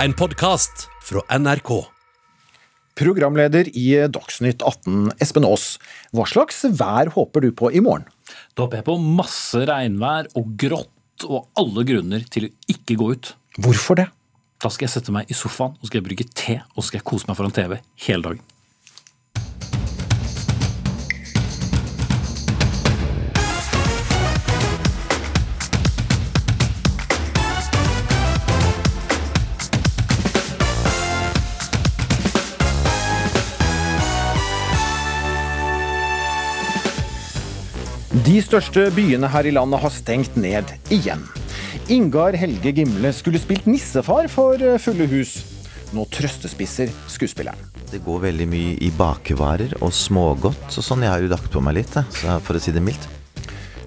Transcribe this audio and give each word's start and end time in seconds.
En 0.00 0.12
podkast 0.16 0.88
fra 1.04 1.20
NRK. 1.38 1.70
Programleder 2.96 3.68
i 3.76 3.90
Dagsnytt 4.08 4.62
18, 4.64 5.12
Espen 5.20 5.44
Aas. 5.44 5.76
Hva 6.16 6.24
slags 6.28 6.62
vær 6.64 7.10
håper 7.12 7.44
du 7.44 7.50
på 7.52 7.68
i 7.68 7.82
morgen? 7.84 8.06
Da 8.56 8.64
håper 8.64 8.80
jeg 8.80 8.86
på 8.88 8.96
masse 9.20 9.60
regnvær 9.68 10.30
og 10.38 10.54
grått 10.60 11.26
og 11.28 11.50
alle 11.60 11.84
grunner 11.88 12.24
til 12.24 12.48
å 12.48 12.52
ikke 12.72 12.96
gå 13.02 13.10
ut. 13.12 13.34
Hvorfor 13.60 14.00
det? 14.00 14.08
Da 14.64 14.72
skal 14.72 14.88
jeg 14.88 14.94
sette 14.96 15.12
meg 15.12 15.28
i 15.28 15.36
sofaen 15.36 15.76
og 15.76 15.90
skal 15.90 16.00
jeg 16.00 16.08
brygge 16.08 16.28
te 16.32 16.58
og 16.72 16.86
skal 16.86 17.02
jeg 17.02 17.08
kose 17.12 17.28
meg 17.28 17.36
foran 17.38 17.54
TV 17.54 17.76
hele 18.06 18.24
dagen. 18.24 18.42
De 38.32 38.38
største 38.40 38.86
byene 38.96 39.28
her 39.28 39.44
i 39.44 39.50
landet 39.52 39.82
har 39.82 39.92
stengt 39.92 40.38
ned 40.40 40.70
igjen. 40.94 41.20
Ingar 41.92 42.32
Helge 42.40 42.70
Gimle 42.72 43.10
skulle 43.12 43.36
spilt 43.36 43.66
nissefar 43.68 44.24
for 44.32 44.56
fulle 44.80 45.04
hus. 45.10 45.34
Nå 45.92 46.06
trøstespisser 46.08 46.88
skuespilleren. 47.12 47.60
Det 47.90 48.00
går 48.06 48.22
veldig 48.22 48.46
mye 48.48 48.72
i 48.80 48.88
bakevarer 48.96 49.76
og 49.82 49.92
smågodt 49.92 50.64
og 50.64 50.86
sånn. 50.86 51.04
Jeg 51.04 51.12
har 51.12 51.26
jo 51.26 51.28
lagt 51.34 51.52
på 51.52 51.60
meg 51.60 51.82
litt, 51.82 52.00
for 52.22 52.56
å 52.56 52.64
si 52.64 52.72
det 52.72 52.80
mildt. 52.80 53.04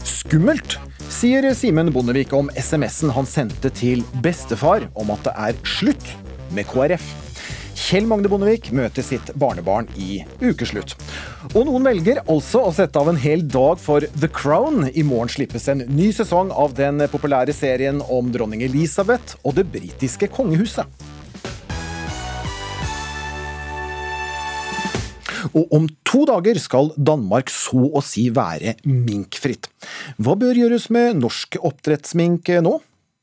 Skummelt, 0.05 0.77
sier 1.09 1.49
Simen 1.57 1.89
Bondevik 1.95 2.37
om 2.37 2.53
SMS-en 2.53 3.17
han 3.17 3.25
sendte 3.25 3.73
til 3.73 4.05
bestefar 4.21 4.91
om 4.93 5.09
at 5.15 5.25
det 5.25 5.39
er 5.47 5.61
slutt 5.65 6.11
med 6.53 6.69
KrF. 6.69 7.24
Kjell 7.85 8.07
Magne 8.09 8.25
Bondevik 8.31 8.71
møter 8.73 9.05
sitt 9.05 9.27
barnebarn 9.37 9.85
i 10.01 10.23
ukeslutt. 10.41 10.95
Og 11.51 11.67
noen 11.67 11.83
velger 11.85 12.23
altså 12.23 12.63
å 12.65 12.71
sette 12.73 12.97
av 12.97 13.11
en 13.11 13.19
hel 13.21 13.43
dag 13.45 13.77
for 13.77 14.01
The 14.17 14.29
Crown. 14.33 14.87
I 14.89 15.03
morgen 15.05 15.29
slippes 15.29 15.67
en 15.69 15.83
ny 15.93 16.07
sesong 16.15 16.49
av 16.49 16.73
den 16.79 17.03
populære 17.11 17.53
serien 17.53 18.01
om 18.09 18.33
dronning 18.33 18.65
Elisabeth 18.65 19.37
og 19.45 19.59
det 19.59 19.67
britiske 19.69 20.31
kongehuset. 20.33 20.89
Og 25.53 25.77
om 25.77 25.85
to 26.09 26.25
dager 26.25 26.57
skal 26.57 26.89
Danmark 26.97 27.53
så 27.53 27.85
å 27.85 28.01
si 28.01 28.31
være 28.33 28.79
minkfritt. 28.89 29.69
Hva 30.17 30.33
bør 30.33 30.57
gjøres 30.57 30.89
med 30.89 31.21
norsk 31.21 31.61
oppdrettsmink 31.61 32.49
nå? 32.65 32.79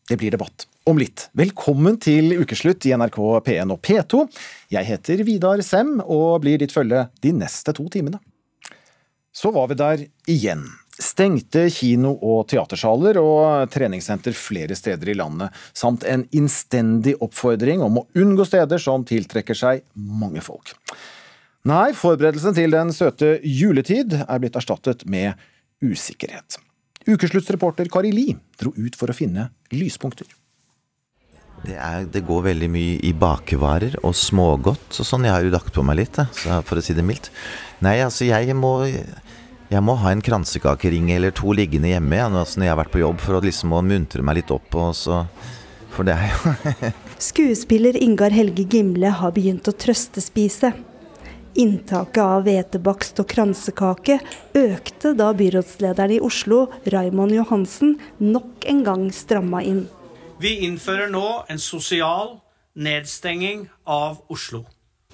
Det 0.06 0.22
blir 0.22 0.38
debatt 0.38 0.68
om 0.88 0.98
litt. 0.98 1.28
Velkommen 1.38 1.96
til 2.02 2.34
ukeslutt 2.42 2.84
i 2.88 2.92
NRK 2.96 3.18
P1 3.46 3.72
og 3.74 3.80
P2. 3.84 4.22
Jeg 4.72 4.88
heter 4.88 5.22
Vidar 5.26 5.62
Sem 5.66 5.98
og 6.02 6.42
blir 6.42 6.58
ditt 6.62 6.74
følge 6.74 7.06
de 7.22 7.34
neste 7.36 7.74
to 7.76 7.86
timene. 7.92 8.18
Så 9.32 9.52
var 9.54 9.70
vi 9.70 9.78
der 9.78 10.06
igjen. 10.28 10.64
Stengte 10.92 11.64
kino- 11.72 12.18
og 12.20 12.44
teatersaler 12.50 13.16
og 13.22 13.70
treningssenter 13.72 14.34
flere 14.36 14.76
steder 14.76 15.08
i 15.08 15.16
landet, 15.16 15.54
samt 15.72 16.04
en 16.04 16.26
innstendig 16.36 17.14
oppfordring 17.24 17.80
om 17.82 18.02
å 18.02 18.06
unngå 18.18 18.44
steder 18.46 18.82
som 18.82 19.06
tiltrekker 19.08 19.56
seg 19.56 19.86
mange 19.94 20.44
folk. 20.44 20.74
Nei, 21.64 21.94
forberedelsen 21.94 22.58
til 22.58 22.74
den 22.74 22.92
søte 22.92 23.38
juletid 23.46 24.18
er 24.20 24.42
blitt 24.42 24.58
erstattet 24.58 25.06
med 25.06 25.38
usikkerhet. 25.82 26.58
Ukesluttsreporter 27.08 27.88
Kari 27.90 28.12
Li 28.14 28.28
dro 28.60 28.74
ut 28.76 28.98
for 28.98 29.10
å 29.10 29.16
finne 29.16 29.48
lyspunkter. 29.72 30.28
Det, 31.62 31.76
er, 31.78 32.06
det, 32.10 32.24
går 32.26 32.48
veldig 32.48 32.68
mye 32.74 32.94
i 33.06 33.12
bakevarer 33.14 33.94
og 34.02 34.16
smågodt 34.18 34.98
og 34.98 35.06
sånn. 35.06 35.28
Jeg 35.28 35.36
har 35.36 35.46
jo 35.46 35.52
lagt 35.54 35.70
på 35.74 35.84
meg 35.86 36.00
litt, 36.00 36.18
jeg, 36.18 36.58
for 36.66 36.80
å 36.80 36.82
si 36.82 36.96
det 36.96 37.04
mildt. 37.06 37.30
Nei, 37.82 38.00
altså 38.02 38.26
jeg 38.26 38.56
må, 38.58 38.72
jeg 39.70 39.82
må 39.86 39.94
ha 40.02 40.10
en 40.10 40.22
kransekakering 40.24 41.12
eller 41.14 41.34
to 41.38 41.54
liggende 41.56 41.92
hjemme 41.92 42.18
ja, 42.18 42.26
når 42.32 42.50
jeg 42.50 42.72
har 42.72 42.80
vært 42.82 42.94
på 42.94 43.02
jobb, 43.02 43.22
for 43.22 43.38
å 43.38 43.44
liksom 43.46 43.76
å 43.78 43.82
muntre 43.86 44.26
meg 44.26 44.40
litt 44.40 44.50
opp. 44.54 44.74
Og 44.74 44.90
så, 44.98 45.22
for 45.94 46.08
det 46.08 46.18
er 46.18 46.34
jo 46.34 46.92
Skuespiller 47.30 47.94
Ingar 48.02 48.34
Helge 48.34 48.66
Gimle 48.66 49.14
har 49.22 49.34
begynt 49.36 49.70
å 49.70 49.76
trøstespise. 49.76 50.74
Inntaket 51.62 52.22
av 52.24 52.46
hvetebakst 52.46 53.20
og 53.22 53.28
kransekake 53.28 54.18
økte 54.56 55.12
da 55.14 55.30
byrådslederen 55.36 56.16
i 56.16 56.22
Oslo, 56.24 56.64
Raymond 56.90 57.36
Johansen, 57.36 57.98
nok 58.18 58.64
en 58.66 58.86
gang 58.86 59.10
stramma 59.14 59.60
inn. 59.62 59.84
Vi 60.42 60.56
innfører 60.66 61.06
nå 61.06 61.44
en 61.46 61.60
sosial 61.62 62.32
nedstenging 62.74 63.68
av 63.86 64.16
Oslo. 64.32 64.64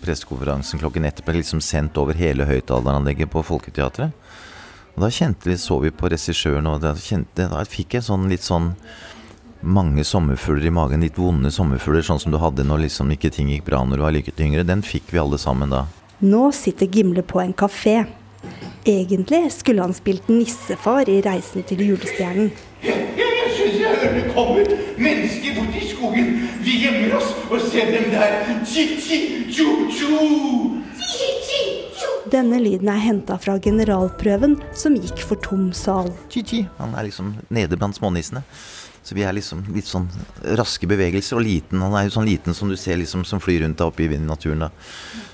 Pressekonferansen 0.01 0.81
klokken 0.81 1.05
ett 1.05 1.21
ble 1.27 1.35
liksom 1.43 1.61
sendt 1.61 1.99
over 2.01 2.17
hele 2.17 2.47
høyttaleranlegget 2.49 3.29
på 3.35 3.43
Folketeatret. 3.45 4.15
Og 4.95 5.05
Da 5.05 5.11
kjente 5.13 5.51
vi, 5.51 5.59
så 5.61 5.77
vi 5.83 5.93
på 5.93 6.09
regissøren, 6.09 6.71
og 6.71 6.81
da, 6.81 6.95
kjente, 6.97 7.45
da 7.53 7.61
fikk 7.69 7.99
jeg 7.99 8.07
sånn 8.09 8.25
litt 8.33 8.47
sånn 8.47 8.71
mange 9.61 10.07
sommerfugler 10.07 10.71
i 10.71 10.73
magen. 10.73 11.05
Litt 11.05 11.21
vonde 11.21 11.53
sommerfugler, 11.53 12.07
sånn 12.09 12.25
som 12.25 12.33
du 12.33 12.41
hadde 12.41 12.65
når 12.65 12.87
liksom 12.87 13.13
ikke 13.13 13.35
ting 13.35 13.53
gikk 13.53 13.69
bra 13.69 13.85
når 13.85 14.01
du 14.01 14.07
var 14.07 14.17
like 14.17 14.33
yngre. 14.41 14.65
Den 14.65 14.81
fikk 14.81 15.13
vi 15.13 15.21
alle 15.21 15.37
sammen 15.37 15.77
da. 15.77 15.85
Nå 16.25 16.47
sitter 16.57 16.89
Gimle 16.89 17.27
på 17.27 17.45
en 17.45 17.53
kafé. 17.53 18.07
Egentlig 18.89 19.45
skulle 19.53 19.85
han 19.85 19.93
spilt 19.93 20.33
nissefar 20.33 21.05
i 21.05 21.21
'Reisen 21.21 21.69
til 21.69 21.85
julestjernen'. 21.85 23.28
Det 24.15 24.25
kommer 24.35 24.65
mennesker 24.99 25.59
bort 25.59 25.77
i 25.77 25.85
skogen. 25.89 26.35
Vi 26.65 26.79
gjemmer 26.85 27.17
oss 27.19 27.33
og 27.49 27.61
ser 27.71 27.93
dem 27.93 28.11
der. 28.15 28.31
Chi-chi-chu-chu. 28.65 30.09
Denne 32.29 32.59
lyden 32.61 32.91
er 32.93 33.01
henta 33.01 33.39
fra 33.41 33.55
generalprøven 33.63 34.59
som 34.77 34.97
gikk 34.99 35.23
for 35.25 35.41
tom 35.41 35.71
sal. 35.73 36.11
Chi-chi. 36.29 36.67
Han 36.77 36.93
er 36.99 37.09
liksom 37.09 37.39
nede 37.49 37.79
blant 37.81 37.97
smånissene. 37.97 38.43
Så 39.09 39.17
vi 39.17 39.23
er 39.25 39.33
liksom 39.33 39.63
litt 39.73 39.89
sånn 39.89 40.05
raske 40.59 40.85
bevegelser 40.91 41.39
og 41.39 41.47
liten. 41.47 41.81
Han 41.81 41.95
er 41.97 42.05
jo 42.05 42.19
sånn 42.19 42.29
liten 42.29 42.53
som 42.57 42.69
du 42.69 42.77
ser 42.77 42.99
liksom 43.01 43.25
som 43.25 43.41
flyr 43.41 43.63
rundt 43.65 43.79
deg 43.81 43.89
oppe 43.89 44.05
i 44.05 44.21
naturen 44.21 44.67
da. 44.67 44.69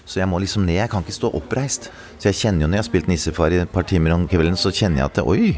Så 0.07 0.21
jeg 0.21 0.31
må 0.31 0.39
liksom 0.39 0.63
ned. 0.69 0.79
Jeg 0.79 0.93
kan 0.93 1.03
ikke 1.03 1.17
stå 1.17 1.33
oppreist. 1.35 1.91
Så 2.21 2.31
jeg 2.31 2.39
kjenner 2.45 2.63
jo 2.63 2.69
når 2.71 2.79
jeg 2.79 2.85
har 2.85 2.91
spilt 2.93 3.11
nissefar 3.11 3.57
i 3.57 3.63
et 3.65 3.73
par 3.75 3.89
timer 3.91 4.15
om 4.15 4.29
kvelden, 4.31 4.55
så 4.61 4.71
kjenner 4.71 5.03
jeg 5.03 5.09
at 5.09 5.19
det, 5.19 5.27
oi, 5.27 5.57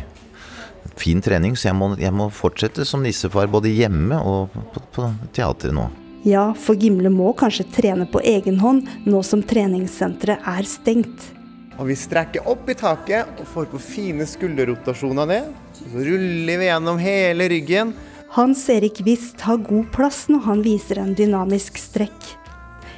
fin 0.97 1.23
trening. 1.23 1.57
Så 1.57 1.71
jeg 1.71 1.79
må, 1.79 1.93
jeg 2.01 2.15
må 2.15 2.29
fortsette 2.35 2.87
som 2.89 3.05
nissefar 3.05 3.51
både 3.51 3.73
hjemme 3.75 4.19
og 4.23 4.55
på, 4.75 4.83
på 4.97 5.09
teatret 5.37 5.75
nå. 5.77 5.89
Ja, 6.27 6.49
for 6.59 6.75
Gimle 6.75 7.11
må 7.13 7.31
kanskje 7.39 7.69
trene 7.71 8.07
på 8.11 8.19
egen 8.27 8.59
hånd 8.59 8.89
nå 9.07 9.21
som 9.23 9.45
treningssenteret 9.47 10.43
er 10.43 10.67
stengt. 10.67 11.29
Og 11.77 11.91
vi 11.91 11.97
strekker 11.99 12.49
opp 12.49 12.71
i 12.73 12.75
taket 12.79 13.37
og 13.37 13.47
får 13.53 13.69
på 13.71 13.81
fine 13.83 14.27
skulderrotasjoner 14.27 15.29
ned. 15.29 15.53
Så 15.77 16.07
ruller 16.09 16.59
vi 16.63 16.71
gjennom 16.71 16.99
hele 16.99 17.49
ryggen. 17.53 17.93
Hans 18.35 18.65
Erik 18.73 19.03
Wist 19.07 19.45
har 19.47 19.61
god 19.63 19.87
plass 19.95 20.25
når 20.33 20.43
han 20.49 20.65
viser 20.65 20.99
en 21.03 21.15
dynamisk 21.17 21.79
strekk. 21.79 22.33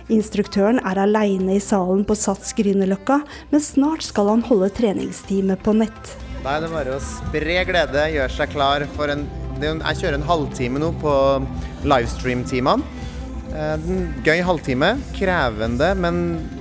Instruktøren 0.09 0.81
er 0.89 1.03
aleine 1.03 1.59
i 1.59 1.61
salen 1.61 2.07
på 2.09 2.17
Sats 2.17 2.55
Grünerløkka, 2.57 3.21
men 3.51 3.61
snart 3.61 4.07
skal 4.07 4.31
han 4.33 4.47
holde 4.49 4.71
treningstime 4.73 5.59
på 5.61 5.77
nett. 5.83 6.15
Da 6.39 6.55
er 6.55 6.63
det 6.63 6.71
bare 6.71 6.95
å 6.95 7.03
spre 7.03 7.63
glede, 7.67 8.05
gjøre 8.15 8.31
seg 8.31 8.53
klar 8.55 8.85
for 8.95 9.11
en 9.13 9.27
Jeg 9.59 9.99
kjører 9.99 10.15
en 10.21 10.29
halvtime 10.29 10.79
nå 10.79 10.93
på 11.03 11.13
livestream-timene. 11.83 12.85
Gøy 14.23 14.43
halvtime. 14.47 14.93
Krevende, 15.17 15.89
men 15.99 16.21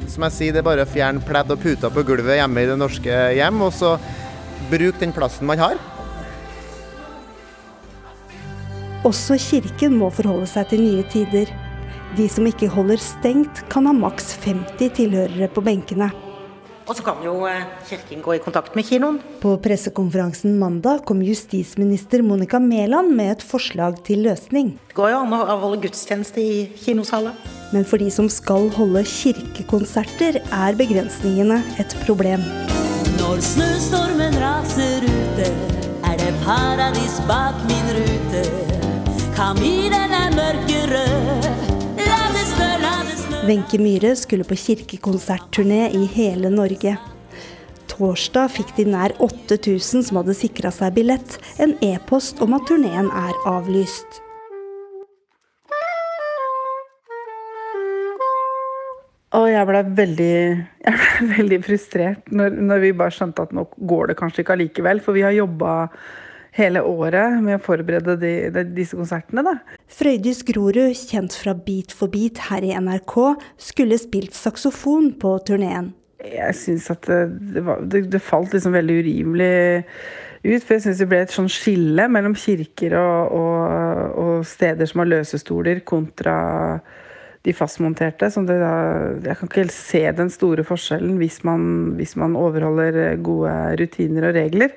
som 0.10 0.26
jeg 0.26 0.34
sier, 0.34 0.56
det 0.56 0.64
er 0.64 0.66
bare 0.66 0.88
å 0.88 0.90
fjerne 0.90 1.22
pledd 1.22 1.54
og 1.54 1.62
puter 1.62 1.94
på 1.94 2.04
gulvet 2.08 2.40
hjemme 2.40 2.64
i 2.64 2.72
det 2.72 2.80
norske 2.80 3.20
hjem, 3.38 3.62
og 3.62 3.70
så 3.76 3.94
bruk 4.72 4.98
den 4.98 5.14
plassen 5.14 5.46
man 5.46 5.62
har. 5.62 5.78
Også 9.06 9.38
kirken 9.38 9.94
må 10.02 10.10
forholde 10.10 10.50
seg 10.50 10.72
til 10.72 10.82
nye 10.88 11.06
tider. 11.14 11.54
De 12.18 12.26
som 12.32 12.50
ikke 12.50 12.72
holder 12.74 12.98
stengt, 12.98 13.62
kan 13.70 13.86
ha 13.86 13.94
maks 13.94 14.34
50 14.42 14.90
tilhørere 14.98 15.54
på 15.54 15.62
benkene. 15.62 16.10
Og 16.88 16.96
så 16.96 17.04
kan 17.04 17.20
jo 17.24 17.42
Kirken 17.90 18.22
gå 18.24 18.38
i 18.38 18.40
kontakt 18.40 18.76
med 18.78 18.88
kinoen. 18.88 19.20
På 19.44 19.58
pressekonferansen 19.60 20.56
mandag 20.60 21.04
kom 21.08 21.20
justisminister 21.26 22.24
Monica 22.24 22.62
Mæland 22.64 23.12
med 23.16 23.34
et 23.36 23.44
forslag 23.44 24.00
til 24.08 24.24
løsning. 24.24 24.78
Det 24.88 24.96
går 24.96 25.12
jo 25.12 25.20
an 25.26 25.36
å 25.36 25.42
avholde 25.52 25.82
gudstjeneste 25.84 26.40
i 26.40 26.66
kinosaler. 26.80 27.36
Men 27.76 27.84
for 27.84 28.00
de 28.00 28.08
som 28.14 28.30
skal 28.32 28.70
holde 28.78 29.04
kirkekonserter, 29.04 30.40
er 30.40 30.80
begrensningene 30.80 31.60
et 31.84 31.98
problem. 32.06 32.46
Når 33.20 33.44
snøstormen 33.44 34.40
raser 34.40 35.04
ute, 35.04 35.52
er 36.08 36.20
det 36.24 36.34
paradis 36.48 37.20
bak 37.28 37.60
min 37.68 37.96
rute. 38.00 38.46
Kaminen 39.36 40.16
er 40.24 40.32
mørkerød. 40.40 41.67
Wenche 43.48 43.78
Myhre 43.80 44.10
skulle 44.16 44.44
på 44.44 44.56
kirkekonsertturné 44.60 45.86
i 45.96 46.02
hele 46.12 46.50
Norge. 46.52 46.98
Torsdag 47.88 48.50
fikk 48.52 48.74
de 48.76 48.84
nær 48.92 49.14
8000 49.24 50.04
som 50.04 50.20
hadde 50.20 50.36
sikra 50.36 50.68
seg 50.76 50.98
billett, 50.98 51.38
en 51.64 51.78
e-post 51.86 52.42
om 52.44 52.58
at 52.58 52.66
turneen 52.68 53.08
er 53.08 53.40
avlyst. 53.48 54.20
Og 59.40 59.48
jeg 59.54 59.70
ble 59.72 59.86
veldig, 60.02 60.36
ble 60.84 61.32
veldig 61.38 61.64
frustrert 61.64 62.28
når, 62.28 62.60
når 62.68 62.84
vi 62.84 62.94
bare 63.00 63.16
skjønte 63.16 63.48
at 63.48 63.56
nå 63.56 63.64
går 63.80 64.12
det 64.12 64.20
kanskje 64.20 64.44
ikke 64.44 64.58
allikevel. 64.58 65.00
For 65.06 65.16
vi 65.16 65.24
har 65.24 65.38
jobba 65.38 65.86
hele 66.58 66.82
året 66.82 67.38
med 67.44 67.58
å 67.58 67.64
forberede 67.64 68.18
de, 68.22 68.34
de, 68.54 68.66
disse 68.78 68.98
konsertene. 68.98 69.44
da. 69.46 69.56
Frøydis 69.94 70.44
Grorud, 70.48 70.96
kjent 70.98 71.36
fra 71.38 71.54
Beat 71.54 71.94
for 71.96 72.12
beat 72.12 72.42
her 72.50 72.66
i 72.66 72.74
NRK, 72.74 73.18
skulle 73.70 74.00
spilt 74.02 74.38
saksofon 74.38 75.14
på 75.22 75.38
turneen. 75.48 75.94
Jeg 76.26 76.56
syns 76.58 76.90
at 76.92 77.06
det, 77.06 77.20
det, 77.54 77.64
var, 77.66 77.84
det, 77.86 78.08
det 78.12 78.24
falt 78.26 78.56
liksom 78.56 78.74
veldig 78.76 79.02
urimelig 79.04 79.52
ut. 80.48 80.64
For 80.64 80.78
jeg 80.78 80.86
syns 80.88 81.02
det 81.04 81.10
ble 81.12 81.20
et 81.26 81.34
sånn 81.34 81.50
skille 81.52 82.08
mellom 82.12 82.36
kirker 82.38 82.96
og, 82.98 83.36
og, 83.38 84.16
og 84.24 84.48
steder 84.48 84.90
som 84.90 85.04
har 85.04 85.12
løsestoler, 85.14 85.84
kontra 85.88 86.38
de 87.46 87.54
fastmonterte. 87.56 88.32
Som 88.34 88.48
det 88.50 88.58
da, 88.64 88.74
jeg 89.24 89.38
kan 89.38 89.52
ikke 89.52 89.62
helt 89.62 89.76
se 89.76 90.02
den 90.18 90.34
store 90.34 90.66
forskjellen 90.68 91.20
hvis 91.22 91.44
man, 91.48 91.68
hvis 92.00 92.18
man 92.20 92.36
overholder 92.40 93.14
gode 93.24 93.54
rutiner 93.80 94.32
og 94.32 94.42
regler. 94.42 94.74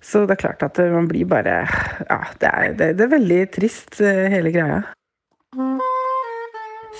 Så 0.00 0.24
det 0.24 0.38
er 0.38 0.42
klart 0.46 0.64
at 0.64 0.80
man 0.92 1.08
blir 1.10 1.28
bare 1.28 1.62
Ja, 2.08 2.22
det 2.40 2.48
er, 2.50 2.72
det, 2.78 2.88
det 2.98 3.06
er 3.06 3.14
veldig 3.18 3.40
trist, 3.56 4.00
eh, 4.00 4.28
hele 4.32 4.52
greia. 4.54 4.80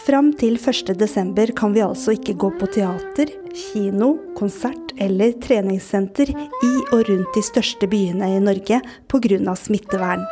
Fram 0.05 0.31
til 0.38 0.56
1.12 0.56 1.52
kan 1.58 1.75
vi 1.75 1.82
altså 1.85 2.14
ikke 2.17 2.37
gå 2.41 2.50
på 2.61 2.69
teater, 2.73 3.32
kino, 3.52 4.14
konsert 4.38 4.94
eller 5.00 5.35
treningssenter 5.43 6.31
i 6.31 6.70
og 6.93 7.05
rundt 7.08 7.35
de 7.37 7.43
største 7.44 7.88
byene 7.91 8.31
i 8.37 8.41
Norge 8.43 8.81
pga. 9.11 9.55
smittevern. 9.56 10.25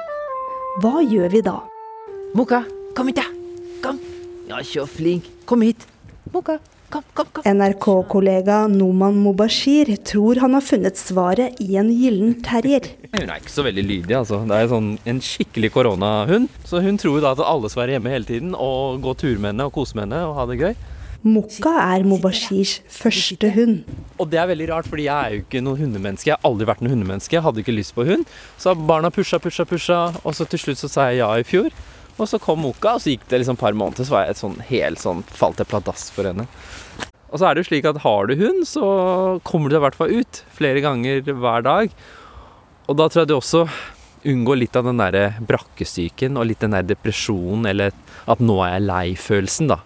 Hva 0.80 1.02
gjør 1.02 1.28
vi 1.34 1.42
da? 1.42 1.58
Moka, 2.34 2.62
kom 2.94 3.10
hit, 3.10 3.16
da! 3.16 3.26
Kom! 3.82 4.00
Ja, 4.48 4.62
så 4.62 4.86
flink. 4.86 5.24
Kom 5.44 5.62
hit. 5.62 5.86
Moka. 6.32 6.58
NRK-kollega 6.88 8.62
Noman 8.72 9.16
Mobashir 9.20 9.90
tror 10.08 10.40
han 10.40 10.54
har 10.56 10.64
funnet 10.64 10.96
svaret 10.96 11.58
i 11.60 11.76
en 11.76 11.90
gyllen 11.92 12.38
terrier. 12.44 12.80
Hun 13.12 13.28
er 13.28 13.42
ikke 13.42 13.52
så 13.52 13.64
veldig 13.66 13.84
lydig, 13.84 14.14
altså. 14.16 14.40
Det 14.48 14.56
er 14.56 14.70
sånn 14.70 14.94
en 15.04 15.20
skikkelig 15.20 15.70
koronahund. 15.74 16.48
Så 16.64 16.80
hun 16.84 16.96
tror 17.00 17.20
da 17.20 17.34
at 17.36 17.44
alle 17.44 17.68
skal 17.68 17.84
være 17.84 17.98
hjemme 17.98 18.14
hele 18.14 18.28
tiden 18.28 18.54
og 18.56 19.02
gå 19.04 19.12
tur 19.20 19.36
med 19.36 19.52
henne 19.52 19.68
og 19.68 19.74
kose 19.76 19.98
med 19.98 20.06
henne 20.06 20.22
og 20.30 20.38
ha 20.38 20.48
det 20.48 20.58
gøy. 20.62 20.72
Mokka 21.28 21.74
er 21.82 22.06
Mobashirs 22.08 22.78
første 22.94 23.50
hund. 23.52 23.84
Og 24.16 24.30
det 24.32 24.40
er 24.40 24.48
veldig 24.48 24.70
rart, 24.70 24.88
fordi 24.88 25.08
jeg 25.10 25.18
er 25.18 25.34
jo 25.34 25.44
ikke 25.44 25.64
noe 25.66 25.76
hundemenneske. 25.76 26.30
Jeg 26.30 26.38
har 26.38 26.48
aldri 26.48 26.70
vært 26.70 26.80
noe 26.86 26.94
hundemenneske. 26.94 27.36
Jeg 27.36 27.44
hadde 27.44 27.60
ikke 27.64 27.76
lyst 27.76 27.96
på 27.98 28.06
hund. 28.08 28.24
Så 28.56 28.72
har 28.72 28.88
barna 28.88 29.12
pusha, 29.12 29.42
pusha, 29.42 29.68
pusha, 29.68 30.00
og 30.22 30.32
så 30.38 30.48
til 30.48 30.62
slutt 30.62 30.80
så 30.80 30.88
sa 30.88 31.10
jeg 31.10 31.20
ja 31.20 31.32
i 31.36 31.44
fjor. 31.44 31.68
Og 32.18 32.26
så 32.26 32.38
kom 32.42 32.58
Mokka, 32.64 32.96
og 32.96 33.02
så 33.02 33.12
gikk 33.12 33.28
det 33.30 33.38
liksom 33.42 33.58
et 33.58 33.62
par 33.62 33.76
måneder, 33.78 34.06
så 34.06 34.16
var 34.16 34.24
jeg 34.26 34.34
et 34.34 34.40
sånn 34.40 34.56
helt 34.72 35.02
sånn 35.02 35.20
falt 35.30 35.60
jeg 35.62 35.70
pladask 35.70 36.10
for 36.16 36.26
henne. 36.26 36.48
Og 37.28 37.40
så 37.40 37.48
er 37.48 37.54
det 37.54 37.64
jo 37.64 37.68
slik 37.68 37.88
at 37.88 38.00
har 38.04 38.28
du 38.28 38.38
hund, 38.40 38.64
så 38.68 38.84
kommer 39.46 39.68
du 39.68 39.76
deg 39.76 39.82
i 39.82 39.84
hvert 39.86 39.98
fall 39.98 40.14
ut 40.16 40.42
flere 40.56 40.82
ganger 40.84 41.20
hver 41.28 41.66
dag. 41.66 41.92
Og 42.88 42.96
da 42.96 43.08
tror 43.08 43.22
jeg 43.22 43.30
du 43.30 43.36
også 43.36 43.66
unngår 44.28 44.62
litt 44.62 44.76
av 44.78 44.88
den 44.88 45.00
derre 45.00 45.26
brakkesyken 45.46 46.38
og 46.40 46.48
litt 46.48 46.64
den 46.64 46.74
der 46.74 46.86
depresjonen 46.88 47.68
eller 47.70 47.92
at 48.28 48.40
nå 48.42 48.56
er 48.64 48.78
jeg 48.78 48.86
lei-følelsen, 48.88 49.68
da. 49.70 49.82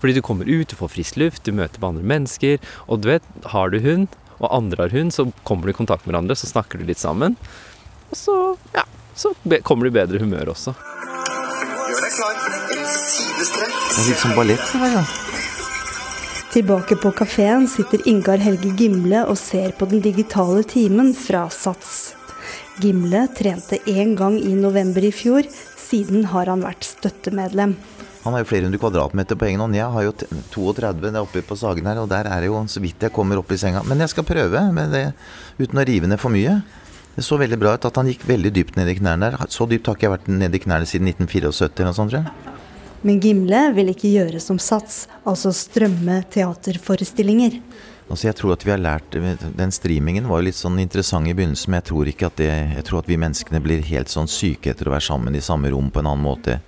Fordi 0.00 0.16
du 0.16 0.22
kommer 0.24 0.48
ut, 0.48 0.70
du 0.70 0.76
får 0.78 0.92
frisk 0.96 1.20
luft, 1.20 1.44
du 1.44 1.54
møter 1.54 1.80
på 1.80 1.90
andre 1.92 2.06
mennesker. 2.06 2.58
Og 2.88 3.02
du 3.02 3.10
vet, 3.12 3.26
har 3.52 3.70
du 3.70 3.80
hund, 3.84 4.08
og 4.40 4.48
andre 4.48 4.86
har 4.86 4.94
hund, 4.96 5.12
så 5.12 5.28
kommer 5.44 5.68
du 5.68 5.74
i 5.74 5.76
kontakt 5.76 6.06
med 6.06 6.14
hverandre, 6.14 6.38
så 6.38 6.48
snakker 6.48 6.80
du 6.80 6.88
litt 6.88 7.02
sammen. 7.02 7.36
Og 8.10 8.18
så, 8.18 8.36
ja, 8.74 8.86
så 9.14 9.34
kommer 9.66 9.86
du 9.86 9.92
i 9.92 9.98
bedre 10.00 10.22
humør 10.22 10.54
også. 10.56 10.74
Gjør 10.74 12.06
deg 12.06 12.14
klar. 12.16 12.38
Et 12.70 12.94
sidestrek. 12.96 13.76
Det 13.90 13.98
er 14.00 14.08
litt 14.08 14.24
som 14.24 14.38
ballett. 14.38 14.78
ja. 14.96 15.29
Tilbake 16.50 16.96
på 16.98 17.12
kafeen 17.14 17.68
sitter 17.70 18.00
Ingar 18.10 18.40
Helge 18.42 18.72
Gimle 18.74 19.20
og 19.30 19.36
ser 19.38 19.70
på 19.78 19.86
den 19.86 20.00
digitale 20.02 20.64
timen 20.66 21.12
fra 21.14 21.44
Sats. 21.54 22.16
Gimle 22.82 23.20
trente 23.38 23.78
én 23.86 24.16
gang 24.18 24.34
i 24.34 24.56
november 24.58 25.06
i 25.06 25.12
fjor, 25.14 25.46
siden 25.78 26.26
har 26.32 26.50
han 26.50 26.64
vært 26.66 26.88
støttemedlem. 26.88 27.76
Han 28.24 28.34
har 28.34 28.42
jo 28.42 28.48
flere 28.50 28.66
hundre 28.66 28.80
kvadratmeter 28.82 29.38
på 29.38 29.46
egen 29.46 29.62
hånd. 29.62 29.78
Jeg 29.78 29.94
har 29.94 30.08
jo 30.08 30.16
32 30.50 31.06
der 31.06 31.22
oppe 31.22 31.44
på 31.46 31.54
Sagen 31.60 31.86
her, 31.86 32.02
og 32.02 32.10
der 32.10 32.26
er 32.26 32.42
det 32.42 32.50
jo 32.50 32.58
så 32.66 32.82
vidt 32.82 33.06
jeg 33.06 33.14
kommer 33.14 33.38
opp 33.38 33.54
i 33.54 33.60
senga. 33.60 33.84
Men 33.86 34.02
jeg 34.02 34.10
skal 34.10 34.26
prøve 34.26 34.66
med 34.74 34.90
det 34.90 35.06
uten 35.62 35.78
å 35.78 35.86
rive 35.86 36.10
ned 36.10 36.18
for 36.18 36.34
mye. 36.34 36.58
Det 37.14 37.22
så 37.22 37.38
veldig 37.38 37.60
bra 37.62 37.76
ut 37.78 37.86
at 37.86 38.02
han 38.02 38.10
gikk 38.10 38.26
veldig 38.26 38.50
dypt 38.58 38.74
ned 38.80 38.90
i 38.90 38.98
knærne 38.98 39.30
der. 39.30 39.46
Så 39.54 39.70
dypt 39.70 39.86
har 39.86 39.94
ikke 39.94 40.08
jeg 40.08 40.16
vært 40.18 40.32
ned 40.34 40.58
i 40.58 40.64
knærne 40.66 40.90
siden 40.90 41.14
1974 41.14 41.70
eller 41.78 41.92
noe 41.92 42.00
sånt, 42.00 42.10
tror 42.10 42.24
jeg. 42.26 42.59
Men 43.02 43.20
Gimle 43.20 43.70
vil 43.72 43.94
ikke 43.94 44.10
gjøre 44.12 44.40
som 44.44 44.58
Sats, 44.60 45.06
altså 45.24 45.52
strømme 45.56 46.20
teaterforestillinger. 46.32 47.60
Altså 48.10 48.26
jeg 48.26 48.36
tror 48.40 48.56
at 48.56 48.64
vi 48.66 48.72
har 48.72 48.80
lært 48.82 49.14
Den 49.14 49.70
streamingen 49.70 50.26
var 50.26 50.40
jo 50.40 50.48
litt 50.48 50.58
sånn 50.58 50.80
interessant 50.82 51.30
i 51.30 51.34
begynnelsen, 51.36 51.70
men 51.70 51.78
jeg 51.78 51.86
tror 51.92 52.08
ikke 52.10 52.26
at 52.26 52.40
det 52.40 52.48
Jeg 52.50 52.84
tror 52.88 53.04
at 53.04 53.10
vi 53.10 53.18
menneskene 53.22 53.60
blir 53.62 53.84
helt 53.86 54.10
sånn 54.10 54.26
syke 54.28 54.72
etter 54.72 54.90
å 54.90 54.94
være 54.96 55.06
sammen 55.06 55.38
i 55.38 55.42
samme 55.44 55.70
rom 55.70 55.92
på 55.94 56.02
en 56.02 56.10
annen 56.10 56.26
måte. 56.26 56.58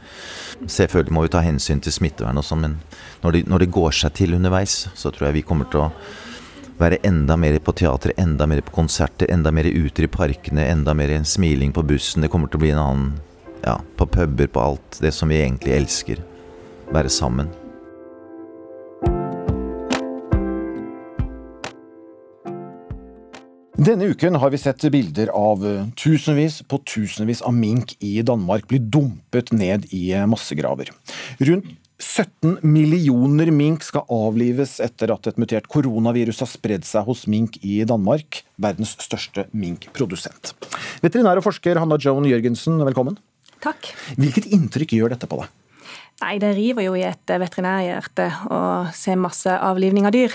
Selvfølgelig 0.63 1.17
må 1.17 1.25
vi 1.27 1.33
ta 1.35 1.43
hensyn 1.43 1.83
til 1.83 1.93
smittevern 1.93 2.39
og 2.39 2.47
sånn, 2.47 2.63
men 2.63 2.77
når 3.25 3.35
det, 3.35 3.43
når 3.51 3.65
det 3.65 3.73
går 3.75 3.97
seg 3.99 4.15
til 4.21 4.37
underveis, 4.39 4.77
så 4.95 5.11
tror 5.11 5.29
jeg 5.29 5.41
vi 5.41 5.47
kommer 5.49 5.67
til 5.73 5.83
å 5.83 5.91
være 6.79 7.03
enda 7.07 7.37
mer 7.37 7.59
på 7.59 7.75
teater, 7.77 8.15
enda 8.17 8.47
mer 8.47 8.63
på 8.63 8.75
konserter, 8.79 9.29
enda 9.31 9.51
mer 9.55 9.67
ute 9.67 10.07
i 10.07 10.11
parkene, 10.11 10.65
enda 10.71 10.95
mer 10.95 11.13
smiling 11.27 11.75
på 11.75 11.85
bussen. 11.87 12.23
Det 12.23 12.31
kommer 12.31 12.51
til 12.51 12.63
å 12.63 12.65
bli 12.65 12.73
en 12.73 12.83
annen 12.83 13.13
Ja, 13.63 13.81
på 13.97 14.07
puber, 14.07 14.47
på 14.47 14.61
alt 14.61 14.99
det 15.01 15.13
som 15.15 15.31
vi 15.31 15.39
egentlig 15.39 15.77
elsker. 15.77 16.23
Være 16.93 17.11
sammen. 17.13 17.51
Denne 23.83 24.13
uken 24.13 24.37
har 24.39 24.51
vi 24.53 24.59
sett 24.63 24.85
bilder 24.95 25.31
av 25.35 25.63
eh, 25.67 25.87
tusenvis 25.99 26.61
på 26.71 26.79
tusenvis 26.87 27.41
av 27.43 27.55
mink 27.57 27.97
i 27.99 28.21
Danmark 28.23 28.69
bli 28.71 28.79
dumpet 28.79 29.51
ned 29.55 29.89
i 29.91 30.13
eh, 30.15 30.27
massegraver. 30.31 30.93
Rundt 31.43 31.73
17 32.03 32.61
millioner 32.67 33.51
mink 33.55 33.83
skal 33.87 34.07
avlives 34.11 34.77
etter 34.83 35.11
at 35.15 35.27
et 35.31 35.39
mutert 35.39 35.69
koronavirus 35.71 36.43
har 36.43 36.51
spredd 36.51 36.87
seg 36.87 37.07
hos 37.07 37.29
mink 37.31 37.59
i 37.63 37.81
Danmark, 37.87 38.43
verdens 38.59 38.97
største 39.03 39.47
minkprodusent. 39.55 40.55
Veterinær 41.03 41.39
og 41.39 41.47
forsker 41.47 41.79
Hanna 41.79 41.99
Joan 42.03 42.27
Jørgensen, 42.27 42.83
velkommen. 42.87 43.19
Takk. 43.63 43.93
Hvilket 44.19 44.49
inntrykk 44.55 44.97
gjør 44.99 45.15
dette 45.15 45.29
på 45.31 45.39
deg? 45.41 45.51
Nei, 46.23 46.37
det 46.43 46.53
river 46.55 46.87
jo 46.87 46.95
i 46.99 47.05
et 47.07 47.33
veterinærhjerte 47.43 48.29
å 48.55 48.63
se 48.95 49.15
masse 49.19 49.51
avlivning 49.51 50.07
av 50.07 50.15
dyr. 50.15 50.35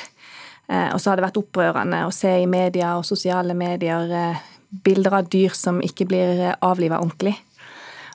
Eh, 0.67 0.89
Og 0.93 0.99
så 0.99 1.11
har 1.11 1.19
det 1.19 1.27
vært 1.27 1.39
opprørende 1.39 2.05
å 2.07 2.13
se 2.15 2.33
i 2.41 2.47
media 2.49 2.95
og 2.97 3.05
sosiale 3.07 3.55
medier 3.55 4.11
eh, 4.11 4.45
bilder 4.83 5.21
av 5.21 5.29
dyr 5.31 5.55
som 5.55 5.79
ikke 5.83 6.07
blir 6.09 6.41
avliva 6.59 6.99
ordentlig. 6.99 7.35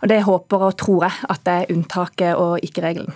Og 0.02 0.08
det 0.10 0.24
håper 0.26 0.66
og 0.66 0.76
tror 0.76 1.06
jeg 1.06 1.30
at 1.30 1.44
det 1.46 1.52
er 1.52 1.72
unntaket 1.76 2.34
og 2.36 2.58
ikke 2.66 2.82
regelen. 2.84 3.14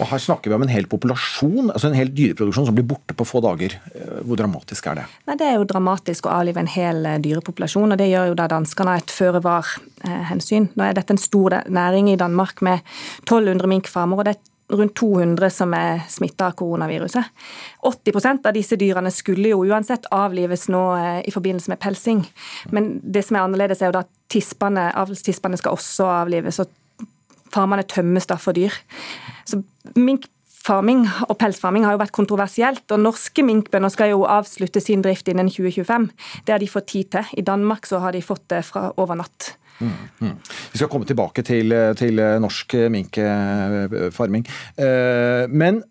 Og 0.00 0.08
Her 0.10 0.18
snakker 0.18 0.50
vi 0.50 0.56
om 0.56 0.64
en 0.64 0.72
hel 0.72 0.88
populasjon, 0.90 1.70
altså 1.70 1.90
en 1.90 1.98
hel 1.98 2.10
dyreproduksjon 2.14 2.66
som 2.68 2.76
blir 2.76 2.86
borte 2.88 3.14
på 3.14 3.26
få 3.28 3.42
dager. 3.44 3.76
Eh, 3.94 4.22
Hvor 4.26 4.40
dramatisk 4.40 4.88
er 4.90 5.02
det? 5.02 5.04
Nei, 5.28 5.36
Det 5.36 5.46
er 5.46 5.58
jo 5.58 5.68
dramatisk 5.70 6.26
å 6.26 6.34
avlive 6.34 6.60
en 6.60 6.70
hel 6.70 7.06
eh, 7.06 7.20
dyrepopulasjon, 7.22 7.92
og 7.92 7.98
det 7.98 8.10
gjør 8.10 8.32
jo 8.32 8.38
da 8.40 8.48
danskene 8.50 8.96
et 8.98 9.14
føre-var-hensyn. 9.14 10.70
Nå 10.74 10.88
er 10.88 10.98
dette 10.98 11.14
en 11.14 11.22
stor 11.22 11.62
næring 11.68 12.10
i 12.10 12.18
Danmark 12.18 12.62
med 12.62 12.82
1200 13.28 13.70
minkfarmer, 13.70 14.18
og 14.18 14.24
det 14.24 14.36
er 14.36 14.42
rundt 14.74 14.94
200 14.96 15.50
som 15.52 15.74
er 15.76 16.02
smitta 16.08 16.48
av 16.48 16.56
koronaviruset. 16.58 17.24
80% 17.84 18.46
av 18.48 18.54
disse 18.56 18.78
dyrene 18.80 19.12
skulle 19.12 19.52
jo 19.52 19.64
uansett 19.68 20.08
avlives 20.10 20.68
nå 20.72 20.84
eh, 20.96 21.20
i 21.28 21.34
forbindelse 21.34 21.70
med 21.70 21.82
pelsing. 21.82 22.24
Men 22.72 22.96
det 23.04 23.26
som 23.26 23.36
er 23.36 23.44
annerledes, 23.44 23.82
er 23.82 23.92
jo 23.92 23.98
da 23.98 24.04
at 24.06 24.12
tispene, 24.32 24.88
avlstispene 24.96 25.60
skal 25.60 25.76
også 25.76 26.08
avlives, 26.24 26.58
og 26.64 26.72
farmene 27.54 27.86
tømmes 27.88 28.28
da 28.30 28.38
for 28.40 28.56
dyr. 28.56 28.74
Så 29.48 29.60
minkfarming 29.94 31.06
og 31.28 31.36
pelsfarming 31.40 31.86
har 31.86 31.96
jo 31.96 32.02
vært 32.02 32.16
kontroversielt, 32.16 32.84
og 32.90 33.02
norske 33.04 33.46
minkbønder 33.46 33.92
skal 33.94 34.14
jo 34.14 34.26
avslutte 34.28 34.82
sin 34.82 35.04
drift 35.04 35.30
innen 35.30 35.50
2025. 35.52 36.08
Det 36.46 36.56
har 36.56 36.62
de 36.62 36.70
fått 36.70 36.90
tid 36.94 37.12
til. 37.14 37.34
I 37.38 37.46
Danmark 37.46 37.88
så 37.90 38.02
har 38.04 38.16
de 38.16 38.24
fått 38.24 38.48
det 38.52 38.64
fra 38.68 38.90
over 39.00 39.22
natt. 39.22 39.54
Mm, 39.80 39.94
mm. 40.20 40.36
Vi 40.72 40.78
skal 40.78 40.90
komme 40.90 41.06
tilbake 41.08 41.42
til, 41.46 41.74
til 41.98 42.22
norsk 42.42 42.76
minkfarming. 42.94 44.46
Eh, 44.78 45.50
Men 45.50 45.82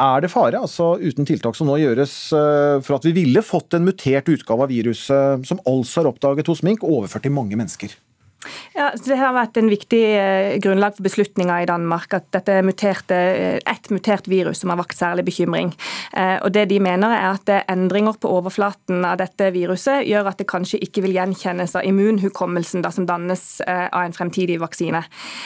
er 0.00 0.22
det 0.24 0.30
fare, 0.32 0.60
altså 0.60 0.94
uten 1.00 1.26
tiltak 1.28 1.56
som 1.56 1.68
nå 1.68 1.76
gjøres, 1.80 2.14
eh, 2.36 2.76
for 2.84 2.96
at 2.96 3.06
vi 3.08 3.14
ville 3.16 3.42
fått 3.44 3.76
en 3.76 3.84
mutert 3.84 4.30
utgave 4.32 4.64
av 4.64 4.72
viruset, 4.72 5.46
som 5.48 5.60
altså 5.68 6.02
er 6.02 6.10
oppdaget 6.12 6.48
hos 6.48 6.62
mink, 6.66 6.84
overført 6.86 7.26
til 7.26 7.34
mange 7.36 7.58
mennesker? 7.58 7.92
Ja, 8.74 8.92
så 8.94 9.10
Det 9.10 9.18
har 9.18 9.34
vært 9.34 9.58
en 9.58 9.70
viktig 9.70 10.00
eh, 10.14 10.56
grunnlag 10.62 10.94
for 10.94 11.02
beslutninga 11.02 11.56
i 11.62 11.66
Danmark 11.66 12.14
at 12.14 12.28
dette 12.30 12.54
er 12.54 12.66
muterte, 12.66 13.16
eh, 13.16 13.56
et 13.66 13.90
mutert 13.90 14.28
virus 14.30 14.62
som 14.62 14.70
har 14.70 14.78
vakt 14.78 14.98
særlig 14.98 15.24
bekymring. 15.26 15.72
Eh, 16.14 16.38
Og 16.44 16.52
det 16.54 16.68
De 16.70 16.78
mener 16.78 17.10
er 17.10 17.34
at 17.34 17.66
endringer 17.68 18.14
på 18.20 18.30
overflaten 18.30 19.04
av 19.04 19.18
dette 19.18 19.50
viruset 19.52 20.06
gjør 20.06 20.28
at 20.30 20.38
det 20.38 20.46
kanskje 20.46 20.78
ikke 20.80 21.02
vil 21.02 21.16
gjenkjennes 21.18 21.74
av 21.74 21.82
immunhukommelsen 21.82 22.82
da, 22.82 22.90
som 22.90 23.06
dannes 23.06 23.60
av 23.66 24.04
en 24.04 24.12
fremtidig 24.12 24.60
vaksine. 24.60 25.02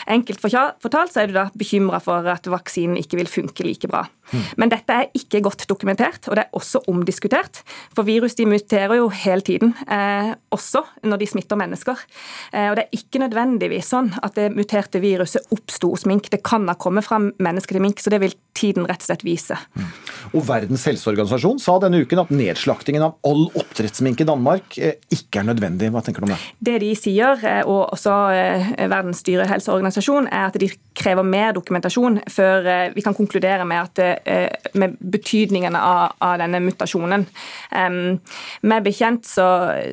Enkelt 0.06 0.40
fortalt 0.40 1.12
så 1.12 1.22
er 1.22 1.26
du 1.26 1.32
da 1.32 1.48
bekymra 1.56 2.00
for 2.02 2.28
at 2.28 2.44
vaksinen 2.44 2.98
ikke 3.00 3.16
vil 3.16 3.26
funke 3.26 3.64
like 3.64 3.88
bra. 3.88 4.04
Men 4.60 4.72
dette 4.72 4.94
er 4.94 5.10
ikke 5.16 5.42
godt 5.44 5.66
dokumentert, 5.70 6.28
og 6.28 6.38
det 6.38 6.46
er 6.46 6.58
også 6.58 6.84
omdiskutert. 6.90 7.62
For 7.94 8.06
virus 8.06 8.36
de 8.38 8.46
muterer 8.48 8.98
jo 8.98 9.08
hele 9.08 9.44
tiden, 9.44 9.74
eh, 9.88 10.34
også 10.54 10.84
når 11.04 11.22
de 11.22 11.30
smitter 11.30 11.60
mennesker. 11.60 12.00
Eh, 12.52 12.70
og 12.70 12.78
det 12.78 12.86
er 12.86 12.98
ikke 12.98 13.22
nødvendigvis 13.22 13.90
sånn 13.94 14.12
at 14.22 14.36
det 14.38 14.50
muterte 14.54 15.02
viruset 15.02 15.52
oppsto 15.54 15.92
hos 15.94 16.06
mink. 16.10 16.30
Det 16.30 16.42
kan 16.46 16.66
ha 16.68 16.74
kommet 16.74 17.06
fra 17.06 17.20
menneske 17.20 17.74
til 17.74 17.84
mink, 17.84 18.00
så 18.00 18.12
det 18.12 18.22
vil 18.24 18.36
tiden 18.54 18.86
rett 18.88 19.02
og 19.02 19.08
slett 19.08 19.24
vise. 19.26 19.58
Og 20.34 20.44
Verdens 20.46 20.84
helseorganisasjon 20.88 21.60
sa 21.62 21.76
denne 21.82 22.00
uken 22.04 22.22
at 22.22 22.32
nedslaktingen 22.34 23.04
av 23.06 23.16
all 23.26 23.46
oppdrettsmink 23.52 24.22
i 24.22 24.28
Danmark 24.28 24.78
eh, 24.78 24.96
ikke 25.14 25.42
er 25.42 25.48
nødvendig. 25.50 25.90
Hva 25.94 26.02
tenker 26.04 26.24
du 26.24 26.28
om 26.28 26.34
det? 26.34 26.40
Det 26.70 26.78
de 26.82 26.92
sier, 26.98 27.44
eh, 27.44 27.62
og 27.66 27.94
også 27.94 28.14
eh, 28.34 28.72
Verdens 28.90 29.22
dyrehelseorganisasjon, 29.26 30.30
er 30.30 30.48
at 30.48 30.58
de 30.60 30.70
krever 30.94 31.26
mer 31.26 31.54
dokumentasjon 31.56 32.20
før 32.30 32.70
eh, 32.70 32.86
vi 32.94 33.04
kan 33.04 33.16
konkludere 33.16 33.66
med, 33.68 33.90
at, 33.90 34.13
med 34.74 34.96
betydningen 34.98 35.76
av, 35.78 36.14
av 36.18 36.38
denne 36.40 36.60
mutasjonen. 36.64 37.26
Um, 37.70 38.20
bekjent 38.84 39.26
så, 39.26 39.46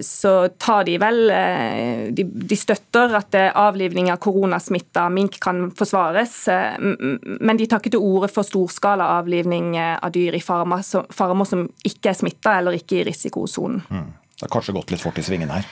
så, 0.06 0.34
tar 0.62 0.86
de 0.88 0.98
vel 1.02 1.32
eh, 1.34 2.08
de, 2.14 2.26
de 2.26 2.58
støtter 2.58 3.14
at 3.18 3.36
avlivning 3.52 4.12
av 4.12 4.20
koronasmitta 4.24 5.08
mink 5.14 5.40
kan 5.44 5.70
forsvares, 5.78 6.36
men 6.82 7.60
de 7.60 7.68
tar 7.70 7.82
ikke 7.82 7.96
til 7.96 8.04
orde 8.04 8.32
for 8.32 8.48
storskala 8.48 9.08
avlivning 9.18 9.76
av 9.80 10.12
dyr 10.14 10.38
i 10.38 10.44
farmer 10.44 10.84
som, 10.86 11.08
farmer 11.14 11.48
som 11.48 11.68
ikke 11.88 12.12
er 12.12 12.20
smitta 12.20 12.58
eller 12.60 12.78
ikke 12.78 13.02
i 13.02 13.06
risikosonen. 13.12 13.84
Mm. 13.90 14.10
Det 14.42 14.48
har 14.48 14.56
kanskje 14.56 14.74
gått 14.74 14.92
litt 14.92 15.04
fort 15.04 15.20
i 15.22 15.24
svingen 15.26 15.52
her? 15.54 15.68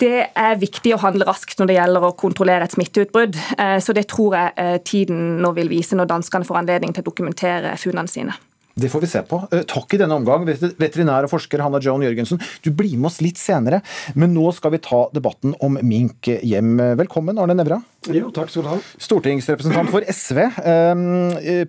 Det 0.00 0.20
er 0.38 0.60
viktig 0.60 0.92
å 0.94 1.00
handle 1.02 1.26
raskt 1.26 1.58
når 1.58 1.70
det 1.70 1.76
gjelder 1.76 2.04
å 2.06 2.12
kontrollere 2.18 2.68
et 2.68 2.76
smitteutbrudd. 2.76 3.38
Så 3.82 3.94
det 3.96 4.06
tror 4.12 4.36
jeg 4.38 4.82
tiden 4.86 5.40
nå 5.42 5.50
vil 5.56 5.72
vise 5.72 5.98
når 5.98 6.12
danskene 6.12 6.46
får 6.46 6.60
anledning 6.62 6.94
til 6.94 7.02
å 7.02 7.08
dokumentere 7.10 7.74
funnene 7.80 8.08
sine. 8.08 8.36
Det 8.74 8.88
får 8.88 9.00
vi 9.02 9.10
se 9.10 9.22
på. 9.26 9.40
Takk 9.68 9.94
i 9.94 10.00
denne 10.00 10.16
omgang, 10.16 10.46
veterinær 10.46 11.26
og 11.26 11.32
forsker 11.32 11.62
Hanna 11.64 11.80
Joan 11.82 12.04
Jørgensen. 12.04 12.40
Du 12.62 12.70
blir 12.74 12.96
med 12.96 13.10
oss 13.10 13.20
litt 13.24 13.40
senere, 13.40 13.82
men 14.14 14.34
nå 14.36 14.50
skal 14.56 14.74
vi 14.76 14.82
ta 14.84 15.06
debatten 15.14 15.56
om 15.64 15.78
mink 15.82 16.30
hjem. 16.30 16.76
Velkommen, 17.00 17.40
Arne 17.40 17.56
Nævra. 17.58 17.80
Jo, 18.08 18.30
takk 18.32 18.48
skal 18.48 18.64
du 18.64 18.68
ha. 18.70 18.76
Stortingsrepresentant 19.02 19.90
for 19.92 20.06
SV. 20.08 20.38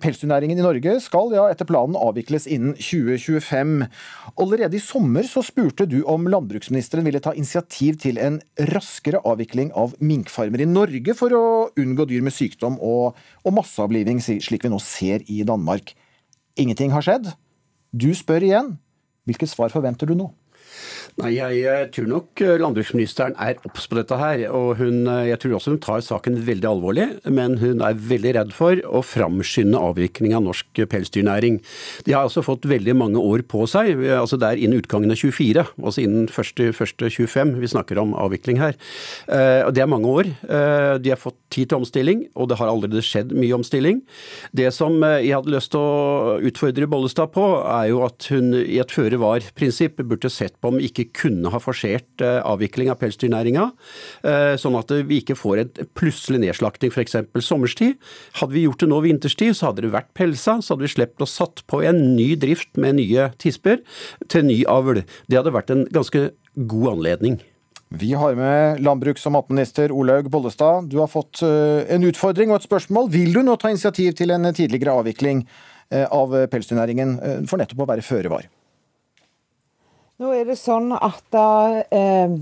Pelsdyrnæringen 0.00 0.56
i 0.56 0.64
Norge 0.64 0.94
skal 1.04 1.34
ja, 1.36 1.48
etter 1.52 1.68
planen 1.68 1.98
avvikles 1.98 2.46
innen 2.48 2.72
2025. 2.78 3.82
Allerede 4.40 4.78
i 4.78 4.82
sommer 4.82 5.28
så 5.28 5.42
spurte 5.44 5.84
du 5.90 5.98
om 6.08 6.30
landbruksministeren 6.32 7.04
ville 7.04 7.20
ta 7.20 7.34
initiativ 7.36 7.98
til 8.00 8.20
en 8.22 8.40
raskere 8.72 9.20
avvikling 9.28 9.74
av 9.76 9.92
minkfarmer 10.00 10.64
i 10.64 10.70
Norge 10.70 11.18
for 11.18 11.36
å 11.36 11.44
unngå 11.76 12.08
dyr 12.08 12.24
med 12.24 12.32
sykdom 12.36 12.78
og, 12.80 13.18
og 13.44 13.58
masseavliving, 13.58 14.22
slik 14.22 14.64
vi 14.64 14.72
nå 14.72 14.80
ser 14.80 15.26
i 15.28 15.42
Danmark. 15.44 15.92
Ingenting 16.56 16.92
har 16.92 17.04
skjedd. 17.04 17.32
Du 17.92 18.10
spør 18.16 18.44
igjen. 18.44 18.74
Hvilket 19.28 19.52
svar 19.52 19.72
forventer 19.72 20.08
du 20.08 20.16
nå? 20.18 20.28
Nei, 21.20 21.34
Jeg 21.36 21.90
tror 21.92 22.06
nok 22.08 22.40
eh, 22.40 22.54
landbruksministeren 22.60 23.34
er 23.36 23.58
obs 23.68 23.84
på 23.90 23.98
dette 23.98 24.16
her. 24.16 24.46
og 24.50 24.76
hun, 24.78 25.06
eh, 25.06 25.28
Jeg 25.28 25.40
tror 25.42 25.58
også 25.58 25.74
hun 25.74 25.78
tar 25.78 26.00
saken 26.00 26.38
veldig 26.46 26.68
alvorlig, 26.70 27.06
men 27.28 27.58
hun 27.60 27.82
er 27.84 27.94
veldig 27.94 28.32
redd 28.38 28.52
for 28.56 28.80
å 28.88 29.02
framskynde 29.04 29.76
avvikling 29.76 30.34
av 30.34 30.42
norsk 30.46 30.82
pelsdyrnæring. 30.88 31.60
De 32.04 32.12
har 32.16 32.24
altså 32.24 32.42
fått 32.42 32.64
veldig 32.64 32.96
mange 32.96 33.20
år 33.20 33.44
på 33.44 33.66
seg. 33.68 34.00
altså 34.16 34.38
Det 34.40 34.48
er 34.48 34.62
innen 34.64 34.80
utgangen 34.80 35.12
av 35.12 35.20
24, 35.20 35.66
altså 35.82 36.02
innen 36.02 36.26
første, 36.28 36.72
første 36.72 37.10
25 37.12 37.60
vi 37.60 37.66
snakker 37.68 38.00
om 38.00 38.14
avvikling 38.14 38.58
her. 38.58 38.74
Eh, 39.28 39.70
Det 39.72 39.82
er 39.82 39.86
mange 39.86 40.08
år. 40.08 40.24
De 41.02 41.08
har 41.08 41.16
fått 41.16 41.36
tid 41.50 41.68
til 41.68 41.78
omstilling, 41.78 42.28
og 42.36 42.48
det 42.48 42.58
har 42.58 42.68
allerede 42.68 43.00
skjedd 43.04 43.32
mye 43.32 43.54
omstilling. 43.54 44.02
Det 44.54 44.72
som 44.72 45.00
jeg 45.00 45.32
hadde 45.32 45.52
lyst 45.52 45.70
til 45.72 45.80
å 45.80 46.40
utfordre 46.42 46.88
Bollestad 46.88 47.32
på, 47.32 47.44
er 47.64 47.88
jo 47.90 48.02
at 48.04 48.26
hun 48.32 48.52
i 48.54 48.78
et 48.80 48.88
føre-var-prinsipp 48.92 49.96
burde 50.02 50.30
sett 50.30 50.58
på 50.60 50.71
om 50.72 50.80
ikke 50.82 51.08
kunne 51.16 51.52
ha 51.52 51.60
forsert 51.62 52.24
eh, 52.24 52.40
avvikling 52.46 52.90
av 52.92 52.98
pelsdyrnæringa, 53.02 53.68
eh, 54.28 54.54
sånn 54.60 54.78
at 54.78 54.92
vi 55.08 55.20
ikke 55.22 55.36
får 55.38 55.62
en 55.62 55.90
plutselig 55.98 56.42
nedslakting 56.42 56.92
f.eks. 56.92 57.18
sommerstid. 57.44 57.98
Hadde 58.40 58.56
vi 58.56 58.66
gjort 58.66 58.82
det 58.82 58.90
nå 58.90 59.00
vinterstid, 59.04 59.54
så 59.58 59.70
hadde 59.70 59.86
det 59.86 59.94
vært 59.94 60.12
pelsa, 60.18 60.58
så 60.60 60.74
hadde 60.74 60.86
vi 60.86 60.92
sluppet 60.94 61.24
å 61.24 61.30
satt 61.30 61.64
på 61.70 61.82
en 61.86 62.02
ny 62.16 62.32
drift 62.40 62.74
med 62.80 62.98
nye 63.00 63.30
tisper 63.42 63.82
til 64.32 64.46
ny 64.48 64.62
avl. 64.70 65.02
Det 65.28 65.40
hadde 65.40 65.54
vært 65.54 65.72
en 65.74 65.86
ganske 65.92 66.30
god 66.68 66.94
anledning. 66.96 67.40
Vi 67.92 68.14
har 68.16 68.38
med 68.38 68.80
landbruks- 68.80 69.26
og 69.28 69.34
matminister 69.34 69.92
Olaug 69.92 70.30
Bollestad. 70.32 70.88
Du 70.88 70.96
har 71.02 71.10
fått 71.12 71.42
eh, 71.44 71.84
en 71.92 72.08
utfordring 72.08 72.54
og 72.54 72.60
et 72.62 72.70
spørsmål. 72.70 73.12
Vil 73.12 73.36
du 73.36 73.42
nå 73.44 73.58
ta 73.60 73.72
initiativ 73.72 74.16
til 74.16 74.32
en 74.32 74.48
tidligere 74.52 74.96
avvikling 75.02 75.46
av 75.92 76.30
pelsdyrnæringen 76.48 77.10
for 77.44 77.60
nettopp 77.60 77.82
å 77.84 77.86
være 77.90 78.04
føre 78.06 78.30
var? 78.32 78.46
Nå 80.22 80.30
er 80.36 80.44
det 80.46 80.54
sånn 80.60 80.92
at 80.94 81.34
eh, 81.34 82.34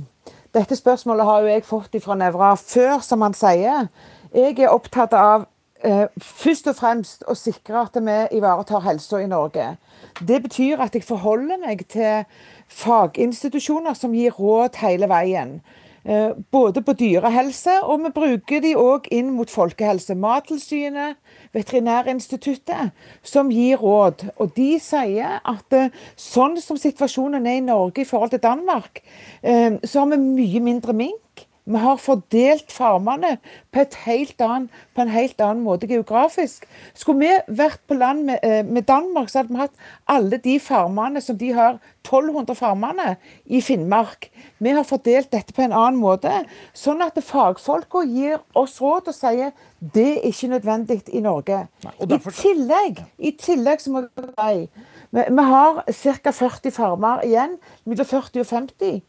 Dette 0.52 0.76
spørsmålet 0.76 1.24
har 1.24 1.44
jo 1.44 1.48
jeg 1.48 1.64
fått 1.64 1.94
fra 2.04 2.16
Nevra 2.18 2.50
før, 2.58 2.98
som 3.00 3.22
han 3.24 3.32
sier. 3.38 3.86
Jeg 4.34 4.58
er 4.58 4.74
opptatt 4.74 5.14
av 5.16 5.46
eh, 5.80 6.10
først 6.20 6.68
og 6.68 6.76
fremst 6.76 7.24
å 7.24 7.36
sikre 7.38 7.86
at 7.86 7.96
vi 7.96 8.16
ivaretar 8.36 8.84
helsa 8.84 9.22
i 9.22 9.30
Norge. 9.30 9.78
Det 10.20 10.42
betyr 10.44 10.82
at 10.84 10.98
jeg 10.98 11.06
forholder 11.06 11.62
meg 11.62 11.86
til 11.88 12.26
faginstitusjoner 12.82 13.96
som 13.96 14.12
gir 14.18 14.36
råd 14.36 14.76
hele 14.82 15.08
veien. 15.08 15.60
Eh, 16.04 16.30
både 16.50 16.80
på 16.82 16.92
dyrehelse, 16.96 17.74
og 17.82 18.00
vi 18.00 18.10
bruker 18.14 18.62
de 18.64 18.72
òg 18.78 19.08
inn 19.12 19.34
mot 19.36 19.50
folkehelse. 19.52 20.14
Mattilsynet, 20.16 21.18
Veterinærinstituttet, 21.52 22.94
som 23.22 23.50
gir 23.52 23.76
råd. 23.76 24.24
Og 24.40 24.54
de 24.56 24.70
sier 24.80 25.40
at 25.44 25.76
eh, 25.76 25.92
sånn 26.16 26.56
som 26.64 26.80
situasjonen 26.80 27.44
er 27.44 27.60
i 27.60 27.66
Norge 27.66 28.00
i 28.00 28.08
forhold 28.08 28.32
til 28.32 28.40
Danmark, 28.40 29.02
eh, 29.42 29.76
så 29.84 30.00
har 30.00 30.14
vi 30.14 30.22
mye 30.24 30.64
mindre 30.70 30.96
mink. 30.96 31.20
Vi 31.64 31.78
har 31.78 31.96
fordelt 32.00 32.72
farmene 32.72 33.36
på, 33.72 33.84
annen, 33.84 34.68
på, 34.94 35.02
en 35.02 35.12
helt 35.12 35.40
annen 35.40 35.62
måte 35.64 35.88
geografisk. 35.90 36.64
Skulle 36.94 37.20
vi 37.20 37.56
vært 37.60 37.82
på 37.86 37.94
land 37.94 38.24
med, 38.26 38.38
eh, 38.42 38.64
med, 38.64 38.86
Danmark, 38.88 39.28
så 39.28 39.42
hadde 39.42 39.54
vi 39.54 39.60
hatt 39.60 39.84
alle 40.08 40.40
de 40.40 40.58
farmene 40.60 41.20
som 41.20 41.38
de 41.38 41.52
har, 41.52 41.78
1200 42.02 42.56
farmene, 42.56 43.16
i 43.44 43.60
Finnmark. 43.60 44.30
Vi 44.58 44.70
har 44.70 44.84
fordelt 44.88 45.30
dette 45.32 45.52
på 45.52 45.62
en 45.62 45.72
annen 45.72 46.00
måte, 46.00 46.32
sånn 46.72 47.02
at 47.04 47.18
fagfolka 47.20 48.06
gir 48.08 48.40
oss 48.56 48.80
råd 48.80 49.12
og 49.12 49.14
sier 49.14 49.52
det 49.80 50.18
er 50.18 50.26
ikke 50.28 50.48
nødvendig 50.48 51.02
i 51.12 51.20
Norge. 51.20 51.66
Nei, 51.84 51.92
derfor... 52.08 52.32
I 52.32 52.40
tillegg, 52.40 53.04
i 53.18 53.32
tillegg 53.36 53.80
så 53.80 53.92
må 53.92 54.06
vi 54.08 54.26
si 54.26 54.68
vi, 55.10 55.22
vi 55.28 55.44
har 55.52 55.82
ca. 55.86 56.32
40 56.32 56.74
farmer 56.74 57.24
igjen, 57.26 57.56
mellom 57.84 58.06
40 58.06 58.44
og 58.44 58.46
50. 58.46 59.00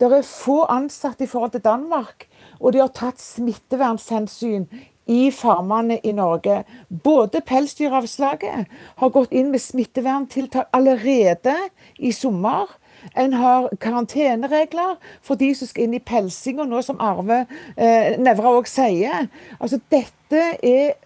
Det 0.00 0.08
er 0.08 0.22
få 0.24 0.62
ansatte 0.72 1.24
i 1.24 1.28
forhold 1.28 1.50
til 1.52 1.64
Danmark, 1.64 2.24
og 2.60 2.72
de 2.72 2.80
har 2.80 2.92
tatt 2.96 3.20
smittevernhensyn 3.20 4.64
i 5.10 5.30
farmene 5.34 5.98
i 6.06 6.12
Norge. 6.16 6.62
Både 6.88 7.42
Pelsdyravslaget 7.44 8.70
har 8.96 9.12
gått 9.12 9.32
inn 9.32 9.50
med 9.52 9.60
smitteverntiltak 9.60 10.70
allerede 10.72 11.56
i 11.98 12.12
sommer. 12.16 12.70
En 13.16 13.36
har 13.36 13.68
karanteneregler 13.80 14.96
for 15.24 15.40
de 15.40 15.52
som 15.56 15.68
skal 15.68 15.88
inn 15.88 15.98
i 15.98 16.04
pelsing, 16.04 16.60
og 16.60 16.68
nå 16.68 16.80
som 16.84 17.00
Arve 17.00 17.42
eh, 17.76 18.16
Nævra 18.20 18.56
òg 18.56 18.68
sier. 18.72 19.28
Altså, 19.58 19.80
dette 19.92 20.46
er 20.64 20.96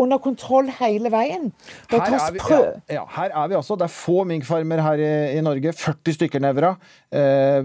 under 0.00 0.20
kontroll 0.22 0.70
hele 0.80 1.10
veien. 1.12 1.50
Her 1.90 2.02
er, 2.02 2.34
vi, 2.34 2.40
ja, 2.40 2.60
ja, 3.00 3.04
her 3.16 3.34
er 3.42 3.50
vi 3.50 3.58
altså. 3.58 3.76
Det 3.78 3.86
er 3.86 3.94
få 3.94 4.24
minkfarmer 4.28 4.82
her 4.84 5.02
i, 5.02 5.12
i 5.38 5.44
Norge. 5.44 5.74
40 5.76 6.16
stykker 6.16 6.42
nevra. 6.44 6.74
Eh, 7.12 7.60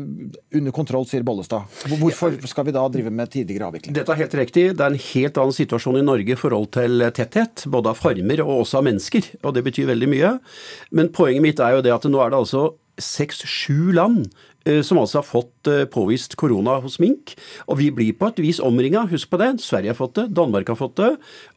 under 0.59 0.75
kontroll, 0.75 1.07
sier 1.09 1.25
Bollestad. 1.27 1.67
Hvorfor 1.95 2.37
skal 2.49 2.69
vi 2.69 2.75
da 2.75 2.85
drive 2.91 3.13
med 3.13 3.33
tidligere 3.33 3.69
avvikling? 3.69 3.97
Dette 3.97 4.15
er 4.15 4.23
helt 4.23 4.39
riktig. 4.41 4.67
Det 4.75 4.85
er 4.85 4.93
en 4.93 5.05
helt 5.09 5.41
annen 5.41 5.59
situasjon 5.59 5.99
i 6.01 6.05
Norge 6.05 6.35
i 6.35 6.39
forhold 6.39 6.71
til 6.75 7.05
tetthet. 7.15 7.67
Både 7.71 7.93
av 7.93 8.01
farmer 8.01 8.43
og 8.45 8.61
også 8.61 8.81
av 8.81 8.89
mennesker. 8.89 9.31
Og 9.43 9.55
det 9.57 9.65
betyr 9.67 9.91
veldig 9.93 10.11
mye. 10.11 10.33
Men 10.95 11.13
poenget 11.15 11.45
mitt 11.45 11.63
er 11.63 11.77
jo 11.77 11.85
det 11.85 11.95
at 11.95 12.09
nå 12.09 12.21
er 12.23 12.33
det 12.33 12.43
altså 12.43 12.67
seks-sju 13.01 13.91
land 13.95 14.29
Eh, 14.29 14.54
som 14.85 14.97
altså 14.97 15.19
har 15.21 15.27
fått 15.27 15.69
eh, 15.69 15.85
påvist 15.91 16.35
korona 16.39 16.79
hos 16.83 16.97
mink. 17.01 17.35
Og 17.69 17.79
vi 17.81 17.91
blir 17.93 18.15
på 18.17 18.31
et 18.31 18.41
vis 18.41 18.61
omringa, 18.63 19.05
husk 19.11 19.29
på 19.29 19.39
det. 19.41 19.51
Sverige 19.61 19.93
har 19.93 19.99
fått 19.99 20.17
det, 20.17 20.29
Danmark 20.37 20.71
har 20.71 20.79
fått 20.79 20.97
det, 21.01 21.11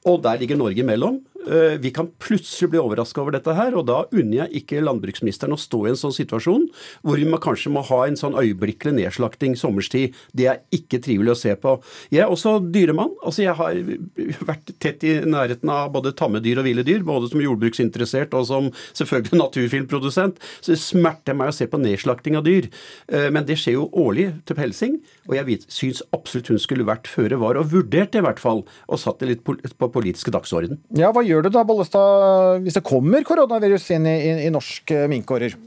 og 0.04 0.22
der 0.26 0.40
ligger 0.42 0.60
Norge 0.60 0.84
imellom. 0.84 1.22
Eh, 1.46 1.78
vi 1.78 1.90
kan 1.90 2.10
plutselig 2.18 2.70
bli 2.70 2.80
overraska 2.80 3.22
over 3.22 3.36
dette 3.36 3.54
her, 3.54 3.76
og 3.78 3.86
da 3.88 4.02
unner 4.10 4.42
jeg 4.42 4.62
ikke 4.62 4.82
landbruksministeren 4.82 5.54
å 5.54 5.60
stå 5.60 5.84
i 5.86 5.92
en 5.92 6.00
sånn 6.00 6.14
situasjon 6.16 6.66
hvor 7.06 7.20
vi 7.20 7.38
kanskje 7.44 7.70
må 7.72 7.84
ha 7.86 8.00
en 8.08 8.18
sånn 8.18 8.36
øyeblikkelig 8.36 8.96
nedslakting 8.96 9.54
sommerstid. 9.56 10.16
Det 10.36 10.48
er 10.50 10.60
ikke 10.74 11.00
trivelig 11.04 11.36
å 11.36 11.38
se 11.38 11.54
på. 11.60 11.76
Jeg 12.12 12.24
er 12.24 12.32
også 12.32 12.58
dyremann. 12.74 13.14
altså 13.22 13.46
Jeg 13.46 13.54
har 13.56 13.78
vært 14.50 14.74
tett 14.82 15.06
i 15.06 15.14
nærheten 15.22 15.70
av 15.72 15.92
både 15.94 16.12
tamme 16.18 16.42
dyr 16.44 16.60
og 16.60 16.68
ville 16.68 16.84
dyr, 16.84 17.06
både 17.06 17.30
som 17.30 17.42
jordbruksinteressert 17.42 18.34
og 18.34 18.48
som 18.50 18.72
selvfølgelig 18.98 19.40
naturfilmprodusent. 19.44 20.42
Så 20.60 20.74
det 20.74 20.80
smerter 20.82 21.38
meg 21.38 21.52
å 21.52 21.56
se 21.56 21.70
på 21.70 21.80
nedslakting 21.80 22.36
av 22.36 22.44
dyr. 22.48 22.68
Eh, 23.08 23.30
men 23.30 23.46
det 23.48 23.60
skjer 23.62 23.78
jo 23.78 23.88
årlig 23.94 24.32
til 24.48 24.58
pelsing, 24.58 24.98
og 25.28 25.36
jeg 25.36 25.60
syns 25.68 26.02
absolutt 26.16 26.50
hun 26.52 26.60
skulle 26.62 26.86
vært 26.88 27.08
føre 27.10 27.38
var, 27.40 27.60
og 27.60 27.70
vurdert 27.72 28.14
det 28.14 28.22
i 28.22 28.26
hvert 28.26 28.40
fall, 28.42 28.64
og 28.88 29.00
satt 29.00 29.20
det 29.20 29.30
litt 29.30 29.44
på 29.44 29.90
politiske 29.92 30.32
dagsorden. 30.34 30.80
Ja, 30.96 31.12
hva 31.12 31.24
gjør 31.26 31.46
du 31.46 31.52
da, 31.52 31.64
Bollestad, 31.68 32.64
hvis 32.64 32.78
det 32.78 32.86
kommer 32.88 33.26
koronavirus 33.28 33.90
inn 33.96 34.08
i, 34.08 34.16
i, 34.24 34.36
i 34.48 34.52
norske 34.54 35.04
minkårer? 35.12 35.58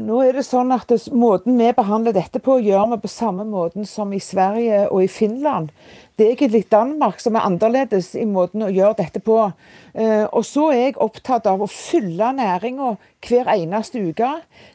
Nå 0.00 0.20
er 0.24 0.36
det 0.38 0.46
sånn 0.46 0.70
at 0.72 0.88
det, 0.88 1.00
Måten 1.12 1.58
vi 1.58 1.68
behandler 1.76 2.14
dette 2.16 2.40
på, 2.42 2.56
gjør 2.62 2.94
vi 2.94 3.00
på 3.02 3.10
samme 3.10 3.44
måten 3.48 3.88
som 3.88 4.12
i 4.16 4.22
Sverige 4.22 4.86
og 4.88 5.04
i 5.04 5.10
Finland. 5.10 5.74
Det 6.20 6.26
er 6.26 6.34
egentlig 6.34 6.66
Danmark 6.68 7.20
som 7.24 7.36
er 7.38 7.46
annerledes 7.48 8.10
i 8.12 8.26
måten 8.28 8.60
å 8.60 8.66
gjøre 8.68 8.98
dette 8.98 9.22
på. 9.24 9.38
Eh, 9.96 10.26
og 10.28 10.44
så 10.44 10.66
er 10.68 10.82
jeg 10.82 10.98
opptatt 11.00 11.46
av 11.48 11.62
å 11.64 11.68
fylle 11.72 12.28
næringa 12.36 12.90
hver 13.24 13.48
eneste 13.54 14.02
uke. 14.04 14.28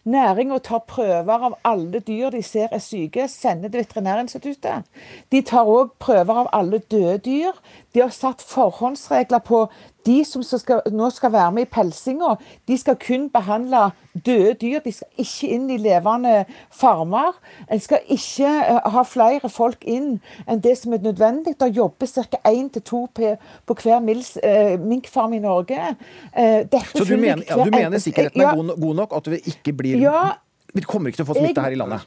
Næringa 0.09 0.57
tar 0.65 0.81
prøver 0.89 1.45
av 1.51 1.59
alle 1.61 2.01
dyr 2.01 2.33
de 2.33 2.41
ser 2.41 2.73
er 2.73 2.81
syke, 2.81 3.27
sender 3.29 3.69
til 3.69 3.83
Veterinærinstituttet. 3.83 4.89
De 5.29 5.43
tar 5.45 5.69
òg 5.69 5.93
prøver 6.01 6.41
av 6.47 6.49
alle 6.49 6.81
døde 6.81 7.19
dyr. 7.29 7.61
De 7.93 8.01
har 8.01 8.17
satt 8.17 8.41
forhåndsregler 8.41 9.45
på 9.45 9.67
de 10.05 10.23
som 10.25 10.43
skal, 10.43 10.81
nå 10.91 11.09
skal 11.13 11.31
være 11.33 11.51
med 11.55 11.65
i 11.65 11.69
pelsinga. 11.71 12.35
De 12.67 12.77
skal 12.77 12.97
kun 13.01 13.29
behandle 13.33 13.89
døde 14.25 14.53
dyr. 14.61 14.79
De 14.85 14.93
skal 14.93 15.23
ikke 15.25 15.49
inn 15.55 15.69
i 15.73 15.77
levende 15.81 16.45
farmer. 16.73 17.37
En 17.71 17.81
skal 17.81 18.03
ikke 18.13 18.49
eh, 18.49 18.89
ha 18.95 19.05
flere 19.07 19.49
folk 19.51 19.85
inn 19.89 20.19
enn 20.47 20.61
det 20.63 20.75
som 20.81 20.93
er 20.95 21.03
nødvendig. 21.05 21.55
Det 21.59 21.71
jobber 21.75 22.09
ca. 22.11 22.41
én 22.51 22.69
til 22.73 22.85
to 22.85 23.05
på 23.15 23.77
hver 23.81 23.99
mils, 24.03 24.35
eh, 24.43 24.75
minkfarm 24.79 25.33
i 25.33 25.39
Norge. 25.39 25.95
Eh, 26.33 26.65
Så 26.95 27.05
du 27.05 27.17
mener, 27.17 27.43
ja, 27.49 27.63
du 27.63 27.71
mener 27.71 27.97
sikkerheten 27.99 28.41
er 28.41 28.45
Ja, 28.45 28.55
god 28.55 28.95
nok, 28.95 29.13
at 29.15 29.27
vi 29.31 29.41
ikke 29.45 29.73
blir 29.73 30.01
Ja. 30.01 30.31
Vi 30.73 30.81
kommer 30.81 31.09
ikke 31.09 31.23
til 31.23 31.25
å 31.25 31.33
få 31.33 31.39
smitte 31.39 31.61
her 31.61 31.71
i 31.71 31.75
landet? 31.79 32.01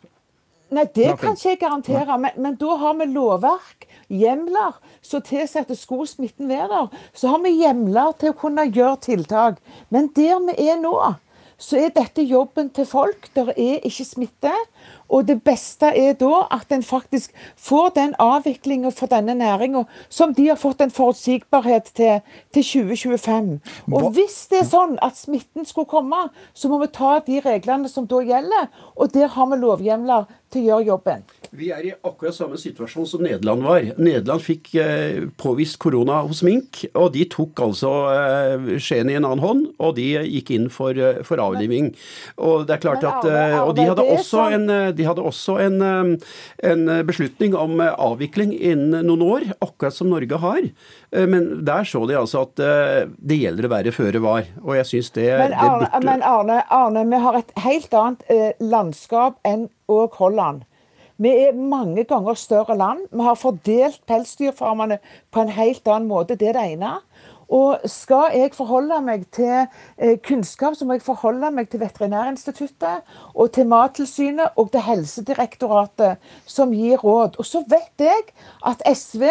Nei, 0.68 0.84
det 0.94 1.14
kan 1.20 1.36
ikke 1.36 1.48
jeg 1.48 1.60
garantere, 1.62 2.18
men, 2.20 2.34
men 2.36 2.56
da 2.60 2.74
har 2.82 2.96
vi 2.98 3.06
lovverk, 3.08 3.86
hjemler, 4.12 4.76
som 5.04 5.22
tilsier 5.24 5.64
at 5.64 5.78
skulle 5.78 6.08
smitten 6.08 6.48
være 6.50 6.68
der, 6.72 7.06
så 7.16 7.32
har 7.32 7.40
vi 7.44 7.54
hjemler 7.56 8.12
til 8.20 8.34
å 8.34 8.36
kunne 8.36 8.66
gjøre 8.68 9.00
tiltak. 9.08 9.62
Men 9.92 10.10
der 10.16 10.36
vi 10.44 10.68
er 10.68 10.76
nå, 10.80 10.92
så 11.58 11.80
er 11.80 11.94
dette 11.94 12.22
jobben 12.22 12.68
til 12.70 12.86
folk. 12.86 13.30
Der 13.34 13.50
er 13.56 13.80
ikke 13.88 14.06
smitte. 14.06 14.52
Og 15.08 15.28
det 15.28 15.38
beste 15.44 15.88
er 15.96 16.16
da 16.20 16.44
at 16.54 16.72
en 16.72 16.82
faktisk 16.84 17.32
får 17.56 17.94
den 17.96 18.14
avviklinga 18.20 18.92
for 18.94 19.10
denne 19.10 19.34
næringa 19.38 19.84
som 20.08 20.34
de 20.34 20.48
har 20.50 20.60
fått 20.60 20.82
en 20.84 20.92
forutsigbarhet 20.92 21.92
til 21.94 22.20
til 22.54 22.64
2025. 22.64 23.60
Og 23.92 24.10
hvis 24.16 24.46
det 24.50 24.62
er 24.62 24.68
sånn 24.68 24.96
at 25.04 25.16
smitten 25.18 25.66
skulle 25.68 25.90
komme, 25.90 26.28
så 26.54 26.68
må 26.68 26.80
vi 26.82 26.90
ta 26.92 27.18
de 27.26 27.40
reglene 27.44 27.88
som 27.88 28.06
da 28.08 28.22
gjelder, 28.24 28.68
og 28.96 29.12
der 29.14 29.28
har 29.34 29.50
vi 29.50 29.60
lovhjemler 29.60 30.28
til 30.52 30.62
å 30.62 30.68
gjøre 30.68 30.88
jobben. 30.92 31.26
Vi 31.56 31.70
er 31.72 31.86
i 31.86 31.92
akkurat 31.94 32.34
samme 32.36 32.58
situasjon 32.60 33.06
som 33.08 33.22
Nederland 33.24 33.64
var. 33.64 33.86
Nederland 33.96 34.42
fikk 34.44 34.74
eh, 34.80 35.24
påvist 35.40 35.78
korona 35.80 36.20
hos 36.26 36.42
mink, 36.44 36.82
og 36.92 37.12
de 37.14 37.24
tok 37.30 37.62
altså 37.64 37.92
eh, 38.12 38.66
skjeen 38.82 39.08
i 39.08 39.16
en 39.16 39.24
annen 39.24 39.42
hånd, 39.42 39.64
og 39.80 39.94
de 39.96 40.06
gikk 40.18 40.52
inn 40.56 40.68
for, 40.72 40.92
eh, 40.92 41.22
for 41.26 41.40
avliving. 41.42 41.90
Og 42.36 42.66
det 42.68 42.76
er 42.76 42.82
klart 42.84 43.06
at 43.08 43.26
Og 43.28 43.74
de 43.76 43.86
hadde 43.88 44.04
også 44.04 44.44
en, 44.54 44.66
de 44.94 45.06
hadde 45.06 45.24
også 45.24 45.58
en, 45.64 45.80
en 46.70 46.84
beslutning 47.08 47.56
om 47.56 47.80
avvikling 47.80 48.52
innen 48.54 49.06
noen 49.06 49.24
år, 49.24 49.48
akkurat 49.64 49.96
som 49.96 50.10
Norge 50.12 50.38
har. 50.42 50.68
Men 51.10 51.64
der 51.64 51.88
så 51.88 52.04
de 52.08 52.16
altså 52.18 52.44
at 52.46 52.60
det 53.18 53.40
gjelder 53.40 53.68
å 53.68 53.72
være 53.72 53.94
føre 53.96 54.22
var, 54.22 54.48
og 54.62 54.76
jeg 54.78 54.90
syns 54.92 55.12
det, 55.16 55.28
Men 55.40 55.54
det 55.54 55.70
burde 55.72 56.02
men 56.08 56.24
Arne, 56.24 56.62
Arne, 56.72 57.04
vi 57.08 57.20
har 57.24 57.38
et 57.40 57.52
helt 57.64 57.94
annet 57.96 58.60
landskap 58.60 59.38
enn 59.48 59.68
òg 59.88 60.18
Holland. 60.20 60.66
Vi 61.18 61.30
er 61.34 61.56
mange 61.58 62.04
ganger 62.06 62.38
større 62.38 62.76
land. 62.78 63.08
Vi 63.10 63.24
har 63.26 63.34
fordelt 63.34 64.00
pelsdyrfarmene 64.06 65.00
på 65.34 65.42
en 65.42 65.50
helt 65.50 65.88
annen 65.90 66.06
måte. 66.10 66.36
Det 66.38 66.52
er 66.52 66.58
det 66.58 66.66
ene. 66.76 66.92
Og 67.48 67.80
skal 67.88 68.34
jeg 68.36 68.52
forholde 68.56 69.00
meg 69.04 69.24
til 69.32 69.66
eh, 69.96 70.18
kunnskap, 70.24 70.76
så 70.76 70.84
må 70.84 70.98
jeg 70.98 71.04
forholde 71.06 71.50
meg 71.54 71.70
til 71.72 71.80
Veterinærinstituttet 71.80 73.06
og 73.34 73.52
til 73.56 73.68
Mattilsynet 73.70 74.58
og 74.60 74.72
til 74.72 74.84
Helsedirektoratet, 74.84 76.18
som 76.46 76.74
gir 76.76 77.00
råd. 77.00 77.38
Og 77.38 77.48
så 77.48 77.64
vet 77.68 78.04
jeg 78.04 78.28
at 78.68 78.84
SV 78.92 79.24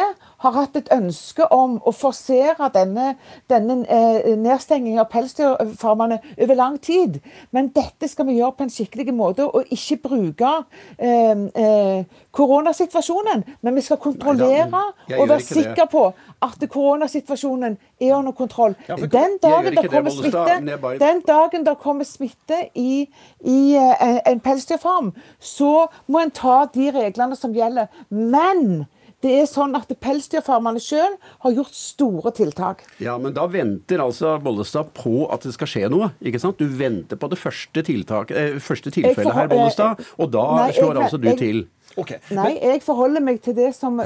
har 0.43 0.53
hatt 0.53 0.77
et 0.77 0.89
ønske 0.93 1.45
om 1.53 1.77
å 1.85 1.93
forsere 1.93 2.69
denne, 2.73 3.13
denne 3.49 3.79
eh, 3.85 4.33
nedstengingen 4.37 5.01
av 5.01 5.09
pelsdyrfarmene 5.13 6.19
over 6.37 6.57
lang 6.57 6.77
tid. 6.81 7.19
Men 7.53 7.71
dette 7.75 8.09
skal 8.09 8.29
vi 8.29 8.39
gjøre 8.39 8.57
på 8.57 8.67
en 8.67 8.73
skikkelig 8.73 9.13
måte, 9.17 9.45
og 9.45 9.69
ikke 9.73 9.99
bruke 10.07 10.53
eh, 10.97 11.45
eh, 11.53 12.21
koronasituasjonen. 12.33 13.45
Men 13.61 13.77
vi 13.77 13.85
skal 13.85 14.01
kontrollere 14.01 14.67
Neida, 14.71 14.83
og 15.17 15.29
være 15.29 15.43
sikre 15.45 15.87
på 15.91 16.03
at 16.41 16.59
koronasituasjonen 16.69 17.77
er 18.01 18.13
under 18.15 18.31
kontroll. 18.31 18.75
Ja, 18.87 18.95
for- 18.95 19.07
den 19.07 19.37
dagen 19.41 19.73
det 19.75 20.13
smitte, 20.13 20.77
bare- 20.81 20.99
den 20.99 21.21
dagen 21.27 21.63
der 21.63 21.75
kommer 21.75 22.03
smitte 22.05 22.69
i, 22.75 23.07
i 23.45 23.75
eh, 23.75 24.19
en 24.25 24.39
pelsdyrfarm, 24.39 25.13
så 25.39 25.87
må 26.07 26.21
en 26.21 26.31
ta 26.31 26.65
de 26.73 26.91
reglene 26.91 27.35
som 27.35 27.53
gjelder. 27.53 27.87
Men 28.09 28.85
det 29.21 29.31
er 29.41 29.45
sånn 29.49 29.73
at 29.75 29.89
Pelsdyrfarmene 29.99 30.77
sjøl 30.79 31.15
har 31.41 31.51
gjort 31.51 31.73
store 31.73 32.29
tiltak. 32.37 32.83
Ja, 33.01 33.17
men 33.17 33.33
da 33.33 33.47
venter 33.47 33.97
altså 34.03 34.35
Bollestad 34.39 34.91
på 34.93 35.25
at 35.33 35.41
det 35.41 35.53
skal 35.55 35.67
skje 35.67 35.89
noe. 35.89 36.11
ikke 36.21 36.39
sant? 36.39 36.59
Du 36.59 36.67
venter 36.67 37.17
på 37.17 37.27
det 37.31 37.39
første, 37.39 37.81
tiltak, 37.83 38.29
eh, 38.29 38.59
første 38.61 38.91
Jeg 38.93 39.15
tilfellet 39.15 39.33
her, 39.33 39.47
Bollestad, 39.47 40.05
og 40.19 40.29
da 40.31 40.43
Nei, 40.55 40.67
jeg- 40.71 40.83
slår 40.83 41.01
altså 41.01 41.19
du 41.19 41.27
jeg- 41.29 41.37
til. 41.39 41.67
Nei, 42.37 42.53
jeg 42.61 42.81
forholder 42.85 43.23
meg 43.25 43.41
til 43.41 43.55
det 43.57 43.71
som 43.75 43.99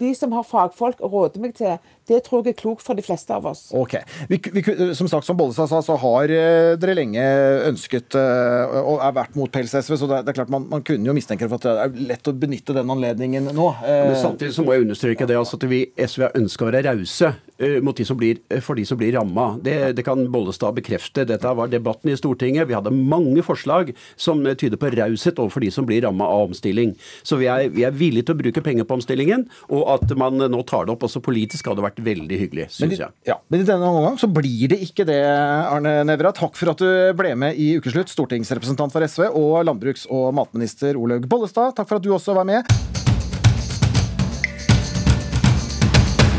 de 0.00 0.12
som 0.14 0.34
har 0.36 0.46
fagfolk 0.46 1.02
råder 1.02 1.42
meg 1.42 1.56
til. 1.58 1.78
Det 2.08 2.18
tror 2.26 2.42
jeg 2.44 2.52
er 2.54 2.58
klokt 2.60 2.82
for 2.84 2.98
de 2.98 3.02
fleste 3.06 3.32
av 3.32 3.46
oss. 3.48 3.66
Ok. 3.72 3.94
Vi, 4.28 4.36
vi, 4.52 4.62
som 4.98 5.08
sagt, 5.08 5.24
som 5.24 5.38
Bollestad 5.38 5.70
sa, 5.70 5.80
så 5.86 5.96
har 6.02 6.28
eh, 6.34 6.74
dere 6.76 6.96
lenge 6.98 7.22
ønsket 7.70 8.16
eh, 8.20 8.74
og 8.82 9.00
er 9.04 9.14
vært 9.16 9.38
mot 9.38 9.50
pels-SV, 9.54 9.96
så 9.96 10.08
det, 10.10 10.18
er- 10.18 10.26
det 10.26 10.34
er 10.34 10.38
klart 10.42 10.52
man, 10.52 10.66
man 10.70 10.84
kunne 10.84 11.08
jo 11.08 11.14
mistenke 11.16 11.48
for 11.48 11.56
at 11.56 11.64
det 11.64 11.72
er 11.86 12.08
lett 12.12 12.28
å 12.28 12.34
benytte 12.36 12.76
den 12.76 12.92
anledningen 12.92 13.48
nå. 13.56 13.70
Eh, 13.86 14.10
Men 14.10 14.20
samtidig 14.20 14.52
så 14.56 14.64
må 14.66 14.76
jeg 14.76 14.84
understreke 14.86 15.28
det 15.30 15.38
altså 15.40 15.56
at 15.60 15.66
vi 15.70 15.80
SV 15.96 16.26
har 16.28 16.36
ønska 16.40 16.66
å 16.66 16.70
være 16.70 16.84
rause 16.90 17.32
eh, 17.56 17.78
mot 17.84 17.96
de 17.96 18.04
som 18.08 18.18
blir, 18.20 18.42
eh, 18.52 18.60
for 18.64 18.76
de 18.78 18.84
som 18.88 19.00
blir 19.00 19.14
ramma. 19.16 19.48
Det, 19.64 19.78
det 19.96 20.04
kan 20.06 20.26
Bollestad 20.34 20.76
bekrefte. 20.76 21.24
Dette 21.28 21.54
var 21.56 21.72
debatten 21.72 22.12
i 22.12 22.18
Stortinget. 22.20 22.68
Vi 22.68 22.76
hadde 22.76 22.92
mange 22.94 23.40
forslag 23.46 23.94
som 24.20 24.44
eh, 24.44 24.58
tyder 24.60 24.80
på 24.80 24.92
raushet 24.94 25.40
overfor 25.40 25.64
de 25.64 25.72
som 25.74 25.88
blir 25.88 26.04
ramma 26.04 26.28
av 26.28 26.50
omstilling. 26.50 26.92
Så 27.24 27.40
vi 27.40 27.48
er, 27.48 27.70
vi 27.72 27.86
er 27.88 27.96
villige 27.96 28.28
til 28.28 28.36
å 28.36 28.42
bruke 28.44 28.64
penger 28.64 28.84
på 28.88 28.98
omstillingen, 29.00 29.48
og 29.72 29.88
at 29.96 30.12
man 30.20 30.44
eh, 30.44 30.52
nå 30.52 30.60
tar 30.68 30.84
det 30.88 30.96
opp 30.98 31.08
også 31.08 31.24
politisk, 31.24 31.72
hadde 31.72 31.84
vært 31.84 31.93
veldig 32.02 32.38
hyggelig, 32.40 32.66
syns 32.74 32.98
jeg. 32.98 33.10
ja, 33.28 33.36
men 33.50 33.60
i 33.60 33.68
denne 33.68 33.86
omgang 33.90 34.18
så 34.20 34.28
blir 34.30 34.68
det 34.72 34.80
ikke 34.86 35.06
det, 35.08 35.20
Arne 35.24 36.00
Nævra. 36.08 36.32
Takk 36.34 36.56
for 36.58 36.72
at 36.74 36.80
du 36.82 36.88
ble 37.18 37.34
med 37.38 37.54
i 37.60 37.74
Ukeslutt, 37.78 38.08
stortingsrepresentant 38.12 38.92
for 38.94 39.04
SV, 39.06 39.28
og 39.30 39.64
landbruks- 39.68 40.08
og 40.10 40.32
matminister 40.34 40.96
Olaug 41.00 41.28
Bollestad. 41.28 41.74
Takk 41.78 41.88
for 41.88 42.00
at 42.00 42.04
du 42.06 42.12
også 42.16 42.34
var 42.36 42.44
med. 42.48 42.64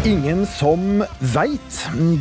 Ingen 0.05 0.43
som 0.45 0.99
veit. 1.33 1.77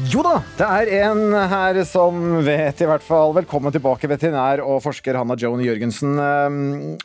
Jo 0.09 0.23
da, 0.25 0.39
det 0.57 0.65
er 0.65 0.91
en 1.11 1.35
her 1.51 1.77
som 1.85 2.17
vet, 2.47 2.79
i 2.81 2.87
hvert 2.89 3.05
fall. 3.05 3.35
Velkommen 3.37 3.75
tilbake, 3.75 4.09
veterinær 4.09 4.63
og 4.65 4.79
forsker 4.87 5.19
Hanna 5.21 5.37
Joan 5.37 5.61
Jørgensen. 5.61 6.15
Eh, 6.17 6.57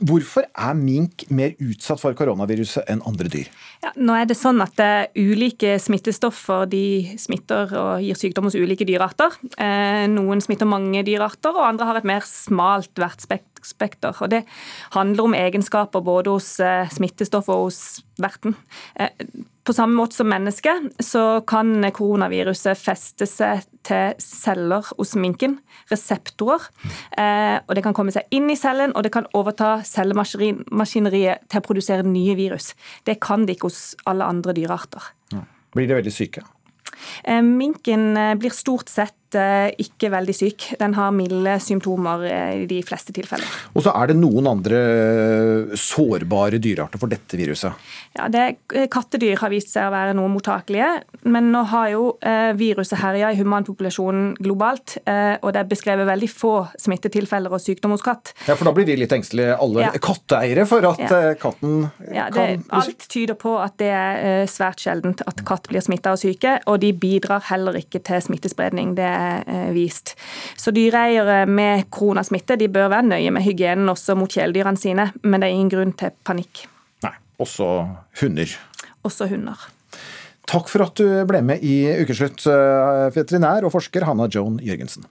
Hvorfor 0.08 0.48
er 0.48 0.78
mink 0.80 1.26
mer 1.36 1.52
utsatt 1.60 2.00
for 2.00 2.16
koronaviruset 2.16 2.88
enn 2.96 3.04
andre 3.12 3.28
dyr? 3.34 3.52
Ja, 3.80 3.94
nå 3.96 4.12
er 4.12 4.26
det 4.28 4.36
sånn 4.36 4.60
at 4.60 4.74
det 4.76 4.86
er 4.86 5.06
Ulike 5.16 5.78
smittestoffer 5.80 6.66
de 6.68 7.16
smitter 7.20 7.72
og 7.80 8.04
gir 8.04 8.18
sykdom 8.20 8.50
hos 8.50 8.58
ulike 8.60 8.84
dyrearter. 8.88 9.38
Eh, 9.56 10.04
noen 10.12 10.44
smitter 10.44 10.68
mange 10.68 11.06
dyrearter, 11.08 11.56
og 11.56 11.64
andre 11.64 11.88
har 11.88 12.00
et 12.00 12.10
mer 12.10 12.26
smalt 12.28 13.00
vertsspekter. 13.00 14.20
Det 14.28 14.42
handler 14.98 15.30
om 15.30 15.38
egenskaper 15.38 16.04
både 16.04 16.36
hos 16.36 16.58
eh, 16.60 16.92
smittestoff 16.92 17.48
og 17.48 17.70
hos 17.70 17.80
verten. 18.20 18.58
Eh, 19.00 19.16
på 19.64 19.76
samme 19.78 19.96
måte 19.96 20.20
som 20.20 20.28
menneske 20.28 20.76
så 21.00 21.40
kan 21.48 21.78
koronaviruset 21.96 22.80
feste 22.80 23.30
seg 23.30 23.64
til 23.90 24.16
celler 24.24 24.88
hos 24.96 25.16
minken, 25.20 25.58
reseptorer. 25.92 26.70
Eh, 27.18 27.58
og 27.66 27.76
Det 27.76 27.84
kan 27.86 27.98
komme 27.98 28.14
seg 28.16 28.30
inn 28.36 28.50
i 28.52 28.58
cellen, 28.60 28.94
og 28.96 29.04
det 29.04 29.14
kan 29.16 29.28
overta 29.34 29.80
cellemaskineriet 29.88 31.50
til 31.50 31.62
å 31.62 31.66
produsere 31.66 32.06
nye 32.06 32.38
virus. 32.38 32.74
Det 33.06 33.20
kan 33.20 33.46
det 33.46 33.58
ikke 33.58 33.72
hos 33.72 33.96
alle 34.06 34.28
andre 34.30 34.54
dyrearter. 34.54 35.14
Blir 35.76 35.90
de 35.90 36.00
veldig 36.00 36.14
syke? 36.14 36.46
Eh, 37.24 37.42
Minken 37.46 38.18
eh, 38.18 38.36
blir 38.40 38.54
stort 38.56 38.90
sett 38.90 39.16
ikke 39.38 40.10
veldig 40.10 40.34
syk. 40.34 40.66
Den 40.80 40.94
har 40.98 41.12
milde 41.12 41.60
symptomer 41.62 42.24
eh, 42.26 42.64
i 42.64 42.66
de 42.70 42.80
fleste 42.84 43.14
tilfeller. 43.14 43.46
Og 43.76 43.84
så 43.86 43.94
er 43.94 44.08
det 44.08 44.16
noen 44.18 44.48
andre 44.50 44.80
eh, 44.80 45.76
sårbare 45.78 46.58
dyrearter 46.62 46.98
for 47.02 47.12
dette 47.12 47.38
viruset. 47.38 47.74
Ja, 48.18 48.28
det, 48.32 48.46
Kattedyr 48.92 49.38
har 49.42 49.52
vist 49.54 49.70
seg 49.76 49.88
å 49.90 49.94
være 49.94 50.16
noe 50.18 50.32
mottakelige, 50.34 50.90
men 51.30 51.52
nå 51.54 51.62
har 51.72 51.90
jo 51.94 52.04
eh, 52.26 52.52
viruset 52.58 53.00
herja 53.04 53.30
i 53.36 53.40
humanpopulasjonen 53.40 54.34
globalt. 54.42 54.98
Eh, 55.06 55.36
og 55.44 55.54
det 55.54 55.62
er 55.64 55.70
beskrevet 55.70 56.08
veldig 56.10 56.30
få 56.32 56.54
smittetilfeller 56.82 57.54
og 57.54 57.62
sykdom 57.64 57.94
hos 57.96 58.06
katt. 58.06 58.34
Ja, 58.48 58.56
For 58.56 58.66
da 58.70 58.74
blir 58.76 58.88
vi 58.90 58.98
litt 59.04 59.14
engstelige, 59.16 59.58
alle 59.62 59.86
Ja. 59.86 59.92
katteeiere, 60.00 60.66
for 60.68 60.86
at 60.90 61.00
Ja. 61.00 61.10
eh, 61.30 61.34
katten 61.36 61.92
Ja, 62.14 62.30
det, 62.30 62.64
kan 62.70 62.80
alt 62.82 63.06
tyder 63.10 63.36
på 63.36 63.58
at 63.62 63.78
det 63.78 63.92
er 63.94 64.16
eh, 64.42 64.46
svært 64.48 64.80
sjeldent 64.84 65.22
at 65.28 65.44
katt 65.46 65.68
blir 65.70 65.82
smitta 65.86 66.12
og 66.16 66.20
syke, 66.22 66.60
og 66.68 66.80
de 66.82 66.92
bidrar 66.94 67.42
heller 67.52 67.74
ikke 67.80 68.02
til 68.04 68.22
smittespredning. 68.22 68.96
Det 68.96 69.06
er 69.06 69.19
eh, 69.20 69.70
vist. 69.76 70.16
Så 70.60 70.74
dyreeiere 70.76 71.44
med 71.50 71.88
koronasmitte 71.94 72.58
de 72.60 72.70
bør 72.72 72.92
være 72.96 73.10
nøye 73.14 73.34
med 73.36 73.46
hygienen 73.46 73.92
også 73.92 74.18
mot 74.20 74.32
kjæledyrene 74.32 74.80
sine, 74.80 75.10
men 75.24 75.40
det 75.40 75.50
er 75.50 75.58
ingen 75.58 75.74
grunn 75.74 75.96
til 76.00 76.16
panikk. 76.28 76.66
Nei, 77.06 77.16
også 77.42 77.70
hunder. 78.22 78.56
Også 79.08 79.30
hunder. 79.32 79.70
Takk 80.50 80.70
for 80.72 80.88
at 80.88 80.98
du 80.98 81.06
ble 81.30 81.44
med 81.46 81.62
i 81.62 81.84
Ukeslutt, 82.02 82.42
eh, 82.50 83.08
veterinær 83.14 83.68
og 83.68 83.76
forsker 83.76 84.08
Hanna 84.10 84.30
Joan 84.34 84.58
Jørgensen. 84.66 85.06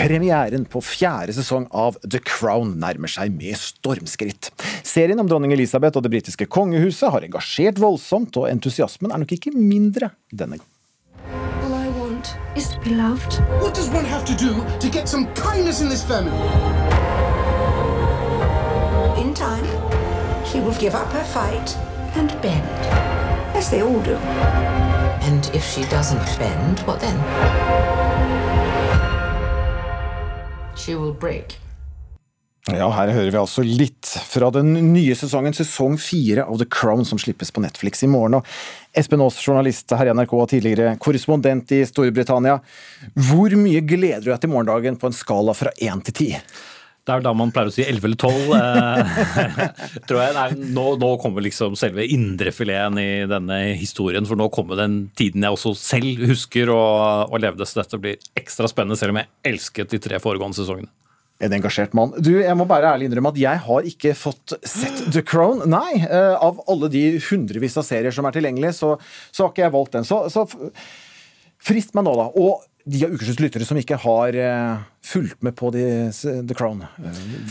Premieren 0.00 0.64
på 0.64 0.80
fjerde 0.80 1.34
sesong 1.36 1.66
av 1.76 1.98
The 2.00 2.22
Crown 2.24 2.72
nærmer 2.80 3.10
seg 3.12 3.34
med 3.36 3.58
stormskritt. 3.60 4.48
Serien 4.86 5.20
om 5.20 5.28
dronning 5.28 5.52
Elisabeth 5.52 6.00
og 6.00 6.06
det 6.06 6.12
britiske 6.14 6.46
kongehuset 6.48 7.12
har 7.12 7.26
engasjert 7.26 7.80
voldsomt, 7.82 8.38
og 8.40 8.48
entusiasmen 8.48 9.12
er 9.12 9.20
nok 9.20 9.34
ikke 9.36 9.52
mindre 9.52 10.08
denne 10.32 10.56
gang. 10.56 10.68
All 11.60 11.74
I 11.76 11.92
want 11.98 12.32
is 12.56 12.70
to 12.72 12.80
be 12.80 12.96
loved. 12.96 13.42
What 13.60 13.76
does 13.76 13.90
one 13.92 14.08
have 14.08 14.24
to 14.24 14.34
do 14.40 14.56
to 14.80 14.88
get 14.88 15.06
some 15.06 15.28
kindness 15.34 15.82
in 15.84 15.92
this 15.92 16.02
family? 16.02 16.32
In 19.20 19.34
time, 19.34 19.68
she 20.48 20.60
will 20.64 20.76
give 20.80 20.94
up 20.94 21.12
her 21.12 21.24
fight 21.24 21.76
and 22.16 22.32
bend, 22.40 22.88
as 23.54 23.68
they 23.68 23.82
all 23.82 24.00
do. 24.00 24.16
And 25.28 25.50
if 25.52 25.62
she 25.62 25.84
doesn't 25.92 26.24
bend, 26.38 26.80
what 26.88 27.00
then? 27.00 28.19
She 30.80 30.94
will 30.94 31.12
break. 31.12 31.58
Ja, 32.68 32.86
her 32.92 33.10
hører 33.12 33.30
vi 33.32 33.38
altså 33.40 33.62
litt 33.64 34.08
fra 34.28 34.50
den 34.54 34.72
nye 34.92 35.14
sesongen, 35.16 35.52
sesong 35.56 35.98
fire 36.00 36.46
av 36.48 36.60
The 36.60 36.66
Crown, 36.70 37.04
som 37.08 37.18
slippes 37.20 37.50
på 37.52 37.62
Netflix 37.64 38.04
i 38.04 38.08
morgen. 38.08 38.38
Og 38.38 38.96
Espen 38.96 39.20
Aas, 39.24 39.40
journalist 39.44 39.92
her 39.96 40.08
i 40.08 40.14
NRK 40.16 40.34
og 40.38 40.48
tidligere 40.52 40.94
korrespondent 41.02 41.72
i 41.76 41.82
Storbritannia. 41.88 42.58
Hvor 43.28 43.56
mye 43.60 43.82
gleder 43.84 44.24
du 44.24 44.30
deg 44.30 44.42
til 44.44 44.52
morgendagen 44.52 44.96
på 45.00 45.10
en 45.10 45.16
skala 45.16 45.56
fra 45.56 45.72
én 45.80 46.04
til 46.06 46.16
ti? 46.16 46.28
Det 47.06 47.14
er 47.14 47.22
da 47.24 47.32
man 47.34 47.50
pleier 47.54 47.70
å 47.70 47.74
si 47.74 47.82
11 47.82 48.06
eller 48.06 48.18
12. 48.20 48.52
eh, 48.60 49.70
tror 50.08 50.20
jeg. 50.20 50.34
Nei, 50.36 50.72
nå, 50.76 50.84
nå 51.00 51.10
kommer 51.22 51.44
liksom 51.44 51.76
selve 51.80 52.04
indrefileten 52.04 53.00
i 53.00 53.10
denne 53.30 53.60
historien. 53.80 54.28
For 54.28 54.38
nå 54.38 54.50
kommer 54.52 54.78
den 54.78 55.02
tiden 55.18 55.46
jeg 55.46 55.56
også 55.56 55.72
selv 55.80 56.24
husker 56.30 56.72
og, 56.74 57.32
og 57.32 57.42
levde. 57.42 57.66
Så 57.66 57.80
dette 57.80 58.00
blir 58.02 58.20
ekstra 58.38 58.68
spennende, 58.70 59.00
selv 59.00 59.14
om 59.14 59.22
jeg 59.22 59.30
elsket 59.54 59.94
de 59.94 60.02
tre 60.02 60.20
foregående 60.22 60.60
sesongene. 60.60 60.92
En 61.40 61.54
engasjert 61.56 61.94
mann. 61.96 62.12
Du, 62.20 62.34
jeg 62.36 62.56
må 62.58 62.66
bare 62.68 62.90
ærlig 62.92 63.08
innrømme 63.08 63.32
at 63.32 63.38
jeg 63.40 63.60
har 63.64 63.86
ikke 63.88 64.12
fått 64.18 64.58
sett 64.60 65.06
The 65.14 65.24
Crown. 65.24 65.64
Nei, 65.72 66.02
eh, 66.04 66.34
av 66.36 66.60
alle 66.68 66.90
de 66.92 67.04
hundrevis 67.30 67.78
av 67.80 67.88
serier 67.88 68.12
som 68.12 68.28
er 68.28 68.36
tilgjengelige, 68.36 68.76
så, 68.76 68.96
så 69.32 69.46
har 69.46 69.54
ikke 69.54 69.64
jeg 69.64 69.74
valgt 69.78 69.96
den. 69.96 70.04
Så, 70.04 70.26
så 70.28 70.44
frist 71.64 71.96
meg 71.96 72.04
nå, 72.04 72.12
da. 72.20 72.28
Og 72.36 72.66
de 72.86 73.02
av 73.06 73.12
Ukeslutts 73.14 73.42
lyttere 73.42 73.66
som 73.68 73.78
ikke 73.80 73.98
har 74.02 74.36
eh, 74.38 74.84
fulgt 75.04 75.42
med 75.46 75.56
på 75.58 75.72
de, 75.74 75.84
The 76.12 76.56
Crown. 76.56 76.84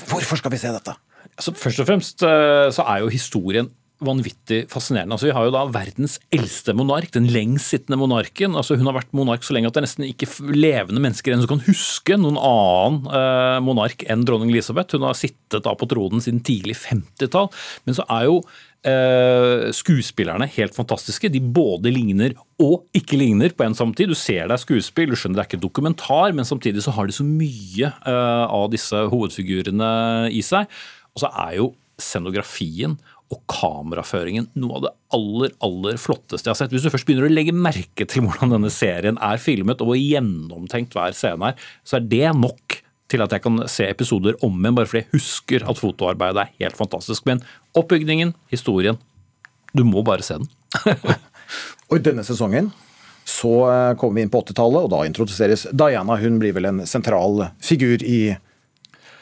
Hvorfor 0.10 0.42
skal 0.42 0.54
vi 0.54 0.62
se 0.62 0.74
dette? 0.74 0.96
Altså, 1.36 1.54
først 1.56 1.84
og 1.84 1.90
fremst 1.90 2.26
eh, 2.26 2.70
så 2.74 2.86
er 2.88 3.04
jo 3.04 3.14
historien 3.14 3.70
vanvittig 4.04 4.62
fascinerende. 4.72 5.16
Altså, 5.16 5.28
vi 5.28 5.34
har 5.36 5.46
jo 5.48 5.52
da 5.54 5.66
verdens 5.74 6.18
eldste 6.36 6.74
monark, 6.78 7.12
den 7.16 7.28
lengstsittende 7.32 8.00
monarken. 8.00 8.56
Altså, 8.56 8.78
hun 8.80 8.88
har 8.88 8.96
vært 8.96 9.12
monark 9.16 9.44
så 9.44 9.56
lenge 9.56 9.68
at 9.68 9.76
det 9.76 9.82
er 9.82 9.88
nesten 9.88 10.08
ikke 10.08 10.30
levende 10.56 11.04
mennesker 11.04 11.36
enn 11.36 11.44
som 11.44 11.52
kan 11.52 11.66
huske 11.68 12.20
noen 12.20 12.40
annen 12.40 13.10
eh, 13.20 13.58
monark 13.66 14.06
enn 14.08 14.24
dronning 14.28 14.54
Elisabeth. 14.54 14.96
Hun 14.96 15.08
har 15.08 15.20
sittet 15.20 15.66
da 15.68 15.76
på 15.76 15.90
tronen 15.92 16.24
siden 16.24 16.40
tidlig 16.48 16.78
50-tall. 16.80 17.52
Men 17.88 18.00
så 18.00 18.08
er 18.08 18.30
jo 18.30 18.40
skuespillerne 19.76 20.48
helt 20.56 20.76
fantastiske. 20.76 21.28
De 21.34 21.42
både 21.44 21.92
ligner 21.92 22.32
og 22.64 22.86
ikke 22.96 23.18
ligner 23.20 23.52
på 23.52 23.66
en 23.66 23.76
samtid. 23.76 24.08
Du 24.12 24.16
ser 24.16 24.48
det 24.48 24.56
er 24.56 24.62
skuespill, 24.62 25.12
du 25.12 25.20
skjønner 25.20 25.42
det 25.42 25.44
er 25.44 25.50
ikke 25.50 25.64
dokumentar, 25.66 26.32
men 26.36 26.48
samtidig 26.48 26.84
så 26.86 26.94
har 26.96 27.10
de 27.10 27.16
så 27.16 27.26
mye 27.28 27.92
eh, 27.92 28.46
av 28.48 28.70
disse 28.72 29.04
hovedfigurene 29.12 29.92
i 30.32 30.44
seg. 30.46 30.72
Og 31.16 31.24
så 31.26 31.32
er 31.48 31.58
jo 31.60 31.72
scenografien 32.00 32.96
og 33.30 33.42
kameraføringen 33.52 34.48
noe 34.58 34.80
av 34.80 34.86
det 34.88 34.92
aller 35.14 35.52
aller 35.66 36.00
flotteste 36.02 36.50
jeg 36.50 36.56
har 36.56 36.60
sett. 36.64 36.74
Hvis 36.74 36.86
du 36.88 36.92
først 36.94 37.06
begynner 37.06 37.28
å 37.28 37.34
legge 37.34 37.54
merke 37.54 38.08
til 38.10 38.26
hvordan 38.26 38.56
denne 38.56 38.72
serien 38.74 39.20
er 39.22 39.42
filmet, 39.42 39.84
og 39.86 40.00
gjennomtenkt 40.00 40.96
hver 40.98 41.14
scene 41.18 41.52
er, 41.52 41.68
så 41.86 42.00
er 42.00 42.08
det 42.10 42.32
nok 42.40 42.80
til 43.10 43.24
at 43.26 43.34
jeg 43.34 43.44
kan 43.44 43.64
se 43.72 43.88
episoder 43.90 44.38
om 44.46 44.60
igjen, 44.60 44.76
bare 44.78 44.90
fordi 44.90 45.04
jeg 45.04 45.14
husker 45.16 45.66
at 45.70 45.82
fotoarbeidet 45.82 46.44
er 46.44 46.54
helt 46.64 46.78
fantastisk. 46.78 47.26
Men 47.30 47.44
oppbygningen, 47.78 48.36
historien 48.54 49.00
Du 49.74 49.84
må 49.86 50.02
bare 50.02 50.26
se 50.26 50.40
den. 50.40 50.50
Og 51.90 52.00
i 52.00 52.06
denne 52.06 52.24
sesongen 52.26 52.72
så 53.30 53.52
eh, 53.70 53.96
kommer 53.98 54.18
vi 54.18 54.24
inn 54.26 54.32
på 54.34 54.42
80-tallet, 54.42 54.88
og 54.88 54.90
da 54.90 55.04
introduseres 55.06 55.68
Diana. 55.78 56.18
Hun 56.18 56.40
blir 56.42 56.56
vel 56.58 56.66
en 56.66 56.82
sentral 56.90 57.44
figur 57.62 58.02
i 58.02 58.34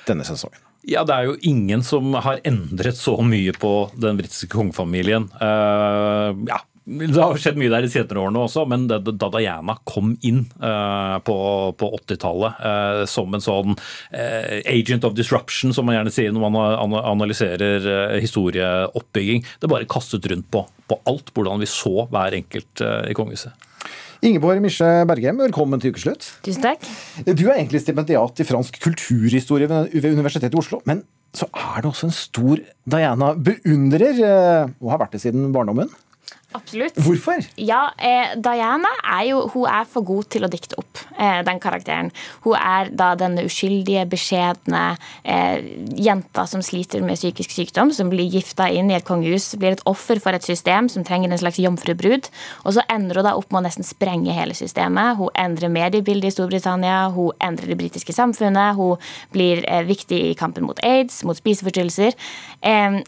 denne 0.07 0.23
sesongen. 0.27 0.61
Ja, 0.87 1.03
det 1.03 1.15
er 1.17 1.27
jo 1.27 1.35
ingen 1.43 1.83
som 1.83 2.15
har 2.23 2.39
endret 2.47 2.95
så 2.95 3.17
mye 3.19 3.51
på 3.59 3.89
den 3.99 4.19
britiske 4.19 4.47
kongefamilien. 4.53 5.27
Uh, 5.35 6.31
ja, 6.47 6.61
det 6.87 7.19
har 7.19 7.35
skjedd 7.35 7.57
mye 7.59 7.71
der 7.71 7.83
de 7.83 7.89
senere 7.91 8.21
årene 8.21 8.45
også, 8.45 8.63
men 8.71 8.85
da 8.87 8.99
Diana 9.03 9.75
kom 9.87 10.13
inn 10.23 10.45
eh, 10.63 11.15
på, 11.27 11.35
på 11.75 11.89
80-tallet 11.99 12.61
eh, 12.69 12.99
som 13.11 13.35
en 13.35 13.43
sånn 13.43 13.75
eh, 14.15 14.61
agent 14.71 15.03
of 15.03 15.17
disruption, 15.17 15.75
som 15.75 15.89
man 15.89 15.97
gjerne 15.97 16.13
sier 16.15 16.31
når 16.31 16.47
man 16.47 16.95
analyserer 17.01 17.89
historieoppbygging, 18.23 19.43
det 19.59 19.71
bare 19.71 19.89
kastet 19.91 20.29
rundt 20.31 20.47
på, 20.53 20.63
på 20.87 20.99
alt, 21.11 21.33
hvordan 21.35 21.59
vi 21.59 21.67
så 21.67 22.07
hver 22.07 22.39
enkelt 22.39 22.85
i 23.11 23.17
kongehuset. 23.17 23.67
Ingeborg 24.23 24.63
Misje 24.63 24.87
Bergheim, 25.05 25.43
velkommen 25.43 25.83
til 25.83 25.91
ukeslutt. 25.93 26.31
Tusen 26.47 26.63
takk. 26.63 26.87
Du 27.27 27.45
er 27.49 27.59
egentlig 27.59 27.83
stipendiat 27.83 28.39
i 28.41 28.47
fransk 28.47 28.79
kulturhistorie 28.81 29.67
ved 29.69 30.07
Universitetet 30.07 30.55
i 30.55 30.63
Oslo. 30.63 30.79
Men 30.89 31.03
så 31.35 31.51
er 31.51 31.83
du 31.83 31.91
også 31.91 32.07
en 32.07 32.15
stor 32.15 32.63
Diana-beundrer, 32.89 34.23
og 34.79 34.93
har 34.95 35.03
vært 35.03 35.19
det 35.19 35.25
siden 35.27 35.51
barndommen. 35.53 35.91
Absolutt. 36.55 36.95
Hvorfor? 37.03 37.43
Ja, 37.59 37.89
eh, 37.99 38.31
Diana 38.39 38.87
er 39.03 39.25
jo 39.27 39.41
hun 39.51 39.65
er 39.67 39.83
for 39.83 40.05
god 40.07 40.29
til 40.31 40.47
å 40.47 40.49
dikte 40.49 40.77
opp 40.79 41.01
eh, 41.19 41.41
den 41.43 41.59
karakteren. 41.59 42.07
Hun 42.45 42.55
er 42.55 42.87
da 42.95 43.09
denne 43.19 43.43
uskyldige, 43.49 44.05
beskjedne 44.07 44.83
eh, 45.27 45.59
jenta 45.99 46.45
som 46.47 46.63
sliter 46.63 47.03
med 47.03 47.19
psykisk 47.19 47.51
sykdom, 47.51 47.91
som 47.91 48.07
blir 48.13 48.31
gifta 48.31 48.69
inn 48.71 48.87
i 48.87 48.95
et 48.95 49.05
kongehus, 49.07 49.49
blir 49.59 49.75
et 49.75 49.83
offer 49.91 50.21
for 50.23 50.37
et 50.37 50.47
system 50.47 50.87
som 50.89 51.03
trenger 51.03 51.33
en 51.35 51.41
slags 51.41 51.59
jomfrubrud. 51.59 52.31
Og 52.63 52.77
så 52.77 52.85
ender 52.95 53.19
hun 53.19 53.27
da 53.27 53.35
opp 53.35 53.51
med 53.51 53.61
å 53.61 53.65
nesten 53.67 53.87
sprenge 53.87 54.37
hele 54.37 54.55
systemet. 54.55 55.19
Hun 55.19 55.33
endrer 55.35 55.73
mediebildet 55.73 56.31
i 56.31 56.37
Storbritannia, 56.37 57.09
hun 57.11 57.35
endrer 57.43 57.73
det 57.73 57.79
britiske 57.83 58.15
samfunnet, 58.15 58.79
hun 58.79 58.95
blir 59.35 59.65
eh, 59.67 59.83
viktig 59.87 60.21
i 60.29 60.33
kampen 60.39 60.63
mot 60.63 60.79
aids, 60.79 61.25
mot 61.27 61.37
spiseforstyrrelser. 61.37 62.15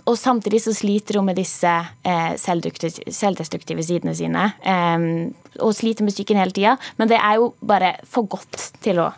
Og 0.09 0.15
samtidig 0.19 0.61
så 0.63 0.73
sliter 0.75 1.17
hun 1.17 1.27
med 1.31 1.39
disse 1.39 1.71
eh, 2.03 2.31
selvdukte- 2.39 2.91
selvdestruktive 3.29 3.85
sidene 3.85 4.15
sine. 4.17 4.49
um, 4.65 5.33
og 5.59 5.73
sliter 5.75 6.05
med 6.05 6.13
psyken 6.13 6.37
hele 6.39 6.53
tida. 6.55 6.75
Men 6.97 7.09
det 7.11 7.17
er 7.21 7.39
jo 7.39 7.53
bare 7.61 7.95
for 8.07 8.27
godt 8.29 8.71
til 8.83 8.99
å 9.01 9.09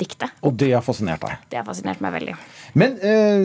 dikte. 0.00 0.28
Og 0.42 0.56
det 0.58 0.72
har 0.74 0.82
fascinert 0.82 1.22
deg. 1.22 1.42
Det 1.50 1.60
har 1.60 1.66
fascinert 1.66 2.00
meg 2.02 2.14
veldig. 2.16 2.34
Men 2.74 2.96
eh, 2.98 3.44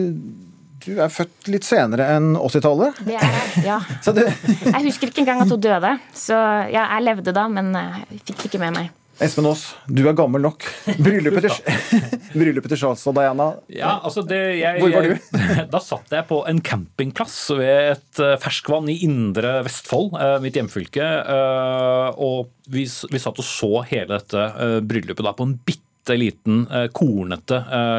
du 0.80 0.96
er 0.98 1.12
født 1.12 1.50
litt 1.52 1.66
senere 1.68 2.08
enn 2.16 2.32
80-tallet. 2.40 3.02
Det 3.06 3.18
er 3.20 3.36
jeg, 3.36 3.64
ja. 3.68 3.76
Jeg 4.74 4.82
husker 4.88 5.12
ikke 5.12 5.22
engang 5.22 5.44
at 5.44 5.52
hun 5.52 5.60
døde. 5.62 5.92
Så 6.16 6.34
ja, 6.72 6.86
jeg 6.96 7.04
levde 7.06 7.36
da, 7.36 7.46
men 7.52 7.70
eh, 7.78 8.00
jeg 8.16 8.24
fikk 8.30 8.40
det 8.40 8.48
ikke 8.50 8.62
med 8.64 8.78
meg. 8.80 8.90
Espen 9.20 9.44
Aas, 9.50 9.62
du 9.84 10.00
er 10.08 10.14
gammel 10.16 10.40
nok. 10.40 10.64
Bryllupet 10.96 11.44
til, 11.44 11.74
bryllupet 12.40 12.72
til 12.72 12.80
Charles 12.80 13.02
og 13.10 13.16
Diana. 13.18 13.50
Ja, 13.68 13.98
altså 13.98 14.22
det, 14.24 14.38
jeg, 14.62 14.80
Hvor 14.80 14.94
var 14.94 15.04
du? 15.04 15.12
Jeg, 15.12 15.66
da 15.74 15.80
satt 15.84 16.14
jeg 16.16 16.24
på 16.30 16.38
en 16.48 16.62
campingplass 16.64 17.36
ved 17.58 17.90
et 17.98 18.22
eh, 18.24 18.38
ferskvann 18.40 18.88
i 18.88 18.96
Indre 19.04 19.58
Vestfold, 19.66 20.16
eh, 20.16 20.38
mitt 20.44 20.56
hjemfylke. 20.56 21.04
eh, 21.34 22.08
Og 22.16 22.48
vi, 22.72 22.86
vi 22.88 23.20
satt 23.20 23.42
og 23.42 23.46
så 23.46 23.84
hele 23.90 24.16
dette 24.16 24.80
bryllupet 24.88 25.26
da 25.28 25.34
på 25.36 25.48
en 25.50 25.56
bitte 25.68 26.16
liten, 26.16 26.62
kornete 26.96 27.58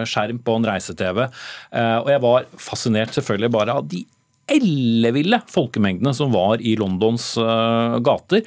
skjerm 0.10 0.40
på 0.44 0.56
en 0.58 0.66
reise-TV. 0.68 1.20
Og 2.02 2.08
jeg 2.10 2.22
var 2.24 2.48
fascinert 2.60 3.14
selvfølgelig 3.16 3.52
bare 3.54 3.76
av 3.78 3.86
de 3.92 4.02
elleville 4.52 5.38
folkemengdene 5.52 6.12
som 6.18 6.34
var 6.34 6.64
i 6.66 6.74
Londons 6.80 7.28
gater. 8.04 8.42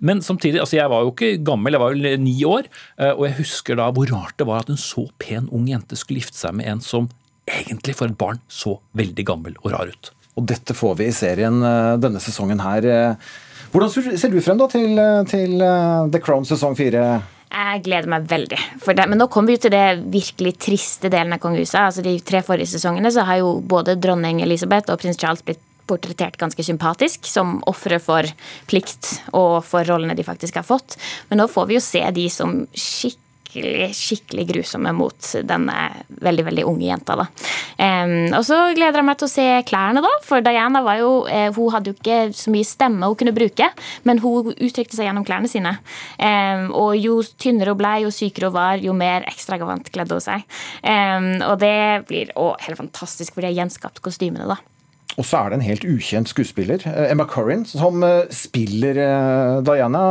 Men 0.00 0.22
samtidig, 0.24 0.60
altså 0.62 0.78
jeg 0.78 0.88
var 0.92 1.02
jo 1.04 1.10
ikke 1.12 1.32
gammel, 1.44 1.76
jeg 1.76 1.82
var 1.82 1.92
jo 1.96 2.20
ni 2.24 2.36
år, 2.48 2.68
eh, 2.98 3.10
og 3.12 3.26
jeg 3.28 3.36
husker 3.42 3.76
da 3.80 3.90
hvor 3.92 4.08
rart 4.14 4.36
det 4.40 4.46
var 4.48 4.64
at 4.64 4.70
en 4.72 4.80
så 4.80 5.04
pen 5.20 5.48
ung 5.52 5.66
jente 5.68 5.98
skulle 6.00 6.22
gifte 6.22 6.38
seg 6.40 6.56
med 6.56 6.70
en 6.72 6.80
som 6.84 7.10
egentlig 7.50 7.96
for 7.98 8.08
et 8.08 8.16
barn 8.20 8.40
så 8.48 8.78
veldig 8.96 9.26
gammel 9.28 9.56
og 9.64 9.72
rar 9.74 9.90
ut. 9.92 10.12
Og 10.38 10.46
dette 10.48 10.76
får 10.78 10.96
vi 11.00 11.10
i 11.10 11.16
serien 11.16 11.60
eh, 11.66 11.96
denne 12.00 12.22
sesongen 12.22 12.62
her. 12.64 12.86
Eh. 12.88 13.28
Hvordan 13.74 14.16
ser- 14.18 14.32
du 14.32 14.40
frem 14.42 14.58
da 14.58 14.66
til, 14.72 14.96
til 15.30 15.58
The 15.60 16.18
Crown 16.22 16.48
sesong 16.48 16.74
fire? 16.78 17.04
Jeg 17.50 17.80
gleder 17.82 18.06
meg 18.10 18.28
veldig. 18.30 18.58
For 18.82 18.94
det, 18.94 19.08
men 19.10 19.18
nå 19.18 19.26
kommer 19.30 19.50
vi 19.52 19.60
til 19.64 19.72
det 19.74 19.84
virkelig 20.14 20.52
triste 20.62 21.10
delen 21.10 21.34
av 21.34 21.40
kongehuset. 21.42 21.80
Altså 21.82 22.02
De 22.06 22.12
tre 22.22 22.40
forrige 22.46 22.70
sesongene 22.70 23.10
så 23.10 23.24
har 23.26 23.40
jo 23.42 23.56
både 23.60 23.96
dronning 23.98 24.38
Elisabeth 24.44 24.90
og 24.92 25.00
prins 25.02 25.18
Charles 25.18 25.42
blitt 25.46 25.60
portrettert 25.90 26.38
ganske 26.40 26.64
sympatisk 26.66 27.26
som 27.28 27.58
ofre 27.70 28.00
for 28.02 28.28
plikt 28.70 29.16
og 29.34 29.60
for 29.66 29.86
rollene 29.88 30.16
de 30.18 30.26
faktisk 30.26 30.60
har 30.60 30.68
fått. 30.68 30.98
Men 31.30 31.42
nå 31.42 31.50
får 31.50 31.68
vi 31.70 31.78
jo 31.78 31.84
se 31.84 32.04
de 32.14 32.28
som 32.32 32.62
skikkelig 32.70 33.28
skikkelig 33.50 34.44
grusomme 34.46 34.92
mot 34.94 35.30
denne 35.42 35.76
veldig 36.22 36.44
veldig 36.46 36.64
unge 36.64 36.86
jenta. 36.86 37.16
da. 37.16 37.26
Um, 37.80 38.32
og 38.36 38.44
så 38.46 38.58
gleder 38.76 39.00
jeg 39.00 39.06
meg 39.08 39.18
til 39.18 39.26
å 39.26 39.32
se 39.32 39.46
klærne, 39.66 40.02
da. 40.04 40.12
For 40.26 40.44
Diana 40.44 40.82
var 40.86 41.00
jo, 41.00 41.10
uh, 41.26 41.48
hun 41.56 41.74
hadde 41.74 41.90
jo 41.90 41.98
ikke 41.98 42.20
så 42.36 42.52
mye 42.54 42.68
stemme 42.68 43.10
hun 43.10 43.18
kunne 43.18 43.34
bruke, 43.36 43.70
men 44.04 44.22
hun 44.22 44.52
uttrykte 44.54 44.96
seg 44.96 45.08
gjennom 45.08 45.26
klærne 45.26 45.50
sine. 45.50 45.76
Um, 46.18 46.70
og 46.76 46.96
jo 47.00 47.20
tynnere 47.40 47.74
hun 47.74 47.80
ble, 47.80 47.94
jo 48.06 48.14
sykere 48.14 48.50
hun 48.50 48.58
var, 48.58 48.84
jo 48.84 48.96
mer 48.96 49.26
ekstravagant 49.30 49.90
kledde 49.90 50.18
hun 50.18 50.26
seg. 50.30 50.46
Um, 50.84 51.32
og 51.50 51.58
det 51.62 52.06
blir 52.10 52.34
å, 52.38 52.52
helt 52.62 52.80
fantastisk, 52.80 53.34
for 53.34 53.42
de 53.42 53.50
har 53.50 53.62
gjenskapt 53.64 54.02
kostymene, 54.04 54.48
da. 54.50 54.60
Og 55.20 55.26
så 55.28 55.42
er 55.42 55.52
det 55.52 55.58
en 55.58 55.66
helt 55.66 55.84
ukjent 55.84 56.30
skuespiller, 56.30 56.80
eh, 56.88 57.10
Emma 57.12 57.26
Corrin, 57.28 57.66
som 57.68 58.00
eh, 58.06 58.24
spiller 58.32 58.96
eh, 59.04 59.60
Diana. 59.66 60.02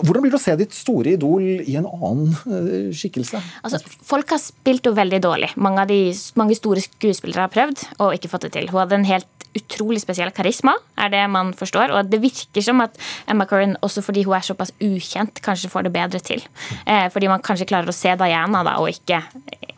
Hvordan 0.00 0.24
blir 0.24 0.34
det 0.34 0.40
å 0.40 0.42
se 0.42 0.56
ditt 0.58 0.74
store 0.74 1.14
idol 1.14 1.44
i 1.62 1.76
en 1.78 1.86
annen 1.86 2.92
skikkelse? 2.98 3.40
Altså, 3.62 3.78
folk 3.86 4.34
har 4.34 4.42
spilt 4.42 4.88
henne 4.88 4.98
veldig 4.98 5.20
dårlig. 5.22 5.52
Mange, 5.62 5.86
de, 5.90 6.00
mange 6.40 6.56
store 6.58 6.82
skuespillere 6.82 7.46
har 7.46 7.54
prøvd 7.54 7.84
og 8.02 8.16
ikke 8.16 8.30
fått 8.32 8.48
det 8.48 8.56
til. 8.56 8.70
Hun 8.72 8.82
hadde 8.82 8.98
en 8.98 9.06
helt 9.06 9.46
utrolig 9.58 10.02
spesiell 10.02 10.30
karisma, 10.34 10.74
er 10.98 11.12
det 11.14 11.22
man 11.30 11.54
forstår. 11.56 11.94
Og 11.94 12.10
det 12.10 12.20
virker 12.22 12.64
som 12.64 12.82
at 12.82 12.98
Emma 13.30 13.46
Corrin, 13.48 13.78
også 13.86 14.02
fordi 14.04 14.26
hun 14.26 14.36
er 14.38 14.46
såpass 14.46 14.74
ukjent, 14.82 15.38
kanskje 15.44 15.70
får 15.70 15.86
det 15.86 15.94
bedre 15.94 16.20
til. 16.22 16.42
Fordi 16.86 17.30
man 17.30 17.42
kanskje 17.44 17.66
klarer 17.70 17.90
å 17.90 17.96
se 17.96 18.12
Diana, 18.20 18.62
da, 18.66 18.76
og 18.82 18.92
ikke 18.92 19.22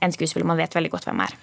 en 0.01 0.13
skuespiller 0.13 0.49
man 0.49 0.61
vet 0.61 0.75
veldig 0.77 0.93
godt 0.93 1.09
hvem 1.09 1.23
er. 1.25 1.37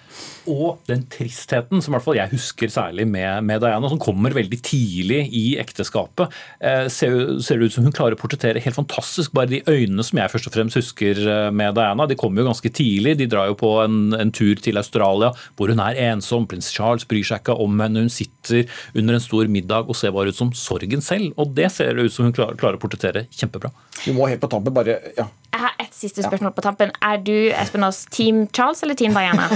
Og 0.48 0.78
den 0.88 1.02
tristheten 1.12 1.82
som 1.84 1.94
hvert 1.94 2.04
fall 2.06 2.16
jeg 2.18 2.32
husker 2.32 2.70
særlig 2.72 3.04
med, 3.08 3.44
med 3.44 3.60
Diana, 3.62 3.90
som 3.90 4.00
kommer 4.00 4.34
veldig 4.36 4.58
tidlig 4.64 5.20
i 5.36 5.44
ekteskapet, 5.60 6.32
eh, 6.64 6.86
ser, 6.92 7.16
ser 7.44 7.60
det 7.60 7.68
ut 7.68 7.76
som 7.76 7.84
hun 7.86 7.94
klarer 7.94 8.16
å 8.16 8.20
portrettere 8.20 8.62
helt 8.64 8.78
fantastisk. 8.78 9.34
Bare 9.36 9.50
de 9.50 9.62
øynene 9.68 10.04
som 10.06 10.20
jeg 10.20 10.32
først 10.32 10.48
og 10.50 10.56
fremst 10.56 10.80
husker 10.80 11.20
eh, 11.20 11.50
med 11.54 11.76
Diana, 11.76 12.08
de 12.08 12.16
kommer 12.18 12.42
jo 12.42 12.48
ganske 12.48 12.72
tidlig. 12.72 13.18
De 13.20 13.28
drar 13.30 13.50
jo 13.50 13.58
på 13.60 13.74
en, 13.84 13.98
en 14.16 14.32
tur 14.34 14.60
til 14.64 14.80
Australia 14.80 15.34
hvor 15.58 15.72
hun 15.72 15.82
er 15.84 16.00
ensom. 16.08 16.48
Prins 16.48 16.70
Charles 16.72 17.06
bryr 17.08 17.26
seg 17.28 17.42
ikke 17.42 17.58
om 17.60 17.76
henne. 17.84 18.06
Hun 18.06 18.12
sitter 18.12 18.64
under 18.96 19.18
en 19.18 19.24
stor 19.24 19.50
middag 19.52 19.90
og 19.90 19.98
ser 19.98 20.14
bare 20.16 20.32
ut 20.32 20.38
som 20.38 20.54
sorgen 20.56 21.04
selv. 21.04 21.34
Og 21.36 21.52
det 21.58 21.68
ser 21.74 21.92
det 21.96 22.08
ut 22.08 22.14
som 22.14 22.28
hun 22.28 22.36
klarer, 22.36 22.56
klarer 22.58 22.80
å 22.80 22.82
portrettere 22.82 23.26
kjempebra. 23.34 23.72
Du 24.04 24.14
må 24.16 24.30
helt 24.30 24.40
på 24.40 24.50
tampen 24.50 24.74
bare 24.74 25.00
ja. 25.18 25.28
Jeg 25.48 25.62
har 25.64 25.72
et 25.80 25.94
siste 25.96 26.20
spørsmål 26.22 26.52
på 26.54 26.62
tampen. 26.62 26.90
Er 27.02 27.16
du 27.24 27.32
Espen 27.56 27.82
Aas, 27.86 28.02
Team 28.12 28.42
Charles 28.54 28.82
eller 28.84 28.94
Team 28.98 29.14
Diana? 29.16 29.46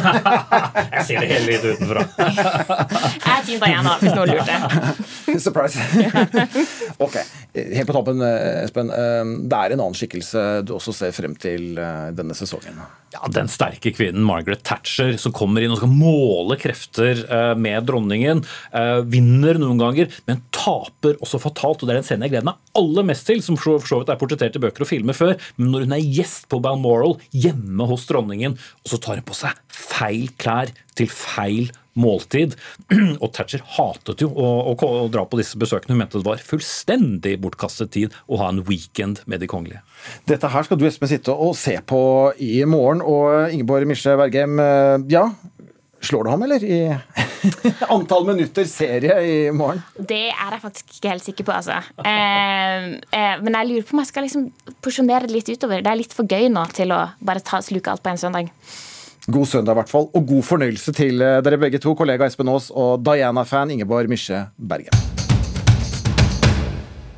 Jeg 0.97 1.05
ser 1.05 1.21
det 1.21 1.29
hele 1.29 1.51
litt 1.51 1.67
utenfra. 1.69 2.05
Jeg 2.17 3.35
er 3.35 3.45
Team 3.47 3.61
Diana, 3.61 3.93
hvis 4.01 4.17
noen 4.17 4.33
lurte. 4.33 4.57
Surprise. 5.45 5.85
ok, 6.97 7.19
helt 7.55 7.87
på 7.91 7.97
tampen, 7.99 8.25
Espen. 8.65 8.91
eh, 8.91 9.35
Det 9.53 9.59
er 9.61 9.75
en 9.77 9.85
annen 9.85 9.99
skikkelse 9.99 10.47
du 10.67 10.73
også 10.79 10.95
ser 10.97 11.13
frem 11.17 11.37
til 11.41 11.77
eh, 11.79 12.09
denne 12.17 12.35
sesongen. 12.39 12.81
Ja, 13.13 13.21
Den 13.29 13.51
sterke 13.53 13.93
kvinnen 13.93 14.25
Margaret 14.25 14.63
Thatcher 14.65 15.13
som 15.21 15.35
kommer 15.37 15.61
inn 15.67 15.75
og 15.75 15.83
skal 15.83 15.93
måle 15.93 16.57
krefter 16.61 17.21
eh, 17.27 17.53
med 17.61 17.85
dronningen. 17.91 18.41
eh, 18.73 19.03
Vinner 19.13 19.61
noen 19.61 19.77
ganger, 19.85 20.09
men 20.27 20.41
taper 20.63 21.19
også 21.23 21.41
fatalt. 21.43 21.83
og 21.83 21.89
Det 21.89 21.95
er 21.95 22.01
den 22.01 22.07
scenen 22.07 22.27
jeg 22.29 22.37
gleder 22.37 22.51
meg 22.53 22.79
aller 22.79 23.07
mest 23.11 23.27
til, 23.29 23.43
som 23.45 23.59
for 23.59 23.83
så 23.89 24.01
vidt 24.03 24.13
er 24.13 24.21
portrettert 24.21 24.59
i 24.59 24.63
bøker 24.63 24.87
og 24.87 24.91
filmer 24.91 25.17
før. 25.17 25.37
Men 25.59 25.75
når 25.75 25.87
hun 25.87 25.97
er 25.99 26.09
gjest 26.21 26.49
på 26.53 26.63
Balmoral 26.63 27.19
hjemme 27.35 27.91
hos 27.91 28.07
dronningen, 28.09 28.57
og 28.57 28.95
så 28.95 29.01
tar 29.03 29.21
hun 29.21 29.29
på 29.29 29.39
seg 29.39 29.63
feil 29.73 30.29
klær 30.41 30.73
til 30.99 31.11
feil 31.11 31.73
måltid. 31.99 32.55
Og 33.23 33.29
Thatcher 33.37 33.63
hatet 33.77 34.23
jo 34.25 34.31
å, 34.33 34.49
å, 34.73 34.77
å 34.77 35.09
dra 35.13 35.25
på 35.29 35.39
disse 35.41 35.59
besøkene. 35.61 35.95
Hun 35.95 36.03
mente 36.03 36.21
det 36.21 36.29
var 36.29 36.45
fullstendig 36.45 37.37
bortkastet 37.43 37.93
tid 37.97 38.17
å 38.27 38.41
ha 38.41 38.51
en 38.53 38.63
weekend 38.69 39.23
med 39.29 39.43
de 39.45 39.51
kongelige. 39.51 39.83
Dette 40.31 40.51
her 40.53 40.67
skal 40.67 40.81
du 40.81 40.87
Espen 40.89 41.11
sitte 41.11 41.35
og 41.35 41.57
se 41.59 41.77
på 41.85 42.03
i 42.43 42.63
morgen. 42.69 43.05
Og 43.05 43.53
Ingeborg 43.53 43.89
Misje 43.91 44.17
Bergem, 44.21 44.57
eh, 44.63 44.97
ja, 45.13 45.29
slår 46.07 46.25
du 46.25 46.31
ham, 46.31 46.43
eller? 46.43 46.65
I 46.65 46.99
antall 47.95 48.27
minutter 48.27 48.65
serie 48.65 49.19
i 49.23 49.37
morgen? 49.55 49.83
Det 49.97 50.29
er 50.31 50.57
jeg 50.57 50.63
faktisk 50.63 50.95
ikke 50.97 51.13
helt 51.13 51.27
sikker 51.27 51.49
på, 51.49 51.57
altså. 51.57 51.79
Eh, 52.05 52.87
eh, 53.19 53.35
men 53.43 53.59
jeg 53.59 53.71
lurer 53.71 53.89
på 53.89 53.97
om 53.97 54.03
jeg 54.03 54.11
skal 54.13 54.27
liksom 54.27 54.49
porsjonere 54.85 55.29
det 55.29 55.37
litt 55.37 55.53
utover. 55.53 55.83
Det 55.83 55.93
er 55.93 56.01
litt 56.01 56.17
for 56.17 56.29
gøy 56.29 56.49
nå 56.53 56.65
til 56.77 56.95
å 56.95 57.05
bare 57.23 57.45
ta, 57.45 57.63
sluke 57.65 57.93
alt 57.93 58.05
på 58.05 58.13
en 58.13 58.21
søndag. 58.21 58.53
God 59.27 59.47
søndag, 59.47 59.77
i 59.77 59.79
hvert 59.83 59.93
fall. 59.93 60.09
Og 60.19 60.27
god 60.27 60.47
fornøyelse 60.47 60.95
til 60.99 61.23
eh, 61.23 61.41
dere 61.47 61.61
begge 61.63 61.83
to, 61.83 61.95
kollega 61.99 62.27
Espen 62.27 62.51
Aas 62.51 62.71
og 62.75 63.05
Diana-fan 63.07 63.75
Ingeborg 63.75 64.11
Misje 64.11 64.47
Bergen. 64.59 64.95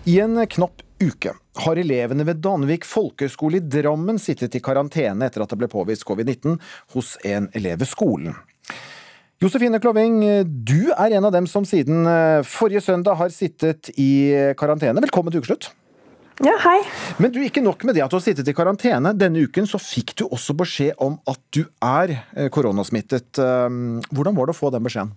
I 0.04 0.18
en 0.20 0.36
knapp 0.52 0.82
uke 1.00 1.32
har 1.64 1.78
elevene 1.80 2.26
ved 2.28 2.42
Danvik 2.44 2.84
folkehøgskole 2.84 3.60
i 3.60 3.64
Drammen 3.72 4.18
sittet 4.20 4.56
i 4.58 4.60
karantene 4.64 5.28
etter 5.28 5.44
at 5.44 5.52
det 5.52 5.58
ble 5.62 5.68
påvist 5.72 6.04
covid-19 6.04 6.58
hos 6.92 7.14
en 7.24 7.48
elev 7.56 7.80
ved 7.80 7.88
skolen. 7.88 8.36
Josefine 9.42 9.80
Kloving, 9.82 10.20
du 10.44 10.92
er 10.94 11.16
en 11.16 11.26
av 11.26 11.32
dem 11.34 11.46
som 11.50 11.66
siden 11.68 12.06
eh, 12.06 12.42
forrige 12.46 12.84
søndag 12.84 13.18
har 13.18 13.32
sittet 13.34 13.90
i 13.98 14.30
karantene. 14.58 15.02
Velkommen 15.04 15.34
til 15.34 15.42
ukeslutt. 15.42 15.72
Ja, 16.42 16.56
hei. 16.64 16.80
Men 17.22 17.30
du, 17.30 17.38
ikke 17.46 17.62
nok 17.62 17.84
med 17.86 17.94
det 17.94 18.02
at 18.02 18.10
du 18.10 18.16
har 18.16 18.24
sittet 18.24 18.48
i 18.50 18.54
karantene. 18.56 19.12
Denne 19.14 19.44
uken 19.46 19.68
så 19.70 19.78
fikk 19.78 20.16
du 20.18 20.24
også 20.26 20.56
beskjed 20.58 20.98
om 21.02 21.20
at 21.30 21.38
du 21.54 21.62
er 21.78 22.16
eh, 22.34 22.48
koronasmittet. 22.50 23.38
Um, 23.38 24.00
Hvordan 24.10 24.34
var 24.34 24.50
det 24.50 24.56
å 24.56 24.58
få 24.58 24.72
den 24.74 24.82
beskjeden? 24.86 25.12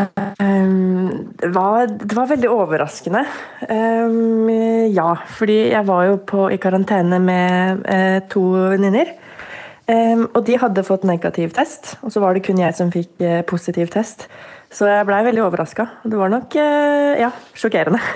Um, 0.00 1.34
det, 1.36 1.50
var, 1.52 1.90
det 1.92 2.16
var 2.16 2.30
veldig 2.30 2.48
overraskende. 2.48 3.26
Um, 3.68 4.48
ja, 4.88 5.10
fordi 5.36 5.58
jeg 5.74 5.84
var 5.90 6.06
jo 6.08 6.16
på, 6.24 6.46
i 6.48 6.56
karantene 6.62 7.20
med 7.20 7.84
eh, 7.84 8.22
to 8.32 8.46
venninner. 8.72 9.12
Um, 9.90 10.26
og 10.36 10.44
de 10.46 10.58
hadde 10.60 10.84
fått 10.86 11.06
negativ 11.08 11.54
test, 11.56 11.96
og 12.04 12.12
så 12.14 12.20
var 12.22 12.36
det 12.36 12.44
kun 12.46 12.60
jeg 12.60 12.74
som 12.76 12.92
fikk 12.94 13.10
uh, 13.24 13.40
positiv 13.48 13.88
test. 13.90 14.28
Så 14.70 14.86
jeg 14.86 15.06
blei 15.08 15.22
veldig 15.26 15.42
overraska. 15.42 15.86
Det 16.04 16.18
var 16.18 16.30
nok 16.30 16.54
uh, 16.60 17.18
ja, 17.18 17.32
sjokkerende. 17.58 18.02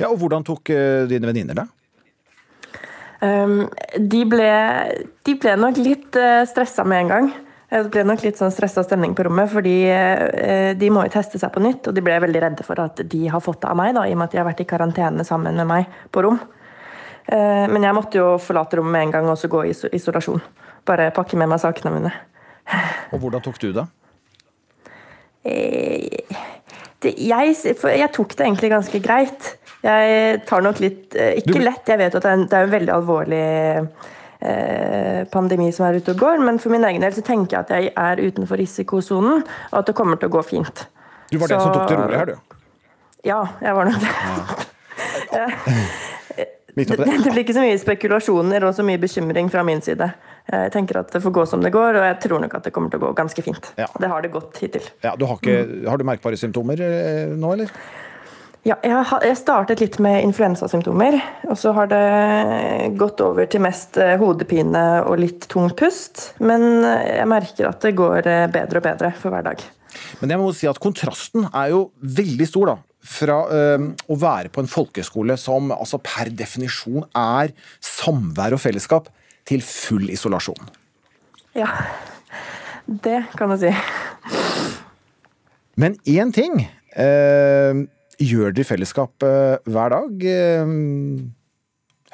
Ja, 0.00 0.08
og 0.08 0.16
Hvordan 0.16 0.40
tok 0.46 0.70
uh, 0.72 1.04
dine 1.04 1.28
venninner 1.28 1.58
det? 1.58 1.66
Um, 3.20 3.66
de, 4.00 4.22
ble, 4.24 4.46
de 5.28 5.34
ble 5.36 5.56
nok 5.60 5.76
litt 5.76 6.16
uh, 6.16 6.46
stressa 6.48 6.86
med 6.88 7.02
en 7.02 7.10
gang. 7.10 7.28
Det 7.68 7.82
ble 7.92 8.06
nok 8.08 8.24
litt 8.24 8.40
sånn 8.40 8.54
stressa 8.54 8.80
stemning 8.86 9.12
på 9.12 9.26
rommet, 9.26 9.50
fordi 9.52 9.74
de 10.80 10.88
må 10.90 11.04
jo 11.04 11.12
teste 11.14 11.38
seg 11.38 11.52
på 11.54 11.60
nytt. 11.62 11.86
Og 11.86 11.94
de 11.94 12.02
ble 12.02 12.16
veldig 12.24 12.40
redde 12.42 12.64
for 12.66 12.80
at 12.82 13.04
de 13.12 13.20
har 13.30 13.44
fått 13.44 13.60
det 13.62 13.68
av 13.70 13.78
meg, 13.78 13.92
da, 13.94 14.08
i 14.08 14.16
og 14.16 14.18
med 14.18 14.26
at 14.26 14.34
de 14.34 14.40
har 14.40 14.48
vært 14.48 14.64
i 14.64 14.66
karantene 14.72 15.26
sammen 15.28 15.60
med 15.60 15.68
meg 15.68 16.00
på 16.10 16.24
rom. 16.26 16.40
Eh, 17.30 17.66
men 17.70 17.84
jeg 17.86 17.94
måtte 17.94 18.18
jo 18.18 18.34
forlate 18.42 18.80
rommet 18.80 18.96
med 18.96 19.06
en 19.06 19.14
gang 19.14 19.30
og 19.30 19.38
så 19.38 19.50
gå 19.50 19.62
i 19.68 19.74
isolasjon. 19.94 20.42
Bare 20.88 21.12
pakke 21.14 21.38
med 21.38 21.50
meg 21.52 21.62
sakene 21.62 21.92
mine. 21.94 22.12
Og 23.14 23.22
hvordan 23.22 23.42
tok 23.44 23.60
du 23.62 23.70
det? 23.76 23.86
Eh, 25.46 26.38
det, 27.00 27.14
jeg, 27.16 27.54
jeg 27.64 28.10
tok 28.16 28.34
det 28.36 28.46
egentlig 28.46 28.72
ganske 28.74 29.02
greit. 29.04 29.52
Jeg 29.80 30.40
tar 30.44 30.60
nok 30.60 30.76
litt 30.82 31.14
Ikke 31.16 31.54
Ikke 31.54 31.60
lett, 31.62 31.86
jeg 31.88 31.96
vet 31.96 32.12
at 32.12 32.20
det 32.20 32.28
er 32.28 32.34
en, 32.36 32.42
det 32.50 32.56
er 32.58 32.66
en 32.66 32.74
veldig 32.74 32.92
alvorlig 32.92 33.46
eh, 33.80 35.22
pandemi 35.32 35.70
som 35.72 35.86
er 35.86 35.96
ute 35.96 36.12
og 36.12 36.20
går, 36.20 36.44
men 36.44 36.60
for 36.60 36.74
min 36.74 36.84
egen 36.84 37.00
del 37.06 37.16
så 37.16 37.24
tenker 37.24 37.56
jeg 37.56 37.64
at 37.64 37.72
jeg 37.72 37.94
er 37.94 38.20
utenfor 38.20 38.60
risikosonen, 38.60 39.40
og 39.70 39.78
at 39.80 39.88
det 39.88 39.96
kommer 39.96 40.20
til 40.20 40.28
å 40.28 40.34
gå 40.36 40.44
fint. 40.50 40.84
Du 41.32 41.38
var 41.40 41.54
den 41.54 41.64
som 41.64 41.72
tok 41.72 41.88
det 41.88 41.96
rolig 42.02 42.20
her, 42.20 42.34
du. 42.34 42.60
Ja, 43.24 43.40
jeg 43.64 43.76
var 43.78 43.88
nok 43.88 44.04
det. 44.04 44.12
Midt 45.64 45.98
Det, 46.84 46.96
oppi 46.96 47.06
det. 47.08 47.22
det 47.24 47.32
blir 47.34 47.44
ikke 47.44 47.56
så 47.56 47.64
mye 47.64 47.78
spekulasjoner 47.80 48.66
og 48.68 48.74
så 48.76 48.86
mye 48.86 49.00
bekymring 49.02 49.50
fra 49.52 49.64
min 49.66 49.82
side. 49.84 50.10
Jeg 50.50 50.72
tenker 50.74 51.00
at 51.02 51.12
det 51.14 51.22
får 51.22 51.34
gå 51.36 51.46
som 51.46 51.62
det 51.62 51.72
går, 51.74 52.00
og 52.00 52.04
jeg 52.08 52.18
tror 52.24 52.42
nok 52.42 52.54
at 52.58 52.66
det 52.66 52.74
kommer 52.74 52.90
til 52.90 53.00
å 53.00 53.08
gå 53.08 53.14
ganske 53.18 53.44
fint. 53.44 53.72
Det 53.76 54.10
har 54.10 54.24
det 54.24 54.32
gått 54.34 54.58
hittil. 54.62 54.86
Ja, 55.04 55.14
du 55.18 55.26
har, 55.28 55.38
ikke, 55.38 55.86
har 55.86 56.00
du 56.00 56.06
merkbare 56.08 56.38
symptomer 56.40 56.80
eh, 56.82 57.30
nå, 57.30 57.52
eller? 57.54 57.70
Ja, 58.66 58.74
jeg, 58.84 58.92
har, 58.92 59.22
jeg 59.24 59.38
startet 59.40 59.80
litt 59.80 59.96
med 60.04 60.20
influensasymptomer, 60.26 61.16
og 61.48 61.56
så 61.56 61.72
har 61.76 61.88
det 61.88 62.00
gått 63.00 63.22
over 63.24 63.48
til 63.48 63.62
mest 63.64 63.96
eh, 64.00 64.18
hodepine 64.20 64.84
og 65.06 65.22
litt 65.22 65.46
tung 65.52 65.70
pust. 65.72 66.32
Men 66.44 66.82
jeg 66.84 67.28
merker 67.30 67.70
at 67.70 67.86
det 67.86 67.94
går 67.96 68.28
eh, 68.28 68.46
bedre 68.52 68.82
og 68.82 68.88
bedre 68.90 69.14
for 69.16 69.32
hver 69.32 69.46
dag. 69.48 69.64
Men 70.20 70.34
jeg 70.34 70.42
må 70.42 70.50
si 70.56 70.68
at 70.70 70.80
kontrasten 70.82 71.46
er 71.48 71.72
jo 71.72 71.86
veldig 72.02 72.48
stor, 72.48 72.74
da. 72.74 72.89
Fra 73.00 73.38
øh, 73.48 73.86
å 74.08 74.16
være 74.20 74.50
på 74.52 74.62
en 74.62 74.70
folkeskole 74.70 75.36
som 75.40 75.72
altså 75.74 76.00
per 76.04 76.30
definisjon 76.36 77.06
er 77.16 77.54
samvær 77.84 78.56
og 78.56 78.62
fellesskap, 78.62 79.08
til 79.48 79.62
full 79.64 80.10
isolasjon? 80.12 80.68
Ja, 81.56 81.70
det 82.86 83.24
kan 83.38 83.50
du 83.50 83.56
si. 83.58 83.72
Men 85.80 85.96
én 86.06 86.30
ting 86.32 86.60
øh, 86.60 87.86
gjør 88.20 88.52
dere 88.52 88.66
i 88.66 88.68
fellesskap 88.68 89.26
øh, 89.26 89.56
hver 89.64 89.96
dag. 89.96 90.28
Eh, 90.36 90.66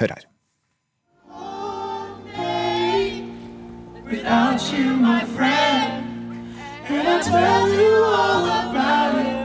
hør 0.01 0.14
her. 0.14 0.25
Without 4.07 4.62
you, 4.72 4.94
my 5.03 5.25
friend, 5.35 6.05
and 6.88 7.09
I'll 7.09 7.22
tell 7.25 7.68
you 7.68 8.05
all 8.05 8.44
about 8.46 9.27
it 9.27 9.36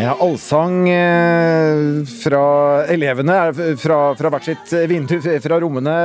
Ja, 0.00 0.14
allsang 0.20 0.88
eh, 0.88 2.04
fra 2.22 2.44
elevene 2.88 3.34
fra, 3.76 3.98
fra 4.16 4.30
hvert 4.32 4.46
sitt 4.48 4.72
vindu, 4.88 5.18
fra 5.20 5.58
rommene. 5.60 5.96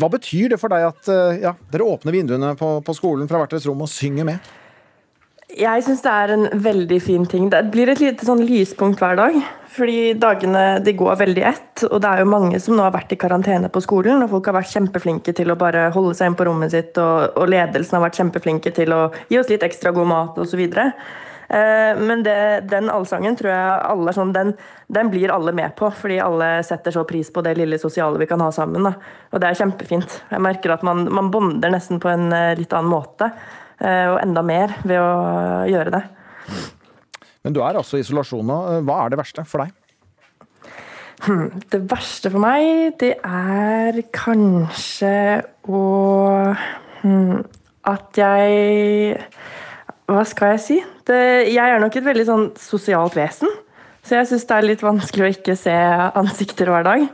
Hva 0.00 0.08
betyr 0.10 0.54
det 0.54 0.58
for 0.58 0.72
deg 0.72 0.88
at 0.88 1.10
eh, 1.14 1.44
ja, 1.44 1.52
dere 1.70 1.86
åpner 1.92 2.16
vinduene 2.16 2.56
på, 2.58 2.72
på 2.82 2.96
skolen 2.96 3.30
fra 3.30 3.38
hvert 3.38 3.54
deres 3.54 3.68
rom 3.70 3.86
og 3.86 3.92
synger 3.92 4.26
med? 4.26 4.50
Jeg 5.50 5.82
syns 5.86 6.02
det 6.02 6.10
er 6.10 6.34
en 6.34 6.48
veldig 6.66 6.98
fin 7.02 7.22
ting. 7.26 7.46
Det 7.54 7.62
blir 7.70 7.90
et 7.90 8.02
lite 8.02 8.26
sånn 8.26 8.42
lyspunkt 8.46 8.98
hver 9.02 9.18
dag. 9.18 9.38
Fordi 9.70 10.12
dagene 10.18 10.64
de 10.82 10.96
går 10.98 11.18
veldig 11.20 11.46
ett, 11.46 11.84
og 11.86 12.00
det 12.02 12.10
er 12.10 12.24
jo 12.24 12.30
mange 12.32 12.58
som 12.58 12.74
nå 12.74 12.82
har 12.82 12.94
vært 12.94 13.14
i 13.14 13.18
karantene 13.20 13.70
på 13.70 13.82
skolen. 13.84 14.24
Og 14.24 14.34
folk 14.34 14.50
har 14.50 14.58
vært 14.58 14.74
kjempeflinke 14.74 15.34
til 15.38 15.54
å 15.54 15.58
bare 15.58 15.88
holde 15.94 16.18
seg 16.18 16.32
inn 16.32 16.38
på 16.38 16.50
rommet 16.50 16.74
sitt, 16.74 16.98
og, 16.98 17.38
og 17.38 17.50
ledelsen 17.54 17.98
har 17.98 18.08
vært 18.08 18.18
kjempeflinke 18.18 18.74
til 18.74 18.94
å 18.94 19.04
gi 19.30 19.38
oss 19.38 19.50
litt 19.50 19.66
ekstra 19.66 19.94
god 19.94 20.10
mat 20.10 20.42
osv. 20.42 20.66
Eh, 20.66 20.96
men 21.50 22.20
det, 22.22 22.34
den 22.70 22.86
allsangen 22.92 23.34
tror 23.34 23.50
jeg 23.50 23.78
alle 23.90 24.12
sånn, 24.14 24.30
den, 24.34 24.52
den 24.86 25.08
blir 25.10 25.32
alle 25.34 25.50
med 25.56 25.74
på, 25.78 25.88
fordi 25.90 26.20
alle 26.22 26.50
setter 26.66 26.94
så 26.94 27.02
pris 27.08 27.32
på 27.34 27.42
det 27.42 27.56
lille 27.58 27.78
sosiale 27.82 28.20
vi 28.22 28.28
kan 28.30 28.42
ha 28.44 28.52
sammen. 28.54 28.86
Da. 28.86 28.92
Og 29.34 29.42
det 29.42 29.48
er 29.48 29.58
kjempefint. 29.58 30.20
Jeg 30.30 30.44
merker 30.46 30.76
at 30.76 30.84
man, 30.86 31.08
man 31.10 31.32
bonder 31.34 31.72
nesten 31.74 31.98
på 32.02 32.12
en 32.12 32.30
eh, 32.36 32.54
litt 32.58 32.70
annen 32.76 32.92
måte, 32.92 33.32
eh, 33.82 34.06
og 34.12 34.20
enda 34.22 34.44
mer 34.46 34.76
ved 34.84 35.02
å 35.02 35.10
gjøre 35.72 35.96
det. 35.96 36.04
Men 37.42 37.56
du 37.56 37.62
er 37.64 37.78
altså 37.80 37.98
i 37.98 38.04
isolasjon 38.04 38.46
nå. 38.46 38.58
Hva 38.86 39.02
er 39.04 39.12
det 39.12 39.20
verste 39.20 39.46
for 39.48 39.64
deg? 39.64 39.74
Hmm, 41.20 41.48
Det 41.72 41.82
verste 41.90 42.30
for 42.32 42.40
meg, 42.40 42.94
det 43.00 43.16
er 43.20 43.98
kanskje 44.14 45.42
å 45.68 45.80
hmm, 47.02 47.42
At 47.90 48.16
jeg 48.16 49.18
Hva 50.10 50.24
skal 50.26 50.56
jeg 50.56 50.62
si? 50.64 50.76
Det, 51.06 51.18
jeg 51.52 51.62
er 51.62 51.82
nok 51.82 51.96
et 51.96 52.06
veldig 52.06 52.26
sånn 52.26 52.46
sosialt 52.58 53.14
vesen. 53.18 53.50
Så 54.02 54.16
jeg 54.16 54.30
syns 54.30 54.46
det 54.48 54.56
er 54.56 54.66
litt 54.66 54.82
vanskelig 54.82 55.26
å 55.26 55.32
ikke 55.34 55.56
se 55.58 55.74
ansikter 56.18 56.70
hver 56.72 56.86
dag. 56.86 57.04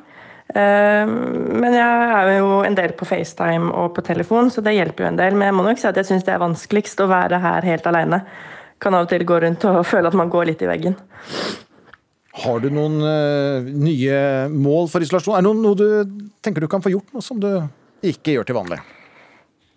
Eh, 0.55 1.05
Men 1.07 1.75
jeg 1.75 2.07
er 2.17 2.31
jo 2.39 2.63
en 2.65 2.79
del 2.79 2.95
på 2.97 3.09
FaceTime 3.09 3.73
og 3.75 3.93
på 3.97 4.05
telefon, 4.07 4.51
så 4.55 4.63
det 4.65 4.77
hjelper 4.79 5.05
jo 5.05 5.11
en 5.11 5.21
del. 5.21 5.37
Men 5.37 5.51
jeg 5.51 5.59
må 5.59 5.67
nok 5.67 5.83
si 5.83 5.89
at 5.91 5.99
jeg 6.01 6.09
syns 6.09 6.27
det 6.27 6.37
er 6.37 6.45
vanskeligst 6.45 7.03
å 7.03 7.11
være 7.11 7.43
her 7.43 7.69
helt 7.69 7.91
alene. 7.91 8.23
Kan 8.81 8.95
av 8.97 9.07
og 9.07 9.13
til 9.13 9.27
gå 9.29 9.41
rundt 9.45 9.65
og 9.69 9.83
føle 9.93 10.13
at 10.13 10.19
man 10.19 10.33
går 10.33 10.53
litt 10.53 10.65
i 10.65 10.71
veggen. 10.71 10.97
Har 12.37 12.61
du 12.61 12.69
noen 12.69 13.01
eh, 13.01 13.71
nye 13.73 14.19
mål 14.53 14.91
for 14.93 15.05
isolasjon? 15.05 15.37
Er 15.39 15.45
det 15.45 15.55
noe 15.57 15.79
du 15.79 15.89
tenker 16.45 16.65
du 16.65 16.69
kan 16.71 16.85
få 16.85 16.93
gjort, 16.93 17.09
noe 17.17 17.25
som 17.25 17.41
du 17.41 17.51
ikke 18.07 18.37
gjør 18.37 18.49
til 18.49 18.59
vanlig? 18.59 18.81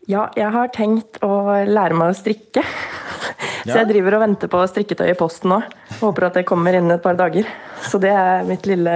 Ja, 0.10 0.26
jeg 0.36 0.50
har 0.52 0.72
tenkt 0.74 1.20
å 1.26 1.32
lære 1.70 1.96
meg 1.98 2.12
å 2.12 2.18
strikke. 2.18 2.64
Så 3.66 3.76
jeg 3.76 3.90
driver 3.90 4.18
og 4.18 4.24
venter 4.24 4.52
på 4.52 4.62
strikketøy 4.72 5.10
i 5.12 5.18
posten 5.20 5.52
nå. 5.54 5.60
Håper 6.00 6.30
at 6.30 6.40
det 6.40 6.46
kommer 6.50 6.78
innen 6.78 6.96
et 6.96 7.04
par 7.04 7.18
dager. 7.20 7.48
Så 7.86 8.00
det 8.02 8.12
er 8.16 8.48
mitt 8.48 8.68
lille 8.70 8.96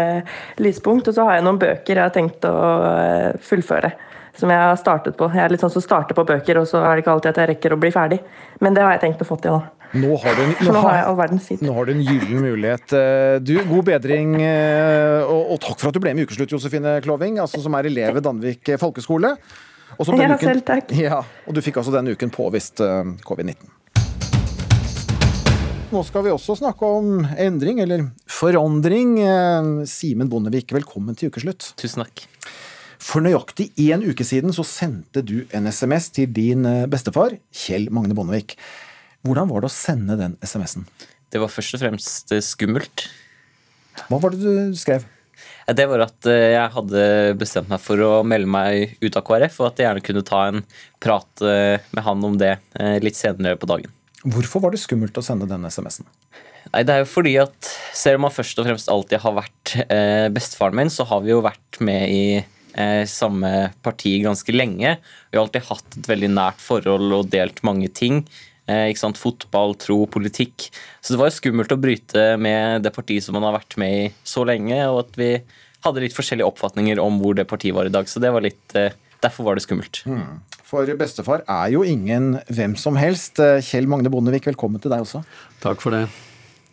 lyspunkt. 0.64 1.10
Og 1.10 1.18
så 1.18 1.28
har 1.28 1.40
jeg 1.40 1.46
noen 1.48 1.62
bøker 1.62 1.94
jeg 1.96 2.04
har 2.04 2.14
tenkt 2.16 2.48
å 2.48 2.56
eh, 2.90 3.30
fullføre. 3.44 3.94
Som 4.38 4.50
jeg 4.50 4.58
har 4.58 4.80
startet 4.82 5.18
på. 5.20 5.28
Jeg 5.30 5.44
er 5.46 5.54
litt 5.54 5.62
sånn 5.62 5.74
som 5.74 5.84
starter 5.84 6.18
på 6.18 6.26
bøker, 6.26 6.58
og 6.58 6.66
så 6.66 6.80
er 6.82 6.96
det 6.96 7.04
ikke 7.04 7.14
alltid 7.14 7.36
at 7.36 7.42
jeg 7.44 7.50
rekker 7.52 7.76
å 7.76 7.80
bli 7.84 7.92
ferdig. 7.94 8.18
Men 8.66 8.74
det 8.74 8.82
har 8.82 8.96
jeg 8.96 9.04
tenkt 9.04 9.22
å 9.22 9.28
få 9.30 9.38
til 9.44 9.54
nå. 9.54 9.60
Nå 9.94 10.16
har 10.24 10.34
du 10.34 10.42
en, 10.42 10.54
nå 10.66 10.74
har 10.74 10.96
nå 11.62 11.74
har 11.76 11.86
du 11.86 11.92
en 11.94 12.02
gyllen 12.02 12.40
mulighet. 12.42 12.96
Eh, 12.98 13.36
Du, 13.46 13.54
God 13.70 13.86
bedring, 13.92 14.40
eh, 14.42 15.22
og, 15.22 15.54
og 15.54 15.62
takk 15.62 15.78
for 15.78 15.92
at 15.92 15.94
du 15.94 16.02
ble 16.02 16.16
med 16.18 16.24
i 16.24 16.26
Ukeslutt, 16.26 16.56
Josefine 16.56 16.96
Kloving, 17.06 17.38
altså, 17.44 17.62
som 17.62 17.78
er 17.78 17.92
elev 17.92 18.18
ved 18.18 18.26
Danvik 18.26 18.74
folkeskole. 18.82 19.36
Og 20.00 20.10
Ja, 20.18 20.34
selv 20.42 20.66
takk. 20.66 20.90
Ja, 20.98 21.22
og 21.46 21.54
du 21.54 21.62
fikk 21.62 21.78
altså 21.78 21.94
denne 21.94 22.16
uken 22.18 22.34
påvist 22.34 22.82
eh, 22.82 23.14
covid-19. 23.22 23.83
Nå 25.94 26.00
skal 26.02 26.24
vi 26.26 26.32
også 26.34 26.56
snakke 26.58 26.88
om 26.90 27.20
endring, 27.38 27.78
eller 27.84 28.08
forandring. 28.26 29.12
Eh, 29.22 29.68
Simen 29.86 30.32
Bondevik, 30.32 30.72
velkommen 30.74 31.14
til 31.14 31.30
ukeslutt. 31.30 31.68
Tusen 31.78 32.02
takk. 32.02 32.24
For 32.98 33.22
nøyaktig 33.22 33.68
én 33.84 34.02
uke 34.02 34.26
siden 34.26 34.56
så 34.58 34.66
sendte 34.66 35.22
du 35.22 35.44
en 35.54 35.70
SMS 35.70 36.10
til 36.16 36.34
din 36.34 36.66
eh, 36.66 36.88
bestefar, 36.90 37.38
Kjell 37.54 37.92
Magne 37.94 38.18
Bondevik. 38.18 38.58
Hvordan 39.22 39.54
var 39.54 39.62
det 39.62 39.70
å 39.70 39.76
sende 39.76 40.18
den 40.18 40.34
SMS-en? 40.42 40.90
Det 41.30 41.46
var 41.46 41.54
først 41.54 41.78
og 41.78 41.86
fremst 41.86 42.34
eh, 42.34 42.42
skummelt. 42.42 43.06
Hva 44.10 44.18
var 44.18 44.34
det 44.34 44.42
du 44.42 44.78
skrev? 44.80 45.06
Det 45.78 45.90
var 45.94 46.08
at 46.10 46.26
jeg 46.26 46.74
hadde 46.74 47.10
bestemt 47.38 47.70
meg 47.70 47.86
for 47.86 48.02
å 48.02 48.14
melde 48.26 48.50
meg 48.50 48.98
ut 49.04 49.14
av 49.14 49.30
KrF, 49.30 49.62
og 49.62 49.70
at 49.70 49.78
jeg 49.78 49.92
gjerne 49.92 50.10
kunne 50.10 50.26
ta 50.26 50.46
en 50.50 50.66
prat 51.04 51.46
med 51.46 52.02
han 52.08 52.26
om 52.26 52.40
det 52.42 52.58
litt 53.06 53.20
senere 53.20 53.56
på 53.62 53.70
dagen. 53.70 53.94
Hvorfor 54.24 54.64
var 54.64 54.74
det 54.74 54.82
skummelt 54.84 55.18
å 55.20 55.26
sende 55.26 55.50
den 55.50 55.68
SMS-en? 55.68 56.08
Nei, 56.72 56.84
det 56.88 56.94
er 56.94 57.04
jo 57.04 57.10
fordi 57.12 57.36
at 57.42 57.70
selv 57.94 58.20
om 58.20 58.26
man 58.28 58.34
først 58.34 58.60
og 58.62 58.68
fremst 58.70 58.92
alltid 58.92 59.22
har 59.24 59.36
vært 59.36 59.74
eh, 59.84 60.28
bestefaren 60.34 60.80
min, 60.80 60.92
så 60.94 61.06
har 61.10 61.24
vi 61.26 61.34
jo 61.34 61.44
vært 61.44 61.80
med 61.84 62.08
i 62.08 62.24
eh, 62.40 63.04
samme 63.10 63.52
parti 63.84 64.16
ganske 64.24 64.56
lenge. 64.56 64.96
Vi 65.30 65.38
har 65.38 65.44
alltid 65.44 65.68
hatt 65.68 66.00
et 66.00 66.10
veldig 66.10 66.32
nært 66.34 66.64
forhold 66.64 67.20
og 67.20 67.30
delt 67.34 67.60
mange 67.68 67.92
ting. 67.92 68.24
Eh, 68.72 68.90
ikke 68.94 69.02
sant? 69.02 69.20
Fotball, 69.20 69.76
tro, 69.82 70.00
politikk. 70.08 70.70
Så 71.04 71.14
det 71.14 71.20
var 71.20 71.30
jo 71.30 71.38
skummelt 71.38 71.76
å 71.76 71.80
bryte 71.80 72.26
med 72.40 72.86
det 72.86 72.94
partiet 72.96 73.26
som 73.26 73.36
man 73.38 73.48
har 73.50 73.58
vært 73.58 73.78
med 73.82 73.98
i 74.00 74.08
så 74.28 74.46
lenge, 74.48 74.80
og 74.88 75.04
at 75.04 75.20
vi 75.20 75.32
hadde 75.84 76.04
litt 76.06 76.16
forskjellige 76.16 76.48
oppfatninger 76.48 77.02
om 77.04 77.20
hvor 77.20 77.36
det 77.36 77.50
partiet 77.50 77.76
var 77.76 77.90
i 77.90 77.94
dag. 77.94 78.08
Så 78.08 78.24
det 78.24 78.32
var 78.34 78.46
litt, 78.46 78.64
eh, 78.80 78.96
derfor 79.24 79.50
var 79.50 79.60
det 79.60 79.66
skummelt. 79.68 80.04
Hmm. 80.08 80.40
For 80.74 80.90
bestefar 80.98 81.44
er 81.46 81.70
jo 81.76 81.84
ingen 81.86 82.40
hvem 82.50 82.74
som 82.82 82.98
helst. 82.98 83.38
Eh, 83.38 83.62
Kjell 83.62 83.86
Magne 83.90 84.10
Bondevik, 84.10 84.48
velkommen 84.50 84.82
til 84.82 84.90
deg 84.90 85.04
også. 85.06 85.22
Takk 85.62 85.84
for 85.84 85.94
det. 85.94 86.08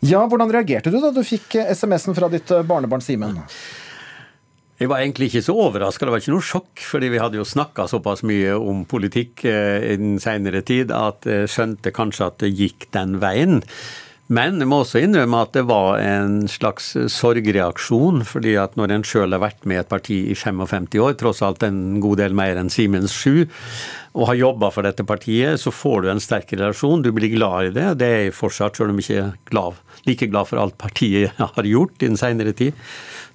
Ja, 0.01 0.23
Hvordan 0.25 0.49
reagerte 0.49 0.89
du 0.89 0.97
da 1.03 1.11
du 1.13 1.21
fikk 1.21 1.59
eh, 1.61 1.69
SMS-en 1.75 2.17
fra 2.17 2.31
ditt 2.33 2.49
eh, 2.49 2.65
barnebarn 2.65 3.03
Simen? 3.05 3.37
Jeg 4.81 4.89
var 4.89 5.03
egentlig 5.03 5.27
ikke 5.29 5.43
så 5.45 5.53
overraska, 5.67 6.07
det 6.07 6.15
var 6.15 6.23
ikke 6.23 6.33
noe 6.33 6.41
sjokk, 6.47 6.81
fordi 6.81 7.11
vi 7.13 7.19
hadde 7.21 7.37
jo 7.37 7.45
snakka 7.45 7.85
såpass 7.91 8.23
mye 8.25 8.55
om 8.57 8.81
politikk 8.89 9.43
eh, 9.45 9.91
i 9.91 9.99
den 10.01 10.15
seinere 10.23 10.63
tid 10.65 10.89
at 10.97 11.27
jeg 11.29 11.51
skjønte 11.53 11.93
kanskje 11.93 12.31
at 12.31 12.41
det 12.41 12.49
gikk 12.57 12.89
den 12.97 13.19
veien. 13.21 13.61
Men 14.31 14.61
jeg 14.61 14.69
må 14.71 14.77
også 14.79 15.01
innrømme 15.03 15.41
at 15.43 15.51
det 15.57 15.65
var 15.67 15.99
en 15.99 16.45
slags 16.47 16.93
sorgreaksjon, 17.11 18.21
fordi 18.23 18.53
at 18.61 18.77
når 18.79 18.93
en 18.95 19.03
sjøl 19.03 19.35
har 19.35 19.41
vært 19.43 19.65
med 19.67 19.75
i 19.75 19.81
et 19.81 19.89
parti 19.91 20.19
i 20.31 20.37
55 20.37 20.87
år, 21.03 21.17
tross 21.19 21.41
alt 21.43 21.65
en 21.67 21.99
god 22.03 22.21
del 22.21 22.37
mer 22.37 22.59
enn 22.61 22.71
Simens 22.71 23.11
7, 23.11 23.49
og 24.15 24.29
har 24.29 24.39
jobba 24.39 24.69
for 24.71 24.87
dette 24.87 25.03
partiet, 25.07 25.59
så 25.59 25.73
får 25.75 26.05
du 26.05 26.09
en 26.13 26.23
sterk 26.23 26.53
relasjon. 26.55 27.03
Du 27.03 27.11
blir 27.15 27.33
glad 27.35 27.71
i 27.71 27.75
det, 27.75 27.89
det 27.99 28.07
er 28.07 28.23
jeg 28.29 28.37
fortsatt, 28.37 28.79
sjøl 28.79 28.93
om 28.93 29.03
jeg 29.03 29.09
ikke 29.09 29.25
er 29.25 29.35
glad, 29.51 29.83
like 30.07 30.31
glad 30.31 30.47
for 30.47 30.63
alt 30.63 30.79
partiet 30.79 31.35
har 31.57 31.67
gjort 31.67 31.99
i 31.99 32.07
den 32.07 32.19
seinere 32.19 32.55
tid. 32.55 32.79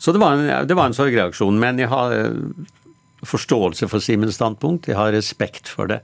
Så 0.01 0.17
det 0.17 0.25
var, 0.25 0.37
en, 0.37 0.69
det 0.69 0.77
var 0.77 0.89
en 0.89 0.97
sorgreaksjon. 0.97 1.61
Men 1.61 1.81
jeg 1.81 1.93
har 1.93 2.13
eh, 2.17 2.41
forståelse 3.25 3.89
for 3.93 4.05
Simens 4.05 4.41
standpunkt, 4.41 4.89
jeg 4.89 4.97
har 4.97 5.13
respekt 5.13 5.69
for 5.73 5.93
det. 5.93 6.01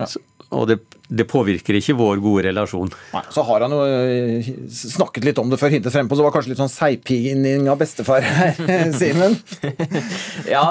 Så, 0.00 0.20
og 0.52 0.66
det, 0.68 0.76
det 1.08 1.24
påvirker 1.28 1.76
ikke 1.78 1.94
vår 1.98 2.20
gode 2.22 2.44
relasjon. 2.46 2.90
Nei, 3.14 3.22
Så 3.32 3.42
har 3.48 3.64
han 3.64 3.72
jo 3.74 3.80
eh, 3.88 4.48
snakket 4.72 5.24
litt 5.26 5.40
om 5.40 5.50
det 5.52 5.58
før 5.60 5.72
hintet 5.72 5.94
frempå, 5.94 6.14
så 6.14 6.22
det 6.22 6.26
var 6.28 6.34
kanskje 6.36 6.52
litt 6.52 6.60
sånn 6.60 6.72
seigpining 6.72 7.68
av 7.72 7.78
bestefar 7.80 8.24
her, 8.26 8.56
Simen? 9.00 9.38
Ja, 10.54 10.64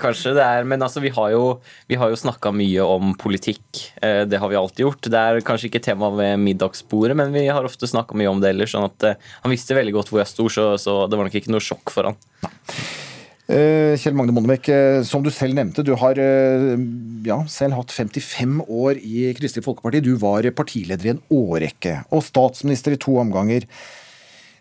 kanskje 0.00 0.32
det 0.36 0.44
er 0.44 0.66
Men 0.68 0.82
altså, 0.82 1.02
vi 1.04 1.12
har 1.14 1.30
jo, 1.34 1.44
vi 1.90 1.98
har 2.00 2.10
jo 2.12 2.18
snakka 2.18 2.52
mye 2.54 2.86
om 2.86 3.12
politikk. 3.20 3.84
Eh, 4.02 4.24
Det 4.30 4.40
har 4.42 4.50
vi 4.52 4.58
alltid 4.58 4.84
gjort. 4.86 5.10
Det 5.12 5.20
er 5.20 5.42
kanskje 5.46 5.70
ikke 5.70 5.82
tema 5.84 6.10
ved 6.14 6.38
middagsbordet, 6.42 7.16
men 7.18 7.32
vi 7.34 7.46
har 7.50 7.66
ofte 7.66 7.88
snakka 7.90 8.18
mye 8.18 8.30
om 8.32 8.40
det 8.42 8.50
ellers. 8.54 8.74
Sånn 8.74 8.88
at 8.88 9.06
eh, 9.06 9.30
han 9.44 9.54
visste 9.54 9.78
veldig 9.78 9.94
godt 9.98 10.10
hvor 10.12 10.22
jeg 10.24 10.32
sto, 10.32 10.48
så, 10.52 10.72
så 10.80 11.04
det 11.10 11.18
var 11.20 11.28
nok 11.30 11.38
ikke 11.40 11.54
noe 11.54 11.62
sjokk 11.64 11.94
for 11.94 12.10
han. 12.10 12.18
Eh, 12.42 13.09
Kjell 13.50 14.14
Magne 14.14 14.34
Bondevik, 14.36 14.68
eh, 14.70 15.00
som 15.02 15.24
du 15.24 15.30
selv 15.34 15.56
nevnte, 15.58 15.82
du 15.82 15.94
har 15.98 16.18
eh, 16.22 16.76
ja, 17.26 17.40
selv 17.50 17.74
hatt 17.78 17.94
55 17.94 18.60
år 18.68 19.00
i 19.00 19.30
Kristelig 19.38 19.66
Folkeparti. 19.66 20.02
Du 20.06 20.12
var 20.22 20.46
partileder 20.54 21.08
i 21.08 21.12
en 21.16 21.24
årrekke 21.34 21.96
og 22.14 22.22
statsminister 22.26 22.94
i 22.94 23.00
to 23.00 23.16
omganger. 23.18 23.66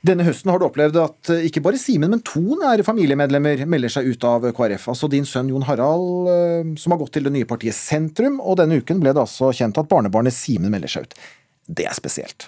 Denne 0.06 0.24
høsten 0.24 0.48
har 0.48 0.62
du 0.62 0.66
opplevd 0.70 0.98
at 1.02 1.32
eh, 1.34 1.46
ikke 1.50 1.64
bare 1.64 1.80
Simen, 1.80 2.14
men 2.14 2.24
to 2.24 2.42
nære 2.60 2.86
familiemedlemmer 2.88 3.66
melder 3.70 3.92
seg 3.92 4.08
ut 4.14 4.28
av 4.28 4.48
KrF. 4.56 4.88
Altså 4.94 5.10
din 5.12 5.28
sønn 5.28 5.52
Jon 5.52 5.68
Harald, 5.68 6.30
eh, 6.32 6.72
som 6.80 6.96
har 6.96 7.02
gått 7.02 7.18
til 7.18 7.28
det 7.28 7.34
nye 7.36 7.50
partiet 7.50 7.76
Sentrum, 7.76 8.40
og 8.40 8.62
denne 8.62 8.80
uken 8.80 9.04
ble 9.04 9.14
det 9.16 9.26
altså 9.26 9.52
kjent 9.56 9.80
at 9.82 9.92
barnebarnet 9.92 10.36
Simen 10.36 10.72
melder 10.72 10.96
seg 10.96 11.08
ut. 11.10 11.20
Det 11.68 11.86
er 11.90 11.98
spesielt. 11.98 12.48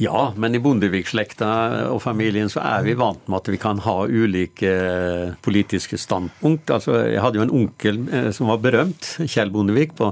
Ja, 0.00 0.30
men 0.40 0.56
i 0.56 0.60
Bondevik-slekta 0.64 1.48
og 1.92 1.98
familien 2.00 2.48
så 2.48 2.62
er 2.64 2.86
vi 2.86 2.94
vant 2.96 3.26
med 3.28 3.42
at 3.42 3.50
vi 3.52 3.58
kan 3.60 3.82
ha 3.84 3.96
ulike 4.08 4.70
eh, 4.70 5.34
politiske 5.44 5.98
standpunkt. 6.00 6.72
Altså, 6.72 7.02
jeg 7.04 7.20
hadde 7.20 7.36
jo 7.36 7.44
en 7.44 7.52
onkel 7.58 7.98
eh, 8.08 8.30
som 8.32 8.48
var 8.48 8.62
berømt, 8.64 9.10
Kjell 9.28 9.52
Bondevik, 9.52 9.92
på 9.98 10.08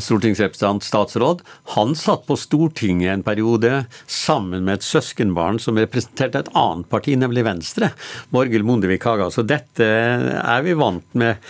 stortingsrepresentant, 0.00 0.84
statsråd. 0.84 1.42
Han 1.74 1.94
satt 1.98 2.26
på 2.28 2.36
Stortinget 2.36 3.12
en 3.12 3.24
periode 3.26 3.84
sammen 4.10 4.64
med 4.66 4.78
et 4.78 4.86
søskenbarn 4.86 5.60
som 5.62 5.78
representerte 5.80 6.44
et 6.44 6.50
annet 6.58 6.88
parti, 6.90 7.16
nemlig 7.18 7.44
Venstre. 7.46 7.90
Borghild 8.34 8.66
Bondevik 8.68 9.06
Haga. 9.08 9.30
Så 9.32 9.44
dette 9.46 9.86
er 9.86 10.64
vi 10.66 10.76
vant 10.78 11.06
med. 11.18 11.40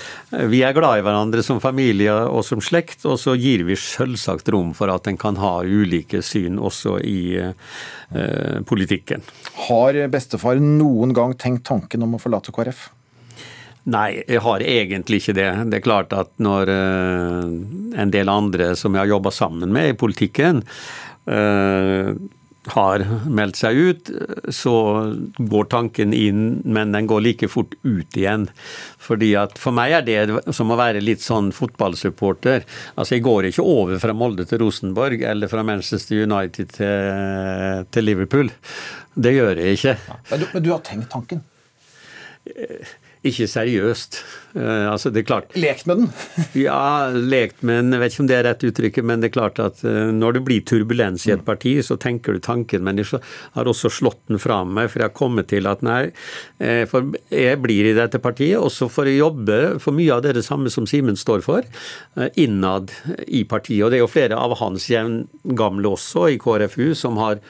Vi 0.51 0.63
er 0.67 0.77
glad 0.77 1.01
i 1.01 1.05
hverandre 1.07 1.45
som 1.47 1.63
familie 1.63 2.15
og 2.15 2.45
som 2.47 2.63
slekt, 2.65 3.05
og 3.09 3.19
så 3.21 3.37
gir 3.39 3.67
vi 3.69 3.79
selvsagt 3.79 4.51
rom 4.55 4.75
for 4.77 4.93
at 4.95 5.11
en 5.11 5.21
kan 5.21 5.39
ha 5.43 5.57
ulike 5.65 6.23
syn 6.25 6.61
også 6.63 6.99
i 7.05 7.21
eh, 7.43 8.59
politikken. 8.69 9.25
Har 9.69 9.99
bestefar 10.13 10.61
noen 10.63 11.15
gang 11.17 11.35
tenkt 11.39 11.67
tanken 11.69 12.07
om 12.07 12.17
å 12.17 12.23
forlate 12.23 12.55
KrF? 12.55 12.89
Nei, 13.85 14.23
jeg 14.25 14.41
har 14.41 14.63
egentlig 14.65 15.21
ikke 15.21 15.37
det. 15.37 15.51
Det 15.69 15.81
er 15.81 15.85
klart 15.85 16.15
at 16.17 16.31
når 16.41 16.71
eh, 16.73 17.51
en 18.01 18.15
del 18.15 18.31
andre 18.33 18.73
som 18.81 18.95
jeg 18.97 19.05
har 19.05 19.13
jobba 19.13 19.33
sammen 19.35 19.75
med 19.77 19.91
i 19.91 19.99
politikken, 20.01 20.63
eh, 21.29 22.15
har 22.73 23.05
meldt 23.29 23.59
seg 23.61 23.77
ut, 23.77 24.11
så 24.49 24.75
går 25.37 25.67
tanken 25.69 26.15
inn, 26.17 26.63
men 26.65 26.95
den 26.97 27.09
går 27.11 27.21
like 27.27 27.49
fort 27.53 27.75
ut 27.83 28.17
igjen. 28.17 28.47
Fordi 29.05 29.35
at 29.37 29.59
For 29.61 29.77
meg 29.77 29.93
er 29.99 30.07
det 30.07 30.55
som 30.57 30.73
å 30.73 30.79
være 30.81 31.05
litt 31.05 31.21
sånn 31.21 31.53
fotballsupporter. 31.53 32.65
Altså 32.97 33.19
Jeg 33.19 33.27
går 33.29 33.51
ikke 33.51 33.69
over 33.69 34.01
fra 34.01 34.17
Molde 34.17 34.49
til 34.49 34.63
Rosenborg 34.65 35.23
eller 35.29 35.53
fra 35.53 35.67
Manchester 35.67 36.25
United 36.25 36.73
til, 36.79 37.87
til 37.93 38.09
Liverpool. 38.09 38.49
Det 39.15 39.37
gjør 39.37 39.61
jeg 39.61 39.77
ikke. 39.77 39.99
Men 40.31 40.41
du, 40.41 40.47
men 40.55 40.65
du 40.65 40.73
har 40.73 40.85
tenkt 40.89 41.13
tanken? 41.13 41.45
Ikke 43.25 43.47
seriøst. 43.49 44.19
Uh, 44.55 44.87
altså 44.93 45.11
det 45.11 45.23
er 45.23 45.27
klart 45.27 45.55
Lekt 45.59 45.89
med 45.89 46.03
den? 46.03 46.11
ja, 46.67 47.09
lekt 47.11 47.65
med 47.67 47.81
den. 47.81 47.95
Jeg 47.97 48.03
vet 48.03 48.13
ikke 48.13 48.23
om 48.23 48.29
det 48.29 48.37
er 48.37 48.45
rett 48.47 48.67
uttrykket, 48.69 49.07
men 49.09 49.23
det 49.23 49.31
er 49.31 49.35
klart 49.35 49.61
at 49.65 49.81
uh, 49.87 50.13
når 50.15 50.37
det 50.37 50.43
blir 50.47 50.67
turbulens 50.69 51.25
i 51.27 51.33
et 51.35 51.45
parti, 51.47 51.73
så 51.83 51.97
tenker 52.01 52.37
du 52.37 52.43
tanken. 52.45 52.85
Men 52.85 53.01
jeg 53.01 53.23
har 53.57 53.71
også 53.71 53.91
slått 53.91 54.21
den 54.29 54.43
fra 54.43 54.61
meg, 54.69 54.91
for 54.93 55.01
jeg 55.01 55.09
har 55.09 55.17
kommet 55.17 55.49
til 55.51 55.71
at 55.71 55.83
nei, 55.85 56.03
eh, 56.61 56.85
for 56.89 57.15
jeg 57.33 57.59
blir 57.65 57.89
i 57.89 57.97
dette 57.97 58.21
partiet 58.23 58.61
også 58.61 58.91
for 58.93 59.09
å 59.09 59.17
jobbe 59.17 59.59
for 59.83 59.97
mye 59.97 60.13
av 60.15 60.23
det, 60.25 60.37
det 60.37 60.45
samme 60.47 60.71
som 60.73 60.87
Simen 60.89 61.17
står 61.19 61.43
for, 61.45 61.67
innad 62.41 62.93
i 63.27 63.43
partiet. 63.49 63.83
Og 63.85 63.93
det 63.93 63.99
er 63.99 64.05
jo 64.05 64.11
flere 64.11 64.39
av 64.39 64.57
hans 64.61 64.87
jevngamle 64.91 65.95
også 65.97 66.29
i 66.35 66.39
KrFU 66.41 66.93
som 66.99 67.19
har 67.21 67.41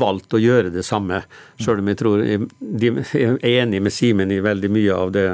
valgt 0.00 0.34
å 0.34 0.40
gjøre 0.40 0.72
det 0.74 0.84
samme, 0.86 1.22
selv 1.60 1.82
om 1.82 1.90
jeg 1.90 1.98
tror 2.00 2.22
de 2.60 2.90
er 3.18 3.36
enig 3.50 3.82
med 3.84 3.94
Simen 3.94 4.32
i 4.32 4.40
veldig 4.44 4.70
mye 4.72 4.96
av 4.96 5.12
det 5.14 5.26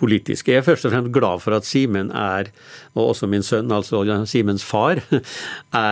politiske. 0.00 0.52
Jeg 0.52 0.62
er 0.62 0.66
først 0.66 0.88
og 0.88 0.94
fremst 0.94 1.14
glad 1.14 1.42
for 1.44 1.56
at 1.56 1.68
Simen 1.68 2.12
er, 2.16 2.50
og 2.92 3.12
også 3.14 3.28
min 3.30 3.44
sønn, 3.46 3.72
altså 3.72 4.02
Simens 4.28 4.64
far, 4.66 5.00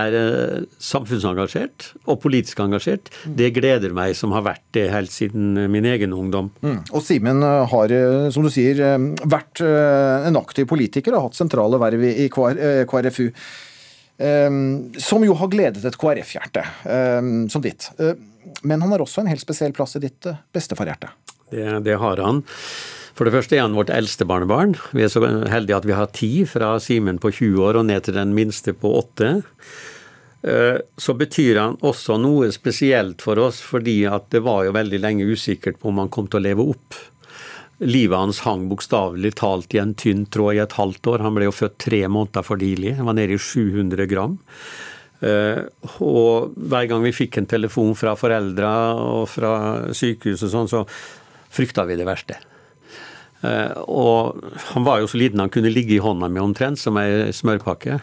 er 0.01 0.19
eh, 0.21 0.69
samfunnsengasjert 0.83 1.91
og 2.07 2.21
politisk 2.23 2.61
engasjert. 2.65 3.11
Det 3.25 3.53
gleder 3.57 3.95
meg, 3.97 4.15
som 4.19 4.35
har 4.37 4.47
vært 4.47 4.67
det 4.77 4.89
helt 4.93 5.15
siden 5.15 5.57
min 5.73 5.89
egen 5.89 6.15
ungdom. 6.17 6.53
Mm. 6.65 6.83
Og 6.93 7.05
Simen 7.07 7.43
eh, 7.47 7.65
har, 7.73 7.97
eh, 7.97 8.29
som 8.35 8.47
du 8.47 8.53
sier, 8.53 8.81
eh, 8.85 9.11
vært 9.31 9.65
eh, 9.65 10.29
en 10.29 10.41
aktiv 10.41 10.69
politiker 10.71 11.17
og 11.17 11.31
hatt 11.31 11.41
sentrale 11.41 11.81
verv 11.81 12.05
i 12.07 12.11
i 12.21 12.29
KR, 12.33 12.59
eh, 12.59 12.85
KrFU. 12.89 13.31
Eh, 14.21 14.51
Som 15.01 15.25
jo 15.27 15.35
har 15.41 15.51
gledet 15.53 15.85
et 15.89 15.99
KrF-hjerte, 16.01 16.65
eh, 16.85 17.33
som 17.53 17.65
ditt. 17.65 17.91
Eh, 17.99 18.15
Men 18.63 18.81
han 18.83 18.93
har 18.93 19.01
også 19.01 19.23
en 19.23 19.29
helt 19.31 19.43
spesiell 19.43 19.73
plass 19.77 19.97
i 19.97 20.03
ditt 20.05 20.27
eh, 20.27 20.39
bestefarhjerte. 20.53 21.11
Det, 21.51 21.67
det 21.85 21.97
har 22.01 22.21
han. 22.23 22.43
For 23.17 23.29
det 23.29 23.35
første 23.35 23.57
er 23.57 23.65
han 23.67 23.77
vårt 23.77 23.91
eldste 23.93 24.25
barnebarn. 24.25 24.77
Vi 24.97 25.03
er 25.05 25.11
så 25.13 25.21
heldige 25.51 25.77
at 25.77 25.89
vi 25.89 25.97
har 25.97 26.13
ti, 26.15 26.31
fra 26.49 26.77
Simen 26.81 27.19
på 27.21 27.33
20 27.33 27.65
år 27.67 27.81
og 27.81 27.89
ned 27.89 28.07
til 28.07 28.17
den 28.17 28.33
minste 28.37 28.73
på 28.73 28.93
åtte. 29.03 29.43
Så 30.97 31.13
betyr 31.21 31.59
han 31.61 31.75
også 31.85 32.17
noe 32.23 32.49
spesielt 32.55 33.21
for 33.21 33.37
oss, 33.43 33.59
fordi 33.61 33.99
at 34.09 34.31
det 34.33 34.41
var 34.47 34.63
jo 34.65 34.73
veldig 34.73 35.03
lenge 35.03 35.27
usikkert 35.29 35.77
på 35.83 35.91
om 35.91 36.01
han 36.01 36.09
kom 36.09 36.31
til 36.33 36.41
å 36.41 36.47
leve 36.47 36.65
opp. 36.73 36.97
Livet 37.81 38.19
hans 38.19 38.43
hang 38.45 38.67
bokstavelig 38.69 39.35
talt 39.41 39.75
i 39.75 39.81
en 39.81 39.95
tynn 39.97 40.27
tråd 40.29 40.59
i 40.59 40.63
et 40.63 40.77
halvt 40.77 41.07
år. 41.15 41.25
Han 41.25 41.37
ble 41.37 41.49
jo 41.49 41.57
født 41.57 41.79
tre 41.81 42.03
måneder 42.13 42.45
for 42.45 42.61
tidlig. 42.61 42.99
Han 42.99 43.09
var 43.09 43.17
nede 43.17 43.39
i 43.39 43.41
700 43.41 44.09
gram. 44.11 44.37
Eh, 45.21 45.63
og 46.05 46.53
hver 46.57 46.87
gang 46.91 47.03
vi 47.05 47.15
fikk 47.17 47.41
en 47.41 47.49
telefon 47.49 47.97
fra 47.97 48.15
foreldra 48.21 48.75
og 49.01 49.27
fra 49.33 49.55
sykehuset 49.97 50.49
og 50.49 50.55
sånn, 50.55 50.71
så 50.73 50.85
frykta 51.53 51.87
vi 51.89 51.97
det 52.01 52.09
verste. 52.09 52.37
Eh, 53.41 53.73
og 53.89 54.41
han 54.75 54.85
var 54.85 55.01
jo 55.01 55.09
så 55.09 55.21
liten 55.21 55.41
han 55.41 55.53
kunne 55.53 55.73
ligge 55.73 55.97
i 55.97 56.05
hånda 56.05 56.29
mi 56.29 56.41
omtrent, 56.43 56.81
som 56.81 57.01
ei 57.01 57.33
smørpakke. 57.37 58.01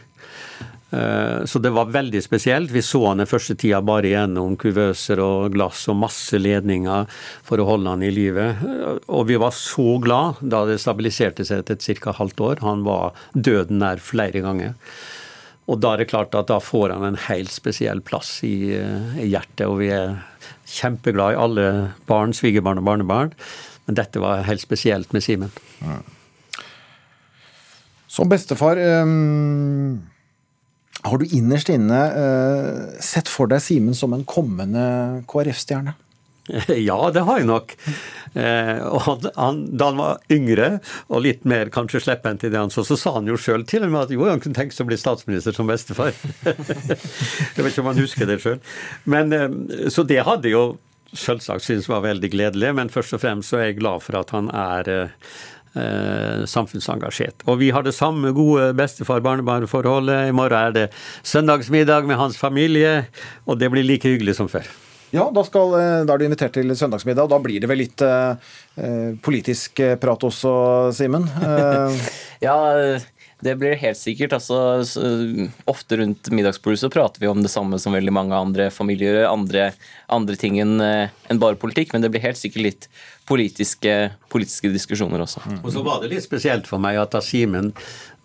Eh, 0.89 1.43
Så 1.45 1.59
det 1.59 1.69
var 1.75 1.85
veldig 1.91 2.21
spesielt. 2.23 2.71
Vi 2.71 2.81
så 2.81 3.01
han 3.09 3.17
den 3.19 3.27
første 3.27 3.55
tida 3.59 3.81
bare 3.81 4.07
gjennom 4.13 4.55
kuvøser 4.57 5.19
og 5.19 5.51
glass 5.53 5.87
og 5.91 5.97
masse 5.99 6.39
ledninger 6.39 7.07
for 7.43 7.59
å 7.59 7.65
holde 7.67 7.89
han 7.89 8.03
i 8.07 8.11
live. 8.11 8.47
Eh, 8.55 8.97
Og 9.07 9.27
vi 9.27 9.35
var 9.35 9.51
så 9.51 9.99
glad 9.99 10.39
da 10.41 10.65
det 10.65 10.79
stabiliserte 10.79 11.45
seg 11.45 11.59
etter 11.65 11.99
ca. 11.99 12.13
halvt 12.13 12.39
år. 12.39 12.59
Han 12.61 12.83
var 12.83 13.13
døden 13.35 13.79
nær 13.79 13.97
flere 13.99 14.41
ganger. 14.41 14.73
Og 15.67 15.81
da 15.81 15.93
er 15.93 15.97
det 15.97 16.09
klart 16.09 16.33
at 16.35 16.47
da 16.47 16.59
får 16.63 16.93
han 16.95 17.03
en 17.03 17.15
helt 17.27 17.51
spesiell 17.51 17.99
plass 17.99 18.41
i, 18.43 18.71
eh, 18.71 19.19
i 19.19 19.27
hjertet, 19.27 19.67
og 19.67 19.79
vi 19.79 19.89
er 19.91 20.23
kjempeglad 20.65 21.33
i 21.33 21.41
alle 21.43 21.93
barn, 22.07 22.31
svigerbarn 22.31 22.77
og 22.79 22.85
barnebarn. 22.85 23.33
Men 23.85 23.95
dette 23.95 24.19
var 24.19 24.43
helt 24.43 24.61
spesielt 24.61 25.11
med 25.11 25.23
Simen. 25.23 25.51
Som 28.07 28.29
bestefar 28.29 28.77
eh, 28.79 29.03
har 31.05 31.21
du 31.21 31.25
innerst 31.29 31.69
inne 31.69 32.01
eh, 32.09 32.99
sett 33.03 33.29
for 33.29 33.49
deg 33.51 33.61
Simen 33.63 33.95
som 33.97 34.15
en 34.17 34.25
kommende 34.27 35.23
KrF-stjerne? 35.29 35.93
Ja, 36.87 37.11
det 37.11 37.25
har 37.27 37.41
jeg 37.41 37.47
nok. 37.49 37.73
Eh, 38.39 38.77
han, 39.03 39.25
han, 39.35 39.57
da 39.77 39.89
han 39.89 39.99
var 39.99 40.21
yngre 40.31 40.69
og 41.11 41.23
litt 41.25 41.43
mer 41.49 41.71
kanskje 41.73 41.99
slepphendt 42.05 42.45
i 42.47 42.51
det 42.53 42.61
han 42.61 42.71
så, 42.73 42.85
så 42.87 42.95
sa 42.99 43.17
han 43.17 43.27
jo 43.27 43.35
sjøl 43.41 43.65
til 43.67 43.83
og 43.83 43.91
med 43.93 44.05
at 44.05 44.13
jo, 44.15 44.23
han 44.29 44.39
kunne 44.43 44.57
tenke 44.57 44.75
seg 44.75 44.85
å 44.87 44.91
bli 44.91 44.99
statsminister 45.01 45.55
som 45.57 45.67
bestefar. 45.69 46.15
jeg 46.47 47.59
vet 47.59 47.71
ikke 47.71 47.83
om 47.83 47.91
han 47.91 47.99
husker 47.99 48.29
det 48.29 48.39
sjøl. 48.43 48.61
eh, 49.35 49.89
Så 49.93 50.07
det 50.07 50.21
hadde 50.27 50.53
jo 50.53 50.65
selvsagt 51.17 51.63
syntes 51.63 51.87
var 51.91 52.03
veldig 52.03 52.31
gledelig, 52.33 52.73
men 52.75 52.91
først 52.91 53.15
og 53.15 53.23
fremst 53.23 53.51
så 53.51 53.61
er 53.61 53.69
jeg 53.69 53.79
glad 53.81 54.03
for 54.03 54.19
at 54.19 54.33
han 54.35 54.49
er 54.51 54.89
eh, 55.77 56.41
eh, 56.41 56.45
samfunnsengasjert. 56.49 57.45
Og 57.47 57.59
vi 57.61 57.69
har 57.71 57.85
det 57.85 57.95
samme 57.95 58.33
gode 58.35 58.73
bestefar-barnebarn-forholdet. 58.77 60.27
I 60.29 60.35
morgen 60.35 60.57
er 60.57 60.75
det 60.75 60.87
søndagsmiddag 61.23 62.07
med 62.07 62.17
hans 62.17 62.37
familie, 62.37 63.07
og 63.45 63.59
det 63.59 63.71
blir 63.73 63.85
like 63.87 64.09
hyggelig 64.09 64.35
som 64.39 64.49
før. 64.51 64.67
Ja, 65.15 65.29
da, 65.31 65.43
skal, 65.47 65.73
eh, 65.79 66.05
da 66.05 66.13
er 66.13 66.19
du 66.19 66.25
invitert 66.27 66.57
til 66.57 66.73
søndagsmiddag, 66.75 67.29
og 67.29 67.31
da 67.31 67.39
blir 67.39 67.61
det 67.63 67.69
vel 67.71 67.79
litt 67.79 68.01
eh, 68.03 68.49
eh, 68.75 69.13
politisk 69.23 69.79
eh, 69.79 69.95
prat 70.01 70.25
også, 70.27 70.55
Simen? 70.97 71.29
Eh, 71.47 72.09
Ja, 72.43 72.57
det 73.45 73.53
blir 73.61 73.77
helt 73.77 73.99
sikkert. 73.99 74.33
Altså, 74.33 74.57
så, 74.87 75.03
ofte 75.69 75.99
rundt 75.99 76.31
middagsbordet 76.33 76.81
så 76.81 76.89
prater 76.93 77.21
vi 77.21 77.29
om 77.29 77.43
det 77.43 77.51
samme 77.53 77.77
som 77.81 77.93
veldig 77.93 78.13
mange 78.15 78.37
andre 78.37 78.71
familier. 78.73 79.23
Andre, 79.29 79.71
andre 80.09 80.37
ting 80.39 80.57
enn 80.63 80.81
en 80.81 81.41
bare 81.41 81.59
politikk, 81.59 81.93
men 81.93 82.01
det 82.01 82.09
blir 82.13 82.25
helt 82.25 82.39
sikkert 82.39 82.65
litt 82.65 82.89
politiske, 83.27 83.93
politiske 84.31 84.71
diskusjoner 84.71 85.21
også. 85.25 85.43
Og 85.59 85.71
så 85.75 85.83
var 85.85 86.01
det 86.01 86.13
litt 86.13 86.25
spesielt 86.25 86.67
for 86.69 86.81
meg 86.81 86.99
at 87.01 87.13
da 87.13 87.21
Simen 87.23 87.73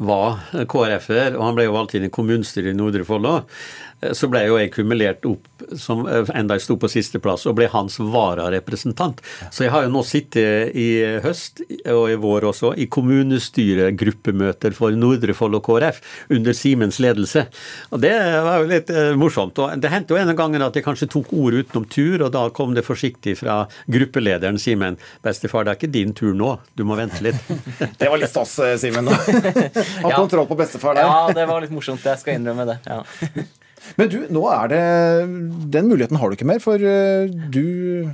var 0.03 0.41
KrF-er, 0.53 1.37
og 1.37 1.47
han 1.49 1.57
ble 1.59 1.67
jo 1.67 1.75
valgt 1.77 1.97
inn 1.99 2.07
i 2.07 2.13
kommunestyret 2.13 2.73
i 2.73 2.79
Nordre 2.79 3.05
Follo, 3.07 3.41
eh, 3.43 3.92
så 4.11 4.29
ble 4.31 4.43
jo 4.49 4.57
jeg 4.59 4.73
kumulert 4.75 5.27
opp, 5.29 5.47
som 5.79 6.03
eh, 6.11 6.27
enda 6.35 6.57
jeg 6.59 6.65
sto 6.67 6.77
på 6.81 6.91
sisteplass, 6.91 7.47
og 7.47 7.57
ble 7.59 7.69
hans 7.71 7.99
vararepresentant. 8.03 9.23
Så 9.55 9.67
jeg 9.67 9.75
har 9.75 9.87
jo 9.87 9.93
nå 9.95 10.03
sittet 10.07 10.75
i 10.79 10.89
høst, 11.23 11.63
og 11.93 12.11
i 12.11 12.19
vår 12.21 12.49
også, 12.51 12.73
i 12.83 12.89
kommunestyregruppemøter 12.93 14.75
for 14.77 14.95
Nordre 14.99 15.37
Follo 15.39 15.63
KrF 15.65 16.03
under 16.35 16.57
Simens 16.57 16.99
ledelse. 17.03 17.47
Og 17.95 18.03
det 18.03 18.15
var 18.47 18.63
jo 18.63 18.71
litt 18.73 18.91
eh, 18.91 19.13
morsomt. 19.19 19.63
Og 19.63 19.79
det 19.83 19.93
hendte 19.93 20.17
jo 20.17 20.21
en 20.21 20.35
gang 20.37 20.59
at 20.63 20.77
jeg 20.77 20.87
kanskje 20.87 21.11
tok 21.13 21.33
ordet 21.37 21.67
utenom 21.67 21.87
tur, 21.87 22.27
og 22.27 22.35
da 22.35 22.49
kom 22.55 22.75
det 22.77 22.87
forsiktig 22.87 23.39
fra 23.41 23.63
gruppelederen 23.87 24.59
Simen. 24.63 24.99
Bestefar, 25.23 25.67
det 25.67 25.77
er 25.77 25.81
ikke 25.81 25.95
din 25.95 26.15
tur 26.17 26.35
nå, 26.37 26.57
du 26.79 26.85
må 26.89 26.99
vente 26.99 27.23
litt. 27.25 27.39
det 28.01 28.11
var 28.11 28.19
litt 28.19 28.33
stas, 28.33 28.59
Simen. 28.83 29.11
Ha 30.03 30.11
kontroll 30.17 30.47
på 30.49 30.57
bestefar 30.59 30.97
der. 30.97 31.07
Ja, 31.07 31.35
det 31.35 31.47
var 31.49 31.63
litt 31.63 31.73
morsomt. 31.75 32.05
Jeg 32.07 32.21
skal 32.21 32.39
innrømme 32.39 32.67
det. 32.69 32.79
Ja. 32.89 33.03
Men 33.99 34.11
du, 34.13 34.19
nå 34.33 34.43
er 34.53 34.69
det 34.73 34.83
Den 35.75 35.89
muligheten 35.91 36.19
har 36.21 36.31
du 36.31 36.37
ikke 36.37 36.49
mer, 36.49 36.61
for 36.63 36.81
eh, 36.81 37.27
du 37.53 38.09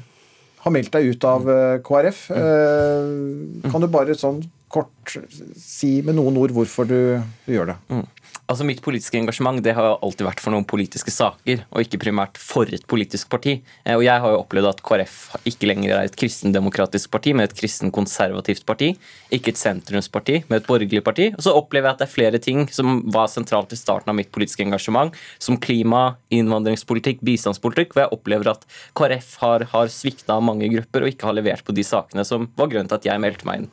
har 0.65 0.75
meldt 0.75 0.93
deg 0.95 1.13
ut 1.15 1.25
av 1.29 1.49
eh, 1.53 1.79
KrF. 1.87 2.23
Eh, 2.35 3.71
Kan 3.71 3.85
du 3.85 3.89
bare 3.93 4.17
sånn 4.19 4.43
kort 4.69 5.15
si 5.57 6.03
med 6.05 6.19
noen 6.19 6.37
ord 6.37 6.53
hvorfor 6.53 6.85
du, 6.89 6.99
du 7.47 7.53
gjør 7.55 7.71
det? 7.73 7.77
Mm. 7.89 8.03
Altså 8.49 8.65
Mitt 8.65 8.79
politiske 8.81 9.19
engasjement 9.21 9.61
det 9.61 9.75
har 9.77 9.99
alltid 10.01 10.25
vært 10.25 10.41
for 10.41 10.55
noen 10.55 10.65
politiske 10.65 11.13
saker, 11.13 11.67
og 11.69 11.83
ikke 11.85 11.99
primært 12.01 12.39
for 12.41 12.71
et 12.73 12.87
politisk 12.89 13.29
parti. 13.29 13.59
Eh, 13.85 13.93
Og 13.99 14.05
Jeg 14.07 14.23
har 14.25 14.33
jo 14.33 14.39
opplevd 14.41 14.71
at 14.71 14.81
KrF 14.83 15.17
ikke 15.45 15.69
lenger 15.69 15.93
er 15.93 16.07
et 16.09 16.17
kristendemokratisk 16.17 17.11
parti, 17.13 17.35
men 17.37 17.45
et 17.45 17.53
kristenkonservativt 17.53 18.65
parti. 18.65 18.95
Ikke 19.31 19.53
et 19.53 19.61
sentrumsparti, 19.61 20.45
men 20.49 20.63
et 20.63 20.67
borgerlig 20.67 21.03
parti. 21.05 21.27
Og 21.37 21.45
så 21.45 21.53
opplever 21.53 21.91
jeg 21.91 21.93
at 21.93 21.99
det 21.99 22.07
er 22.09 22.15
flere 22.15 22.41
ting 22.41 22.65
som 22.73 23.03
var 23.13 23.29
sentralt 23.29 23.75
i 23.77 23.77
starten 23.77 24.09
av 24.09 24.17
mitt 24.17 24.33
politiske 24.33 24.65
engasjement, 24.65 25.13
som 25.39 25.61
klima, 25.61 26.17
innvandringspolitikk, 26.33 27.21
bistandspolitikk, 27.21 27.93
hvor 27.93 28.07
jeg 28.07 28.15
opplever 28.17 28.49
at 28.55 28.65
KrF 28.97 29.37
har, 29.43 29.67
har 29.75 29.93
svikta 29.93 30.39
mange 30.41 30.71
grupper 30.73 31.05
og 31.05 31.13
ikke 31.13 31.29
har 31.29 31.37
levert 31.37 31.67
på 31.69 31.77
de 31.77 31.85
sakene 31.85 32.25
som 32.25 32.49
var 32.57 32.73
grunnen 32.73 32.89
til 32.89 32.97
at 32.97 33.11
jeg 33.11 33.21
meldte 33.21 33.45
meg 33.45 33.61
inn. 33.67 33.71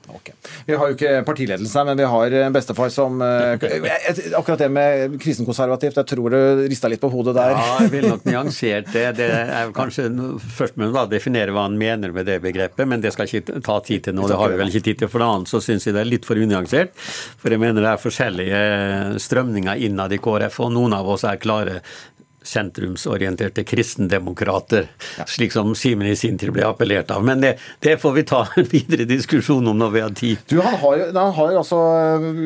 Vi 0.68 0.76
har 0.76 0.92
jo 0.92 1.00
ikke 1.00 1.24
partiledelse 1.32 1.80
her, 1.80 1.88
men 1.88 2.04
vi 2.04 2.12
har 2.12 2.38
en 2.44 2.60
bestefar 2.60 2.92
som 2.92 3.24
eh, 3.24 3.56
Akkurat 4.36 4.60
det 4.60 4.65
med 4.74 5.18
kristenkonservativt, 5.22 6.00
jeg 6.00 6.10
tror 6.10 6.34
du 6.34 6.66
rista 6.70 6.90
litt 6.92 7.02
på 7.02 7.10
hodet 7.14 7.36
der. 7.38 7.54
Ja, 7.56 7.78
jeg 7.84 7.92
ville 7.94 8.12
nok 8.14 8.26
nyansert 8.28 8.92
det. 8.94 9.06
Det 9.20 9.30
er 9.30 9.74
kanskje 9.76 10.08
Først 10.56 10.78
må 10.80 10.90
man 10.94 11.10
definere 11.12 11.54
hva 11.56 11.66
han 11.68 11.78
mener 11.80 12.14
med 12.16 12.28
det 12.30 12.40
begrepet, 12.44 12.86
men 12.88 13.04
det 13.04 13.14
skal 13.16 13.30
ikke 13.30 13.60
ta 13.66 13.78
tid 13.86 14.08
til 14.08 14.18
nå. 14.18 14.28
Det 14.30 14.40
har 14.40 14.54
vi 14.54 14.60
vel 14.62 14.72
ikke 14.74 14.86
tid 14.90 15.04
til. 15.04 15.12
For 15.12 15.24
det 15.24 15.30
annet 15.34 15.52
så 15.52 15.62
syns 15.64 15.88
jeg 15.88 15.96
det 15.98 16.04
er 16.04 16.12
litt 16.12 16.28
for 16.28 16.40
unyansert. 16.40 16.96
For 17.42 17.54
jeg 17.54 17.62
mener 17.62 17.86
det 17.86 17.94
er 17.94 18.02
forskjellige 18.02 18.66
strømninger 19.26 19.86
innad 19.88 20.16
i 20.16 20.22
KrF, 20.22 20.60
og 20.66 20.76
noen 20.76 20.98
av 20.98 21.10
oss 21.16 21.26
er 21.28 21.42
klare 21.42 21.82
sentrumsorienterte 22.46 23.66
kristendemokrater, 23.68 24.90
slik 25.28 25.54
som 25.56 25.74
Simen 25.78 26.08
i 26.08 26.16
sin 26.20 26.38
tid 26.42 26.54
ble 26.56 26.66
appellert 26.68 27.12
av. 27.14 27.26
Men 27.26 27.42
det, 27.44 27.56
det 27.84 27.98
får 28.02 28.16
vi 28.20 28.26
ta 28.28 28.44
en 28.56 28.70
videre 28.72 29.08
diskusjon 29.10 29.66
om 29.72 29.80
når 29.82 29.96
vi 29.96 30.04
har 30.06 30.16
tid. 30.16 30.46
Du, 30.52 30.60
han 30.62 30.78
har 30.82 31.08
han 31.16 31.34
har 31.36 31.58
altså 31.60 31.80
øh, 32.20 32.38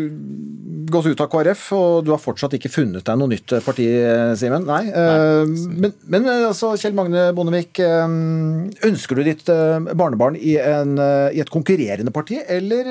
gått 0.90 1.10
ut 1.12 1.24
av 1.24 1.30
KrF, 1.32 1.66
og 1.76 2.06
du 2.08 2.14
har 2.14 2.22
fortsatt 2.22 2.56
ikke 2.58 2.72
funnet 2.72 3.06
deg 3.06 3.20
noe 3.20 3.32
nytt 3.32 3.58
parti, 3.66 3.88
eh, 4.00 4.34
Simen? 4.40 4.66
Nei. 4.70 4.86
Nei. 4.90 5.68
Men, 5.86 5.94
men 6.08 6.30
øh, 6.30 6.48
altså, 6.52 6.74
Kjell 6.80 6.98
Magne 6.98 7.30
Bondevik, 7.36 7.80
ønsker 7.80 9.20
du 9.20 9.26
ditt 9.26 9.46
barnebarn 9.50 10.38
i, 10.40 10.56
en, 10.62 10.98
i 11.34 11.42
et 11.42 11.52
konkurrerende 11.54 12.14
parti, 12.16 12.40
eller 12.48 12.90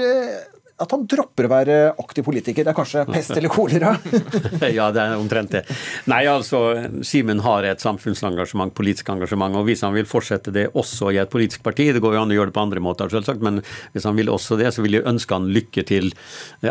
at 0.79 0.93
han 0.95 1.05
dropper 1.11 1.49
å 1.49 1.51
være 1.51 1.76
aktiv 1.99 2.26
politiker? 2.26 2.66
Det 2.66 2.72
er 2.72 2.76
kanskje 2.76 3.05
pest 3.09 3.35
eller 3.35 3.51
kolera? 3.53 3.95
ja, 4.79 4.89
det 4.95 5.03
er 5.03 5.14
omtrent 5.18 5.57
det. 5.57 5.62
Nei, 6.11 6.20
altså, 6.31 6.61
Simen 7.07 7.43
har 7.45 7.66
et 7.66 7.83
samfunnsengasjement, 7.83 8.74
politisk 8.79 9.11
engasjement, 9.14 9.59
og 9.59 9.66
hvis 9.66 9.83
han 9.87 9.97
vil 9.97 10.07
fortsette 10.09 10.55
det 10.55 10.68
også 10.79 11.11
i 11.14 11.20
et 11.22 11.33
politisk 11.33 11.64
parti, 11.66 11.89
det 11.95 12.03
går 12.05 12.14
jo 12.14 12.22
an 12.22 12.35
å 12.35 12.39
gjøre 12.39 12.53
det 12.53 12.57
på 12.59 12.64
andre 12.64 12.83
måter, 12.85 13.11
selvsagt, 13.12 13.43
men 13.45 13.61
hvis 13.95 14.07
han 14.07 14.18
vil 14.18 14.31
også 14.33 14.59
det, 14.61 14.70
så 14.74 14.85
vil 14.85 15.01
jeg 15.01 15.07
ønske 15.11 15.35
han 15.35 15.51
lykke 15.55 15.87
til. 15.89 16.12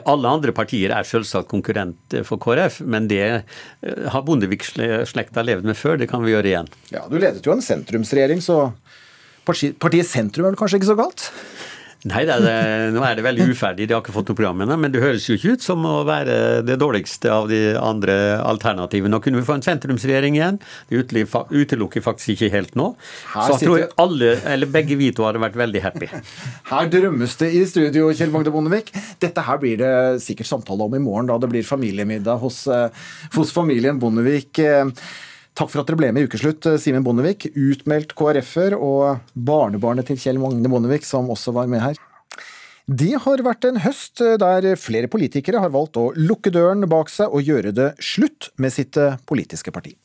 Alle 0.04 0.36
andre 0.38 0.56
partier 0.56 0.96
er 0.96 1.08
selvsagt 1.08 1.52
konkurrent 1.52 2.18
for 2.28 2.40
KrF, 2.44 2.82
men 2.88 3.10
det 3.12 3.24
eh, 3.28 3.42
har 4.14 4.24
Bondevik-slekta 4.28 5.44
levd 5.44 5.68
med 5.68 5.80
før, 5.80 6.00
det 6.00 6.10
kan 6.12 6.24
vi 6.24 6.36
gjøre 6.36 6.54
igjen. 6.54 6.72
Ja, 6.96 7.08
Du 7.12 7.20
ledet 7.20 7.44
jo 7.46 7.56
en 7.56 7.66
sentrumsregjering, 7.66 8.40
så 8.44 8.70
partiet 9.48 10.08
sentrum 10.08 10.48
er 10.48 10.54
vel 10.54 10.60
kanskje 10.60 10.80
ikke 10.82 10.92
så 10.92 10.98
galt? 11.00 11.28
Nei, 12.06 12.22
det 12.30 12.34
er 12.36 12.44
det, 12.46 12.58
nå 12.94 13.02
er 13.02 13.16
det 13.18 13.24
veldig 13.26 13.48
uferdig, 13.50 13.88
de 13.90 13.96
har 13.96 14.04
ikke 14.04 14.14
fått 14.14 14.30
noe 14.30 14.38
program 14.38 14.62
ennå, 14.62 14.76
men 14.78 14.94
det 14.94 15.02
høres 15.02 15.26
jo 15.26 15.34
ikke 15.38 15.56
ut 15.58 15.64
som 15.66 15.82
å 15.90 15.96
være 16.06 16.62
det 16.68 16.78
dårligste 16.78 17.32
av 17.34 17.48
de 17.50 17.74
andre 17.74 18.38
alternativene. 18.46 19.10
Nå 19.16 19.20
kunne 19.26 19.42
vi 19.42 19.48
få 19.48 19.58
en 19.58 19.66
sentrumsregjering 19.66 20.38
igjen. 20.38 20.60
Det 20.92 21.02
utelukker 21.02 22.06
faktisk 22.06 22.36
ikke 22.36 22.52
helt 22.54 22.78
nå. 22.78 22.92
Her 23.34 23.50
Så 23.50 23.58
jeg 23.58 23.66
tror 23.66 23.82
jeg 23.82 23.92
alle, 24.06 24.32
eller 24.54 24.72
begge 24.78 25.00
vi 25.00 25.10
to 25.16 25.26
hadde 25.26 25.42
vært 25.42 25.58
veldig 25.58 25.84
happy. 25.88 26.12
Her 26.72 26.92
drømmes 26.94 27.38
det 27.42 27.50
i 27.58 27.64
studio, 27.70 28.12
Kjell 28.14 28.34
Magne 28.34 28.54
Bondevik. 28.54 28.94
Dette 29.24 29.44
her 29.48 29.58
blir 29.62 29.80
det 29.82 29.94
sikkert 30.24 30.50
samtale 30.52 30.86
om 30.86 30.94
i 30.94 31.02
morgen, 31.02 31.32
da 31.32 31.40
det 31.42 31.50
blir 31.50 31.66
familiemiddag 31.66 32.44
hos, 32.44 32.66
eh, 32.70 33.08
hos 33.34 33.54
familien 33.56 33.98
Bondevik. 34.02 34.62
Takk 35.58 35.72
for 35.74 35.82
at 35.82 35.90
dere 35.90 35.98
ble 35.98 36.12
med 36.14 36.22
i 36.22 36.28
Ukeslutt, 36.30 36.68
eh, 36.70 36.78
Simen 36.78 37.02
Bondevik, 37.06 37.48
utmeldt 37.58 38.14
KrF-er, 38.14 38.76
og 38.78 39.24
barnebarnet 39.34 40.06
til 40.06 40.20
Kjell 40.22 40.38
Magne 40.38 40.70
Bondevik, 40.70 41.06
som 41.08 41.32
også 41.34 41.54
var 41.56 41.66
med 41.72 41.82
her. 41.82 41.98
Det 42.88 43.16
har 43.24 43.42
vært 43.42 43.66
en 43.66 43.82
høst 43.82 44.22
eh, 44.22 44.38
der 44.38 44.76
flere 44.78 45.10
politikere 45.10 45.64
har 45.64 45.74
valgt 45.74 45.98
å 45.98 46.12
lukke 46.14 46.54
døren 46.54 46.86
bak 46.86 47.10
seg 47.10 47.34
og 47.34 47.42
gjøre 47.42 47.74
det 47.74 47.96
slutt 47.98 48.52
med 48.62 48.76
sitt 48.76 49.02
eh, 49.02 49.18
politiske 49.26 49.74
parti. 49.74 49.96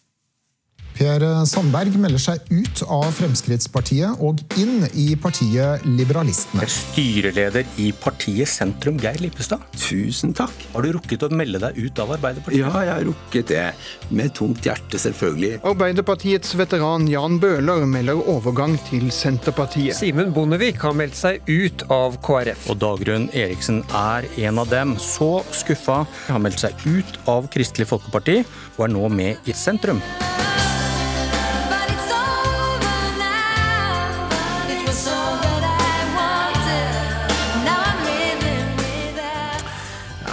Per 0.97 1.25
Sandberg 1.49 1.97
melder 2.01 2.21
seg 2.21 2.51
ut 2.53 2.83
av 2.87 3.09
Fremskrittspartiet 3.17 4.21
og 4.23 4.43
inn 4.61 4.85
i 4.99 5.13
partiet 5.21 5.85
Liberalistene. 5.89 6.67
Styreleder 6.71 7.67
i 7.83 7.91
partiet 7.97 8.51
Sentrum, 8.51 8.99
Geir 9.03 9.21
Lippestad. 9.23 9.63
Tusen 9.79 10.35
takk. 10.37 10.53
Har 10.75 10.85
du 10.85 10.93
rukket 10.97 11.25
å 11.27 11.31
melde 11.33 11.61
deg 11.63 11.79
ut 11.81 12.03
av 12.03 12.13
Arbeiderpartiet? 12.17 12.61
Ja, 12.63 12.85
jeg 12.85 12.93
har 12.93 13.07
rukket 13.09 13.53
det. 13.53 13.65
Med 14.13 14.35
tungt 14.37 14.67
hjerte, 14.67 15.01
selvfølgelig. 15.01 15.63
Arbeiderpartiets 15.73 16.55
veteran 16.61 17.09
Jan 17.11 17.39
Bøhler 17.43 17.87
melder 17.89 18.21
overgang 18.31 18.77
til 18.91 19.09
Senterpartiet. 19.15 19.97
Simen 19.99 20.33
Bondevik 20.37 20.83
har 20.85 20.97
meldt 20.99 21.19
seg 21.19 21.41
ut 21.49 21.87
av 21.93 22.21
KrF. 22.25 22.69
Og 22.73 22.81
Dagrun 22.83 23.29
Eriksen 23.33 23.83
er 23.97 24.29
en 24.47 24.63
av 24.63 24.71
dem. 24.73 24.97
Så 25.01 25.35
skuffa. 25.57 26.03
Har 26.29 26.43
meldt 26.43 26.63
seg 26.63 26.77
ut 26.87 27.19
av 27.31 27.49
Kristelig 27.53 27.89
Folkeparti 27.91 28.43
og 28.77 28.87
er 28.87 28.95
nå 28.95 29.09
med 29.13 29.51
i 29.51 29.57
Sentrum. 29.57 30.01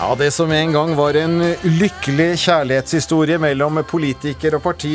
Ja, 0.10 0.16
det 0.16 0.32
som 0.32 0.52
en 0.52 0.72
gang 0.74 0.96
var 0.98 1.14
en 1.14 1.36
lykkelig 1.62 2.32
kjærlighetshistorie 2.42 3.36
mellom 3.38 3.78
politiker 3.86 4.56
og 4.58 4.64
parti, 4.64 4.94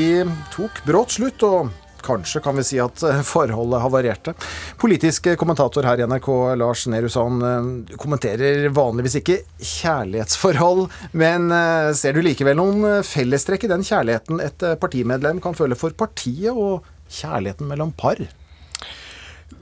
tok 0.50 0.80
brått 0.82 1.14
slutt, 1.14 1.44
og 1.46 1.68
kanskje 2.02 2.40
kan 2.42 2.58
vi 2.58 2.64
si 2.66 2.80
at 2.82 2.98
eh, 3.06 3.20
forholdet 3.22 3.84
havarerte. 3.84 4.34
Politisk 4.82 5.28
kommentator 5.38 5.86
her 5.86 6.02
i 6.02 6.08
NRK, 6.10 6.26
Lars 6.58 6.82
Nehru 6.90 7.12
Sand, 7.14 7.46
eh, 7.46 7.94
kommenterer 7.94 8.66
vanligvis 8.74 9.20
ikke 9.20 9.38
kjærlighetsforhold, 9.62 10.88
men 11.14 11.46
eh, 11.60 11.92
ser 11.94 12.18
du 12.18 12.24
likevel 12.26 12.58
noen 12.58 13.06
fellestrekk 13.06 13.68
i 13.68 13.70
den 13.76 13.86
kjærligheten 13.86 14.42
et 14.42 14.66
partimedlem 14.82 15.38
kan 15.46 15.54
føle 15.54 15.78
for 15.78 15.94
partiet, 15.94 16.50
og 16.50 16.82
kjærligheten 17.20 17.70
mellom 17.70 17.94
par? 17.94 18.18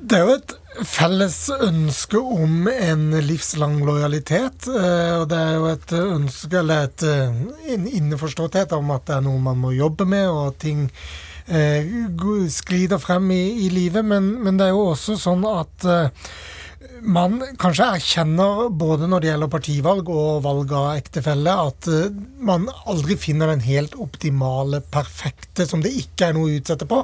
Det 0.00 0.16
er 0.16 0.24
jo 0.24 0.40
et 0.40 0.56
felles 0.88 1.36
ønske 1.52 2.20
om 2.20 2.68
en 2.70 3.10
livslang 3.26 3.80
lojalitet. 3.84 4.68
eh, 4.68 5.18
Og 5.20 5.26
det 5.28 5.40
er 5.40 5.58
jo 5.58 5.66
et 5.72 5.92
ønske, 5.98 6.58
eller 6.58 6.86
et 6.88 7.04
en 7.76 7.86
innforståtthet 7.86 8.72
om 8.78 8.90
at 8.94 9.06
det 9.06 9.18
er 9.18 9.26
noe 9.26 9.42
man 9.42 9.60
må 9.60 9.74
jobbe 9.76 10.06
med, 10.08 10.28
og 10.30 10.52
at 10.52 10.58
ting 10.64 10.88
eh, 11.48 11.92
sklider 12.48 12.98
frem 13.02 13.30
i, 13.30 13.66
i 13.66 13.68
livet. 13.72 14.04
Men, 14.04 14.32
men 14.42 14.58
det 14.58 14.70
er 14.70 14.74
jo 14.76 14.90
også 14.94 15.18
sånn 15.20 15.44
at 15.48 15.84
eh, 15.84 16.08
man 17.02 17.40
kanskje 17.58 17.88
erkjenner, 17.96 18.68
både 18.70 19.08
når 19.10 19.22
det 19.22 19.30
gjelder 19.32 19.50
partivalg 19.50 20.10
og 20.12 20.42
valg 20.44 20.72
av 20.78 20.90
ektefelle, 20.96 21.54
at 21.68 21.88
eh, 21.90 22.10
man 22.38 22.68
aldri 22.86 23.18
finner 23.20 23.52
den 23.52 23.64
helt 23.66 23.96
optimale, 23.98 24.82
perfekte, 24.92 25.66
som 25.68 25.82
det 25.82 25.94
ikke 25.98 26.30
er 26.30 26.36
noe 26.38 26.50
å 26.50 26.58
utsette 26.60 26.88
på. 26.88 27.02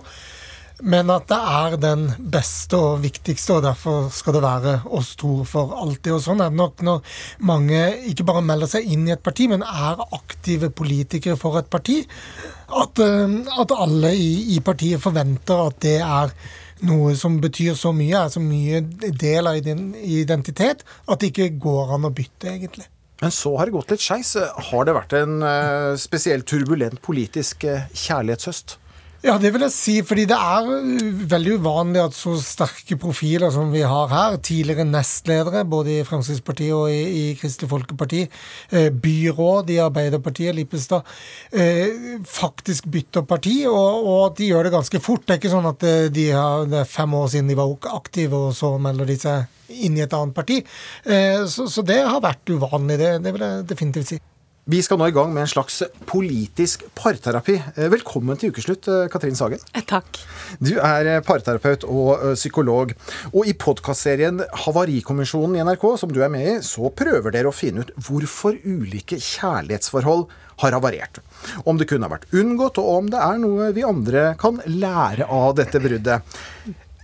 Men 0.86 1.10
at 1.10 1.26
det 1.26 1.38
er 1.38 1.76
den 1.82 2.04
beste 2.30 2.78
og 2.78 3.00
viktigste, 3.02 3.56
og 3.56 3.64
derfor 3.66 4.12
skal 4.14 4.36
det 4.36 4.42
være 4.44 4.74
oss 4.94 5.14
to 5.18 5.42
for 5.48 5.74
alltid. 5.74 6.12
Og 6.14 6.22
sånn 6.22 6.42
er 6.44 6.52
det 6.52 6.60
nok 6.60 6.84
når 6.86 7.16
mange 7.50 7.80
ikke 8.12 8.26
bare 8.28 8.44
melder 8.46 8.70
seg 8.70 8.86
inn 8.86 9.08
i 9.08 9.14
et 9.16 9.24
parti, 9.24 9.48
men 9.50 9.66
er 9.66 10.04
aktive 10.14 10.70
politikere 10.70 11.38
for 11.40 11.58
et 11.58 11.70
parti. 11.72 12.04
At, 12.68 13.02
eh, 13.02 13.36
at 13.58 13.74
alle 13.74 14.14
i, 14.14 14.54
i 14.54 14.60
partiet 14.62 15.02
forventer 15.02 15.66
at 15.66 15.82
det 15.82 15.98
er 16.04 16.34
noe 16.86 17.14
som 17.18 17.40
betyr 17.42 17.74
så 17.74 17.90
mye, 17.96 18.22
er 18.22 18.30
så 18.30 18.42
mye 18.42 18.82
del 19.10 19.50
av 19.50 19.58
din 19.64 19.90
identitet, 19.98 20.84
at 21.08 21.18
det 21.18 21.32
ikke 21.32 21.56
går 21.58 21.96
an 21.96 22.06
å 22.06 22.14
bytte, 22.14 22.52
egentlig. 22.54 22.86
Men 23.18 23.34
så 23.34 23.56
har 23.58 23.66
det 23.66 23.74
gått 23.74 23.90
litt 23.90 24.04
skeis. 24.04 24.36
Har 24.70 24.86
det 24.86 24.94
vært 24.94 25.16
en 25.18 25.40
eh, 25.42 25.94
spesielt 25.98 26.46
turbulent 26.46 27.02
politisk 27.02 27.66
eh, 27.66 27.88
kjærlighetshøst? 27.90 28.78
Ja, 29.18 29.32
det 29.42 29.50
vil 29.50 29.64
jeg 29.64 29.74
si, 29.74 29.92
fordi 30.06 30.28
det 30.30 30.36
er 30.38 30.68
uh, 30.68 31.22
veldig 31.32 31.56
uvanlig 31.58 32.04
at 32.04 32.14
så 32.14 32.36
sterke 32.38 32.94
profiler 33.02 33.50
som 33.50 33.72
vi 33.74 33.80
har 33.82 34.06
her, 34.12 34.36
tidligere 34.38 34.86
nestledere 34.86 35.64
både 35.66 35.96
i 35.96 36.04
Fremskrittspartiet 36.06 36.76
og 36.76 36.92
i, 36.94 37.00
i 37.02 37.24
Kristelig 37.40 37.66
Folkeparti, 37.72 38.20
eh, 38.70 38.86
byråd 38.94 39.74
i 39.74 39.80
Arbeiderpartiet, 39.82 40.54
Lippestad, 40.54 41.02
eh, 41.50 42.22
faktisk 42.30 42.86
bytter 42.94 43.26
parti, 43.26 43.56
og, 43.66 44.06
og 44.06 44.38
de 44.38 44.52
gjør 44.52 44.68
det 44.68 44.74
ganske 44.76 45.02
fort. 45.02 45.26
Det 45.26 45.34
er 45.34 45.42
ikke 45.42 45.54
sånn 45.56 45.70
at 45.72 45.90
de 46.14 46.30
har, 46.30 46.70
det 46.70 46.84
er 46.84 46.94
fem 46.94 47.18
år 47.18 47.28
siden 47.34 47.50
de 47.50 47.58
var 47.58 47.74
aktive, 47.98 48.38
og 48.38 48.54
så 48.54 48.76
melder 48.78 49.10
de 49.10 49.18
seg 49.18 49.82
inn 49.82 49.98
i 49.98 50.06
et 50.06 50.14
annet 50.14 50.36
parti. 50.36 50.62
Eh, 51.10 51.42
så, 51.50 51.66
så 51.66 51.82
det 51.82 52.04
har 52.06 52.22
vært 52.22 52.54
uvanlig, 52.54 53.02
det, 53.02 53.16
det 53.26 53.34
vil 53.34 53.48
jeg 53.50 53.70
definitivt 53.74 54.14
si. 54.14 54.22
Vi 54.68 54.82
skal 54.84 54.98
nå 55.00 55.06
i 55.08 55.14
gang 55.16 55.30
med 55.32 55.46
en 55.46 55.48
slags 55.48 55.78
politisk 56.04 56.82
parterapi. 56.98 57.54
Eh, 57.72 57.86
Velkommen 57.88 58.36
til 58.36 58.50
ukeslutt, 58.52 58.84
eh, 58.92 59.06
Katrin 59.08 59.36
Sagen. 59.38 59.62
Takk. 59.88 60.18
Du 60.60 60.74
er 60.76 61.08
eh, 61.08 61.20
parterapeut 61.24 61.86
og 61.88 62.10
eh, 62.18 62.34
psykolog. 62.36 62.92
Og 63.32 63.48
i 63.48 63.54
podkastserien 63.56 64.42
Havarikommisjonen 64.66 65.56
i 65.56 65.64
NRK, 65.64 65.86
som 66.02 66.12
du 66.12 66.20
er 66.20 66.28
med 66.34 66.44
i, 66.50 66.58
så 66.60 66.90
prøver 66.92 67.32
dere 67.32 67.48
å 67.48 67.56
finne 67.56 67.86
ut 67.86 67.94
hvorfor 67.96 68.58
ulike 68.68 69.16
kjærlighetsforhold 69.16 70.26
har 70.60 70.76
havarert. 70.76 71.22
Om 71.64 71.80
det 71.80 71.88
kunne 71.88 72.04
ha 72.04 72.12
vært 72.18 72.28
unngått, 72.36 72.82
og 72.82 72.92
om 72.98 73.08
det 73.08 73.24
er 73.24 73.40
noe 73.40 73.70
vi 73.72 73.88
andre 73.88 74.34
kan 74.36 74.60
lære 74.68 75.30
av 75.32 75.56
dette 75.62 75.80
bruddet. 75.80 76.36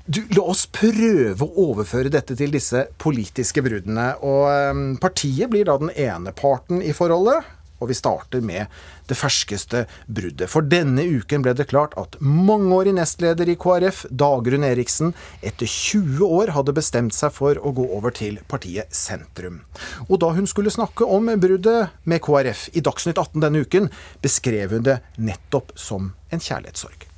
Du, 0.05 0.20
la 0.36 0.42
oss 0.52 0.66
prøve 0.68 1.46
å 1.46 1.68
overføre 1.70 2.11
dette 2.12 2.36
til 2.36 2.52
disse 2.52 2.82
politiske 3.00 3.62
bruddene. 3.64 4.11
Og 4.20 4.48
eh, 4.52 4.80
partiet 5.00 5.48
blir 5.52 5.64
da 5.68 5.78
den 5.80 5.92
ene 5.96 6.34
parten 6.36 6.82
i 6.84 6.92
forholdet. 6.96 7.46
Og 7.82 7.88
vi 7.90 7.96
starter 7.96 8.44
med 8.44 8.70
det 9.09 9.16
ferskeste 9.18 9.82
bruddet. 10.07 10.48
For 10.48 10.64
denne 10.64 11.02
uken 11.05 11.42
ble 11.44 11.52
det 11.57 11.66
klart 11.72 11.96
at 12.00 12.18
mangeårig 12.20 12.94
nestleder 12.96 13.48
i 13.50 13.57
KrF, 13.61 14.05
Dagrun 14.12 14.64
Eriksen, 14.64 15.12
etter 15.44 15.68
20 15.68 16.22
år 16.24 16.52
hadde 16.57 16.76
bestemt 16.76 17.16
seg 17.16 17.34
for 17.34 17.61
å 17.61 17.74
gå 17.76 17.88
over 17.96 18.14
til 18.14 18.38
partiet 18.48 18.92
Sentrum. 18.94 19.62
Og 20.07 20.20
da 20.24 20.32
hun 20.36 20.48
skulle 20.48 20.72
snakke 20.72 21.09
om 21.09 21.32
bruddet 21.40 21.96
med 22.09 22.24
KrF 22.24 22.68
i 22.76 22.84
Dagsnytt 22.84 23.20
18 23.20 23.42
denne 23.44 23.64
uken, 23.66 23.90
beskrev 24.24 24.78
hun 24.78 24.86
det 24.86 25.00
nettopp 25.16 25.74
som 25.80 26.12
en 26.30 26.40
kjærlighetssorg. 26.44 27.11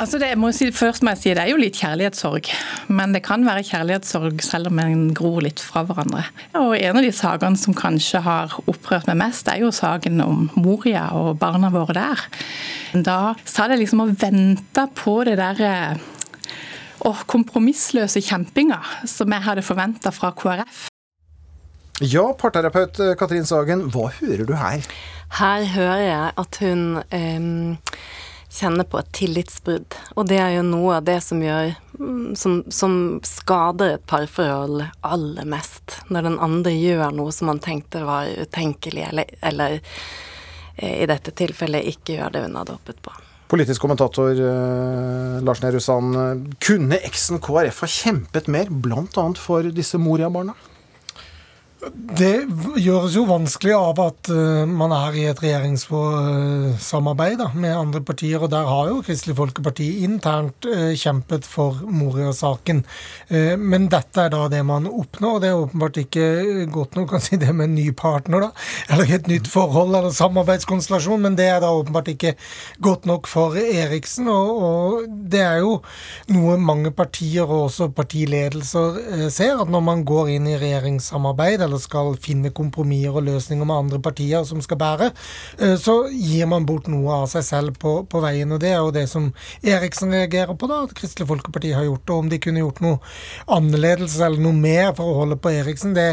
Altså 0.00 0.16
det, 0.16 0.30
må 0.40 0.48
jeg 0.48 0.56
si, 0.56 0.66
først 0.72 1.04
må 1.04 1.12
jeg 1.12 1.20
si 1.20 1.32
det 1.36 1.42
er 1.42 1.50
jo 1.50 1.58
litt 1.60 1.76
kjærlighetssorg, 1.76 2.46
men 2.88 3.12
det 3.12 3.20
kan 3.26 3.42
være 3.44 3.66
kjærlighetssorg 3.68 4.40
selv 4.40 4.70
om 4.70 4.78
en 4.80 5.02
gror 5.16 5.42
litt 5.44 5.60
fra 5.60 5.82
hverandre. 5.84 6.22
Og 6.56 6.72
En 6.78 6.96
av 6.96 7.04
de 7.04 7.10
sakene 7.12 7.60
som 7.60 7.76
kanskje 7.76 8.22
har 8.24 8.54
opprørt 8.64 9.10
meg 9.10 9.18
mest, 9.20 9.50
er 9.52 9.60
jo 9.60 9.68
saken 9.74 10.22
om 10.24 10.46
Moria 10.56 11.10
og 11.18 11.36
barna 11.42 11.68
våre 11.74 11.98
der. 11.98 12.24
Da 12.96 13.18
satt 13.44 13.74
jeg 13.74 13.82
liksom 13.82 14.06
og 14.06 14.14
venta 14.22 14.86
på 14.88 15.18
det 15.28 15.36
derre 15.42 15.74
og 17.04 17.20
kompromissløse 17.28 18.24
kjempinga 18.24 18.80
som 19.08 19.36
jeg 19.36 19.44
hadde 19.44 19.64
forventa 19.64 20.12
fra 20.16 20.32
KrF. 20.36 20.86
Ja, 22.00 22.30
parterapeut 22.32 22.96
eh, 23.04 23.12
Katrin 23.20 23.44
Sagen, 23.44 23.84
hva 23.92 24.08
hører 24.16 24.46
du 24.48 24.56
her? 24.56 24.80
Her 25.36 25.64
hører 25.76 26.04
jeg 26.06 26.30
at 26.40 26.58
hun 26.64 26.84
em, 27.12 27.76
kjenner 28.60 28.86
på 28.88 29.00
et 29.00 29.12
tillitsbrudd. 29.16 29.96
Og 30.16 30.28
det 30.30 30.38
er 30.42 30.54
jo 30.58 30.66
noe 30.66 30.98
av 30.98 31.06
det 31.08 31.18
som 31.24 31.40
gjør 31.42 31.72
mm, 31.98 32.36
som, 32.38 32.60
som 32.72 32.94
skader 33.26 33.96
et 33.96 34.06
parforhold 34.10 34.84
aller 35.06 35.48
mest. 35.48 35.98
Når 36.12 36.28
den 36.28 36.38
andre 36.42 36.74
gjør 36.76 37.16
noe 37.16 37.34
som 37.34 37.50
man 37.52 37.62
tenkte 37.64 38.04
var 38.06 38.30
utenkelig, 38.30 39.08
eller, 39.10 39.34
eller 39.40 39.80
eh, 40.76 41.00
i 41.02 41.08
dette 41.10 41.34
tilfellet 41.36 41.88
ikke 41.94 42.18
gjør 42.18 42.36
det 42.36 42.46
hun 42.46 42.60
hadde 42.60 42.78
håpet 42.78 43.02
på. 43.04 43.16
Politisk 43.50 43.82
kommentator 43.82 44.30
eh, 44.30 45.38
Lars 45.42 45.62
Nehru 45.64 45.80
Sand, 45.82 46.14
eh, 46.14 46.42
kunne 46.62 47.00
eksen 47.02 47.40
KrF 47.42 47.82
ha 47.82 47.88
kjempet 47.90 48.50
mer, 48.52 48.70
bl.a. 48.70 49.24
for 49.34 49.66
disse 49.74 49.98
Moria-barna? 49.98 50.54
Det 51.80 52.44
gjøres 52.76 53.14
jo 53.16 53.22
vanskelig 53.24 53.72
av 53.72 53.96
at 54.02 54.28
eh, 54.32 54.64
man 54.68 54.92
er 54.92 55.14
i 55.16 55.22
et 55.30 55.38
regjeringssamarbeid 55.40 57.40
med 57.56 57.72
andre 57.72 58.02
partier, 58.04 58.36
og 58.42 58.50
der 58.52 58.66
har 58.68 58.90
jo 58.90 58.98
Kristelig 59.06 59.36
Folkeparti 59.38 59.86
internt 60.04 60.66
eh, 60.68 60.92
kjempet 61.00 61.46
for 61.48 61.78
Moria-saken. 61.88 62.82
Eh, 63.32 63.56
men 63.56 63.88
dette 63.92 64.20
er 64.26 64.30
da 64.34 64.48
det 64.52 64.60
man 64.68 64.86
oppnår, 64.90 65.40
det 65.40 65.48
er 65.48 65.62
åpenbart 65.62 65.96
ikke 66.02 66.24
godt 66.74 66.96
nok 67.00 67.14
å 67.16 67.22
si 67.24 67.36
det 67.40 67.48
med 67.54 67.70
en 67.70 67.78
ny 67.78 67.88
partner, 67.96 68.40
da, 68.44 68.50
eller 68.92 69.06
et 69.16 69.26
nytt 69.30 69.48
forhold 69.48 69.96
eller 69.96 70.12
samarbeidskonstellasjon, 70.18 71.24
men 71.24 71.32
det 71.40 71.48
er 71.54 71.60
da 71.64 71.70
åpenbart 71.72 72.12
ikke 72.12 72.34
godt 72.84 73.08
nok 73.08 73.24
for 73.30 73.56
Eriksen. 73.60 74.28
Og, 74.28 74.48
og 74.60 75.08
det 75.32 75.40
er 75.46 75.58
jo 75.64 75.72
noe 76.34 76.58
mange 76.60 76.92
partier 76.92 77.48
og 77.48 77.70
også 77.70 77.88
partiledelser 77.96 79.00
ser, 79.32 79.56
at 79.56 79.72
når 79.72 79.82
man 79.88 80.04
går 80.04 80.28
inn 80.36 80.46
i 80.50 80.60
regjeringssamarbeid 80.60 81.69
eller 81.70 81.82
skal 81.82 82.16
finne 82.20 82.50
kompromisser 82.54 83.14
og 83.14 83.26
løsninger 83.28 83.68
med 83.68 83.84
andre 83.84 84.00
partier 84.02 84.44
som 84.48 84.62
skal 84.64 84.80
bære, 84.80 85.10
eh, 85.58 85.76
så 85.78 86.02
gir 86.10 86.50
man 86.50 86.66
bort 86.66 86.90
noe 86.90 87.22
av 87.22 87.28
seg 87.30 87.46
selv 87.46 87.78
på, 87.80 88.00
på 88.10 88.22
veien. 88.24 88.50
Og 88.50 88.60
det 88.62 88.72
er 88.74 88.80
jo 88.80 88.94
det 88.94 89.06
som 89.10 89.30
Eriksen 89.62 90.10
reagerer 90.14 90.56
på, 90.58 90.68
da, 90.70 90.82
at 90.84 90.96
Kristelig 90.98 91.28
Folkeparti 91.30 91.72
har 91.76 91.86
gjort. 91.86 92.10
Og 92.10 92.24
om 92.24 92.32
de 92.32 92.40
kunne 92.42 92.64
gjort 92.64 92.82
noe 92.84 92.98
annerledes 93.50 94.18
eller 94.18 94.42
noe 94.42 94.56
mer 94.56 94.90
for 94.98 95.12
å 95.12 95.22
holde 95.22 95.38
på 95.40 95.54
Eriksen, 95.54 95.94
det, 95.94 96.10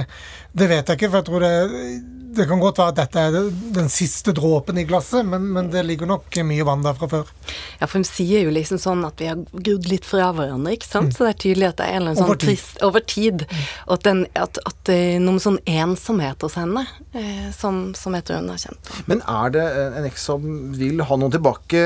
det 0.53 0.69
vet 0.69 0.85
jeg 0.85 0.99
ikke. 0.99 1.11
For 1.11 1.21
jeg 1.21 1.29
tror 1.31 1.47
det, 1.47 2.16
det 2.37 2.47
kan 2.49 2.61
godt 2.61 2.81
være 2.81 2.93
at 2.93 2.99
dette 3.01 3.23
er 3.27 3.49
den 3.75 3.89
siste 3.91 4.33
dråpen 4.35 4.79
i 4.79 4.85
glasset, 4.87 5.25
men, 5.27 5.49
men 5.53 5.71
det 5.73 5.83
ligger 5.87 6.09
nok 6.09 6.39
mye 6.47 6.65
vann 6.67 6.85
der 6.85 6.97
fra 6.97 7.09
før. 7.11 7.31
Ja, 7.79 7.87
for 7.87 7.99
hun 7.99 8.07
sier 8.07 8.45
jo 8.45 8.53
liksom 8.53 8.79
sånn 8.81 9.03
at 9.07 9.21
vi 9.21 9.29
har 9.29 9.41
grudd 9.51 9.87
litt 9.89 10.07
fra 10.07 10.29
hverandre, 10.35 10.75
ikke 10.77 10.89
sant? 10.89 11.15
Så 11.15 11.25
det 11.25 11.33
er 11.33 11.41
tydelig 11.43 11.69
at 11.71 11.79
det 11.81 11.87
er 11.87 11.97
en 11.97 12.01
eller 12.01 12.15
annen 12.15 12.25
Over 12.25 12.37
sånn 12.37 12.43
trist 12.45 12.83
Over 12.85 13.05
tid. 13.07 13.45
Og 13.87 13.95
at, 13.97 14.05
den, 14.07 14.23
at, 14.37 14.61
at 14.69 14.79
det 14.89 14.97
er 14.97 15.21
noe 15.23 15.37
med 15.37 15.45
sånn 15.45 15.59
ensomhet 15.67 16.45
hos 16.45 16.57
henne 16.59 16.83
eh, 17.17 17.49
som, 17.55 17.81
som 17.97 18.15
jeg 18.17 18.27
tror 18.27 18.41
hun 18.41 18.51
har 18.53 18.61
kjent. 18.61 18.91
Men 19.09 19.23
er 19.23 19.53
det 19.55 19.65
en 19.87 20.07
eks 20.09 20.27
som 20.29 20.47
vil 20.77 21.03
ha 21.07 21.19
noen 21.19 21.33
tilbake? 21.33 21.83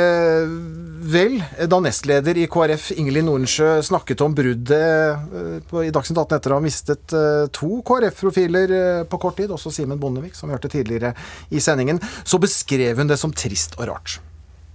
Vel, 1.11 1.39
da 1.69 1.81
nestleder 1.83 2.37
i 2.37 2.47
KrF 2.51 2.91
Ingelin 2.97 3.27
Nordensjø 3.29 3.73
snakket 3.85 4.23
om 4.25 4.35
bruddet 4.37 4.81
eh, 4.81 5.85
i 5.87 5.93
Dagsnytt 5.93 6.19
18 6.19 6.37
etter 6.37 6.53
å 6.53 6.59
ha 6.59 6.63
mistet 6.63 7.15
eh, 7.17 7.45
to 7.53 7.81
KrF-profiler 7.87 8.75
eh, 8.77 9.03
på 9.09 9.19
kort 9.21 9.37
tid, 9.39 9.51
også 9.53 9.73
Simen 9.73 9.99
Bondevik, 10.01 10.35
som 10.41 10.49
vi 10.49 10.57
hørte 10.57 10.73
tidligere 10.73 11.13
i 11.49 11.61
sendingen, 11.63 12.01
så 12.25 12.41
beskrev 12.41 12.99
hun 12.99 13.11
det 13.11 13.21
som 13.21 13.33
trist 13.33 13.77
og 13.79 13.89
rart. 13.93 14.19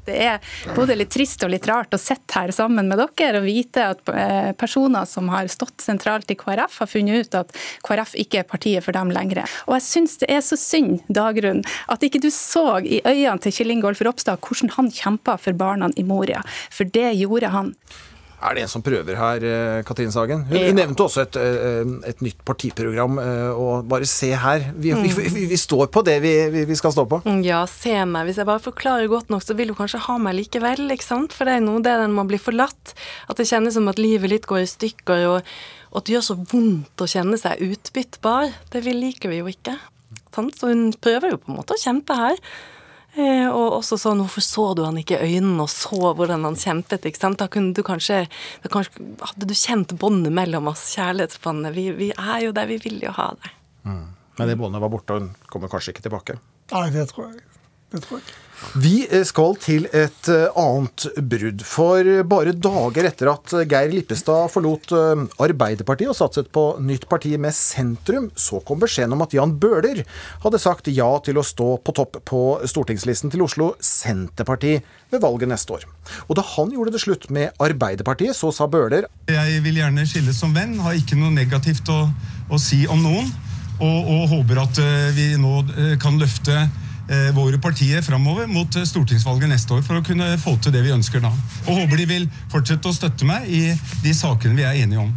Det 0.06 0.16
er 0.22 0.38
både 0.76 0.94
litt 0.94 1.10
trist 1.10 1.42
og 1.42 1.50
litt 1.50 1.66
rart 1.66 1.94
å 1.94 1.98
sitte 1.98 2.38
her 2.38 2.52
sammen 2.54 2.86
med 2.86 3.00
dere 3.00 3.40
og 3.40 3.46
vite 3.48 3.88
at 3.90 4.12
eh, 4.12 4.52
personer 4.58 5.06
som 5.08 5.30
har 5.32 5.50
stått 5.50 5.82
sentralt 5.82 6.30
i 6.30 6.38
KrF, 6.38 6.78
har 6.82 6.90
funnet 6.90 7.26
ut 7.26 7.38
at 7.40 7.50
KrF 7.86 8.14
ikke 8.22 8.42
er 8.42 8.46
partiet 8.48 8.86
for 8.86 8.94
dem 8.96 9.10
lenger. 9.14 9.42
Og 9.66 9.76
jeg 9.76 9.86
syns 9.88 10.18
det 10.22 10.30
er 10.30 10.44
så 10.46 10.58
synd, 10.60 11.02
Dagrun, 11.10 11.64
at 11.90 12.06
ikke 12.06 12.22
du 12.22 12.30
så 12.30 12.78
i 12.86 13.02
øynene 13.02 13.42
til 13.42 13.58
Kjell 13.58 13.74
Ingolf 13.74 14.02
Ropstad 14.06 14.38
hvordan 14.46 14.76
han 14.76 14.92
kjempa 14.94 15.36
for 15.42 15.58
barna 15.58 15.90
i 15.98 16.06
Moria. 16.06 16.44
For 16.70 16.86
det 16.86 17.16
gjorde 17.18 17.50
han. 17.50 17.74
Er 18.36 18.54
det 18.54 18.62
en 18.66 18.68
som 18.68 18.82
prøver 18.84 19.16
her, 19.16 19.44
eh, 19.48 19.82
Katrin 19.82 20.12
Sagen? 20.12 20.42
Hun, 20.44 20.56
Ja. 20.58 20.72
nevnte 20.72 21.04
også 21.06 21.22
et, 21.22 21.36
eh, 21.36 22.08
et 22.10 22.20
nytt 22.20 22.44
partiprogram, 22.44 23.18
eh, 23.18 23.50
og 23.56 23.88
bare 23.88 24.04
se 24.04 24.28
her. 24.36 24.72
Vi, 24.76 24.92
vi, 24.92 25.08
vi, 25.08 25.46
vi 25.46 25.56
står 25.56 25.86
på 25.88 26.04
det 26.04 26.20
vi, 26.20 26.64
vi, 26.68 26.74
skal 26.76 26.92
stå 26.92 27.06
på. 27.08 27.22
Mm, 27.24 27.42
Ja, 27.44 27.64
se 27.66 28.04
meg. 28.04 28.26
Hvis 28.26 28.36
jeg 28.36 28.46
bare 28.46 28.60
forklarer 28.60 29.08
godt 29.08 29.30
nok, 29.30 29.42
så 29.42 29.56
vil 29.56 29.68
hun 29.72 29.76
kanskje 29.76 30.00
ha 30.04 30.18
meg 30.18 30.36
likevel, 30.36 30.84
ikke 30.92 31.02
sant? 31.08 31.32
For 31.32 31.44
det 31.48 31.56
er 31.56 31.64
noe 31.64 31.80
det 31.80 31.96
den 31.96 32.12
må 32.12 32.26
bli 32.28 32.36
forlatt. 32.38 32.94
At 33.30 33.36
det 33.36 33.48
kjennes 33.48 33.72
som 33.72 33.88
at 33.88 33.98
livet 33.98 34.28
litt 34.30 34.46
går 34.46 34.62
i 34.66 34.70
stykker, 34.70 35.26
og, 35.32 35.42
og 35.92 35.96
at 35.96 36.04
det 36.04 36.16
gjør 36.16 36.28
så 36.28 36.36
vondt 36.52 36.96
å 37.00 37.08
kjenne 37.08 37.38
seg 37.40 37.58
utbyttbar. 37.64 38.52
Det 38.70 38.84
liker 38.84 39.32
vi 39.32 39.38
jo 39.40 39.46
ikke. 39.48 39.78
Sant? 40.34 40.54
Så 40.60 40.68
hun 40.68 40.92
prøver 40.92 41.30
jo 41.32 41.38
på 41.40 41.48
en 41.50 41.56
måte 41.56 41.72
å 41.72 41.80
kjempe 41.80 42.14
her. 42.14 42.36
Eh, 43.16 43.46
og 43.48 43.78
også 43.78 43.96
sånn, 43.96 44.20
hvorfor 44.20 44.44
så 44.44 44.64
du 44.76 44.82
han 44.84 44.98
ikke 45.00 45.16
i 45.16 45.36
øynene 45.38 45.64
og 45.64 45.70
så 45.72 46.12
hvordan 46.12 46.44
han 46.44 46.58
kjempet? 46.60 47.08
ikke 47.08 47.22
sant? 47.22 47.40
Da 47.40 47.48
kunne 47.48 47.72
du 47.72 47.80
kanskje, 47.86 48.26
da 48.64 48.72
kanskje 48.72 49.06
Hadde 49.24 49.48
du 49.48 49.54
kjent 49.56 49.94
båndet 49.96 50.34
mellom 50.36 50.68
oss, 50.68 50.84
kjærlighetsbåndet? 50.98 51.72
Vi, 51.76 51.86
vi 51.96 52.10
er 52.12 52.44
jo 52.44 52.52
der, 52.56 52.68
vi 52.68 52.76
vil 52.84 53.00
jo 53.06 53.14
ha 53.16 53.30
det. 53.40 53.52
Men 54.36 54.50
det 54.50 54.58
båndet 54.60 54.82
var 54.84 54.92
borte, 54.92 55.16
og 55.16 55.24
hun 55.24 55.30
kommer 55.48 55.72
kanskje 55.72 55.94
ikke 55.94 56.04
tilbake. 56.04 56.36
Nei, 56.74 56.88
det 56.92 57.06
tror 57.12 57.30
jeg. 57.32 57.55
Vi 58.80 59.04
eh, 59.10 59.22
skal 59.28 59.56
til 59.60 59.84
et 59.92 60.28
eh, 60.32 60.46
annet 60.56 61.06
brudd. 61.20 61.62
For 61.66 62.08
bare 62.28 62.54
dager 62.56 63.08
etter 63.08 63.30
at 63.30 63.52
Geir 63.68 63.92
Lippestad 63.92 64.48
forlot 64.52 64.94
eh, 64.96 65.24
Arbeiderpartiet 65.44 66.12
og 66.12 66.16
satset 66.16 66.48
på 66.52 66.64
nytt 66.80 67.04
parti 67.10 67.34
med 67.40 67.54
sentrum, 67.56 68.30
så 68.32 68.62
kom 68.66 68.80
beskjeden 68.80 69.12
om 69.16 69.24
at 69.26 69.36
Jan 69.36 69.52
Bøhler 69.60 70.02
hadde 70.44 70.60
sagt 70.62 70.88
ja 70.92 71.08
til 71.24 71.40
å 71.40 71.44
stå 71.46 71.68
på 71.84 71.96
topp 71.96 72.20
på 72.28 72.42
stortingslisten 72.64 73.32
til 73.32 73.44
Oslo 73.44 73.74
Senterparti 73.76 74.78
ved 75.12 75.22
valget 75.24 75.52
neste 75.52 75.76
år. 75.76 75.84
Og 76.26 76.38
da 76.38 76.44
han 76.56 76.72
gjorde 76.72 76.96
det 76.96 77.04
slutt 77.04 77.28
med 77.34 77.52
Arbeiderpartiet, 77.62 78.36
så 78.36 78.52
sa 78.56 78.68
Bøhler 78.70 79.10
Jeg 79.28 79.60
vil 79.66 79.82
gjerne 79.82 80.08
skilles 80.08 80.40
som 80.40 80.56
venn, 80.56 80.78
har 80.80 80.96
ikke 80.96 81.18
noe 81.20 81.34
negativt 81.34 81.92
å, 81.92 82.06
å 82.48 82.60
si 82.62 82.86
om 82.88 83.04
noen. 83.04 83.28
Og, 83.76 84.08
og 84.08 84.22
håper 84.30 84.62
at 84.62 84.78
eh, 84.80 85.08
vi 85.12 85.24
nå 85.36 85.58
eh, 85.76 85.96
kan 86.00 86.16
løfte 86.16 86.54
eh, 86.56 86.84
våre 87.36 87.60
partier 87.62 88.02
framover 88.02 88.48
mot 88.50 88.76
eh, 88.76 88.86
stortingsvalget 88.88 89.52
neste 89.52 89.76
år 89.76 89.84
for 89.86 90.00
å 90.00 90.06
kunne 90.06 90.32
få 90.42 90.56
til 90.62 90.74
det 90.74 90.82
vi 90.86 90.94
ønsker 90.94 91.22
da. 91.22 91.30
Og 91.66 91.82
håper 91.82 92.02
de 92.02 92.10
vil 92.10 92.26
fortsette 92.52 92.90
å 92.90 92.96
støtte 92.96 93.28
meg 93.28 93.46
i 93.46 93.62
de 94.02 94.16
sakene 94.16 94.58
vi 94.58 94.66
er 94.66 94.82
enige 94.82 95.04
om. 95.04 95.14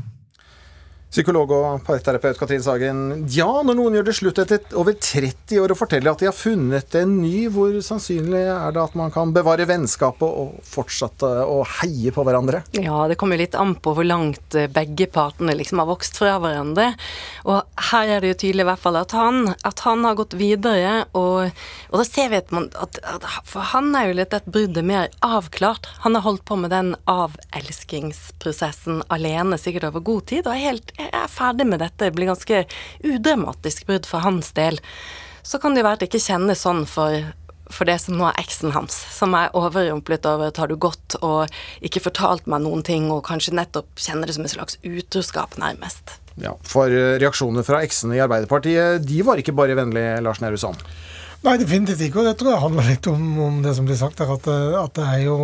Psykolog 1.09 1.49
og 1.55 1.79
parterapeut 1.87 2.37
Katrin 2.37 2.61
Sagen. 2.61 2.99
Ja, 3.33 3.47
når 3.65 3.79
noen 3.79 3.95
gjør 3.97 4.05
det 4.11 4.13
slutt 4.13 4.37
etter 4.43 4.75
over 4.77 4.93
30 4.93 5.57
år 5.57 5.71
og 5.73 5.79
forteller 5.79 6.13
at 6.13 6.21
de 6.21 6.27
har 6.29 6.35
funnet 6.37 6.93
en 6.99 7.15
ny, 7.23 7.47
hvor 7.49 7.73
sannsynlig 7.81 8.43
er 8.43 8.75
det 8.75 8.83
at 8.83 8.93
man 8.99 9.09
kan 9.09 9.33
bevare 9.33 9.65
vennskapet 9.65 10.21
og 10.29 10.59
fortsette 10.69 11.25
å 11.49 11.63
heie 11.79 12.13
på 12.13 12.21
hverandre? 12.27 12.61
Ja, 12.77 13.07
det 13.09 13.17
kommer 13.17 13.41
litt 13.41 13.57
an 13.57 13.73
på 13.81 13.95
hvor 13.97 14.05
langt 14.05 14.53
eh, 14.53 14.69
begge 14.69 15.07
partene 15.09 15.55
liksom 15.57 15.81
har 15.81 15.89
vokst 15.89 16.19
fra 16.21 16.35
hverandre. 16.43 16.91
Og 17.49 17.89
her 17.89 18.13
er 18.13 18.21
det 18.21 18.35
jo 18.35 18.39
tydelig 18.45 18.67
i 18.67 18.69
hvert 18.69 18.83
fall 18.85 19.01
at 19.01 19.17
han, 19.17 19.49
at 19.65 19.81
han 19.87 20.05
har 20.05 20.13
gått 20.21 20.37
videre, 20.37 21.09
og, 21.17 21.49
og 21.89 21.97
da 22.03 22.05
ser 22.05 22.29
vi 22.29 22.37
at, 22.43 22.53
man, 22.53 22.69
at, 22.77 23.01
at 23.01 23.25
For 23.49 23.65
han 23.73 23.89
er 23.97 24.11
jo 24.11 24.19
litt 24.21 24.37
et 24.37 24.45
bruddet 24.45 24.85
mer 24.85 25.09
avklart. 25.25 25.89
Han 26.05 26.13
har 26.19 26.27
holdt 26.27 26.45
på 26.45 26.61
med 26.61 26.69
den 26.69 26.93
avelskingsprosessen 27.09 29.01
alene 29.09 29.57
sikkert 29.57 29.89
over 29.89 30.05
god 30.13 30.29
tid, 30.29 30.45
og 30.45 30.53
er 30.53 30.67
helt 30.69 30.93
jeg 30.99 31.11
er 31.15 31.31
ferdig 31.31 31.67
med 31.69 31.81
dette. 31.83 32.05
Det 32.05 32.15
blir 32.15 32.29
ganske 32.29 32.63
udramatisk 33.05 33.87
brudd 33.89 34.07
for 34.09 34.25
hans 34.25 34.51
del. 34.57 34.79
Så 35.41 35.59
kan 35.61 35.73
det 35.73 35.83
jo 35.83 35.89
være 35.89 35.99
at 35.99 36.03
det 36.03 36.09
ikke 36.11 36.25
kjennes 36.27 36.63
sånn 36.65 36.83
for, 36.89 37.29
for 37.71 37.89
det 37.89 37.97
som 38.03 38.17
nå 38.19 38.27
er 38.29 38.41
eksen 38.41 38.73
hans, 38.75 38.95
som 39.15 39.35
er 39.37 39.53
overrumplet 39.57 40.27
over 40.29 40.51
at 40.51 40.59
har 40.61 40.69
du 40.69 40.75
gått 40.77 41.17
og 41.23 41.49
ikke 41.85 42.03
fortalt 42.09 42.49
meg 42.51 42.65
noen 42.65 42.83
ting, 42.85 43.07
og 43.13 43.23
kanskje 43.29 43.55
nettopp 43.57 43.89
kjenner 43.99 44.29
det 44.29 44.37
som 44.37 44.45
en 44.45 44.53
slags 44.57 44.79
utroskap, 44.83 45.55
nærmest. 45.61 46.19
Ja, 46.39 46.53
For 46.63 46.91
eh, 46.91 47.17
reaksjonene 47.19 47.65
fra 47.67 47.81
eksene 47.83 48.15
i 48.15 48.23
Arbeiderpartiet, 48.23 49.03
de 49.07 49.23
var 49.27 49.39
ikke 49.41 49.55
bare 49.55 49.75
vennlige, 49.79 50.19
Lars 50.23 50.43
Nehru 50.43 50.59
Sand? 50.59 50.83
Nei, 51.39 51.53
definitivt 51.55 52.01
ikke. 52.03 52.19
Og 52.19 52.25
det 52.27 52.33
tror 52.35 52.51
jeg 52.51 52.61
handler 52.65 52.87
litt 52.89 53.07
om, 53.07 53.21
om 53.39 53.59
det 53.63 53.71
som 53.77 53.85
blir 53.87 53.95
sagt 53.95 54.19
her, 54.19 54.31
at, 54.33 54.47
at, 54.75 54.91
det 54.97 55.05
er 55.07 55.21
jo 55.23 55.35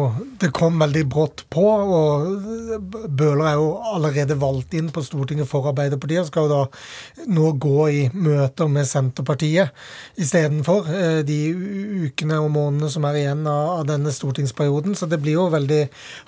Det 0.41 0.49
kom 0.55 0.81
veldig 0.81 1.03
brått 1.07 1.45
på. 1.47 1.63
Og 1.63 2.81
Bøhler 3.07 3.45
er 3.47 3.53
jo 3.55 3.69
allerede 3.93 4.35
valgt 4.41 4.75
inn 4.75 4.89
på 4.91 5.03
Stortinget 5.05 5.47
for 5.47 5.69
Arbeiderpartiet 5.71 6.25
og 6.25 6.27
skal 6.27 6.49
jo 6.49 6.51
da 6.51 7.29
nå 7.31 7.53
gå 7.63 7.85
i 7.87 8.01
møter 8.11 8.67
med 8.71 8.89
Senterpartiet 8.89 9.71
istedenfor 10.19 10.89
eh, 10.91 11.21
de 11.27 11.37
ukene 12.09 12.41
og 12.43 12.51
månedene 12.57 12.91
som 12.91 13.07
er 13.07 13.21
igjen 13.21 13.47
av, 13.47 13.77
av, 13.77 13.87
denne 13.87 14.11
stortingsperioden. 14.11 14.99
Så 14.99 15.07
det 15.07 15.21
blir 15.23 15.39
jo 15.39 15.47
veldig 15.55 15.79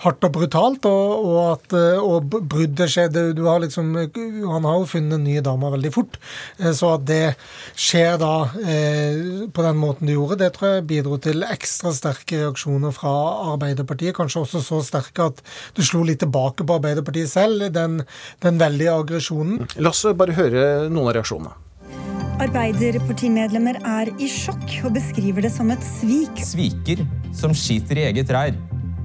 hardt 0.06 0.28
og 0.30 0.34
brutalt. 0.38 0.88
Og, 0.88 1.28
og 1.28 1.38
at 1.44 1.76
og 1.98 2.32
bruddet 2.32 2.88
skjedde 2.88 3.26
du 3.36 3.44
har 3.50 3.60
liksom, 3.60 3.92
Han 3.92 4.64
har 4.64 4.80
jo 4.80 4.88
funnet 4.96 5.20
nye 5.20 5.44
damer 5.44 5.76
veldig 5.76 5.92
fort. 5.92 6.16
Eh, 6.56 6.72
så 6.72 6.96
at 6.96 7.04
det 7.12 7.22
skjer 7.76 8.16
da 8.24 8.34
eh, 8.64 9.44
på 9.58 9.64
den 9.66 9.78
måten 9.80 10.06
du 10.06 10.12
gjorde, 10.14 10.38
det 10.38 10.52
tror 10.54 10.76
jeg 10.76 10.86
bidro 10.86 11.16
til 11.18 11.42
ekstra 11.42 11.90
sterke 11.96 12.44
reaksjoner 12.44 12.92
fra 12.94 13.10
Arbeiderpartiet. 13.56 14.14
Kanskje 14.14 14.44
også 14.44 14.62
så 14.62 14.78
sterke 14.86 15.30
at 15.32 15.40
du 15.74 15.82
slo 15.82 16.04
litt 16.06 16.20
tilbake 16.22 16.62
på 16.62 16.76
Arbeiderpartiet 16.78 17.32
selv, 17.32 17.66
den, 17.74 18.04
den 18.44 18.60
veldige 18.60 18.94
aggresjonen. 18.94 19.66
La 19.82 19.90
oss 19.90 20.04
bare 20.14 20.36
høre 20.38 20.62
noen 20.86 21.10
av 21.10 21.18
reaksjonene. 21.18 21.56
Arbeiderpartimedlemmer 22.38 23.80
er 23.82 24.12
i 24.22 24.30
sjokk 24.30 24.76
og 24.86 24.94
beskriver 24.94 25.42
det 25.42 25.50
som 25.50 25.74
et 25.74 25.82
svik. 25.82 26.38
Sviker 26.46 27.02
som 27.34 27.50
skiter 27.50 27.98
i 27.98 28.06
eget 28.12 28.30
reir. 28.30 28.54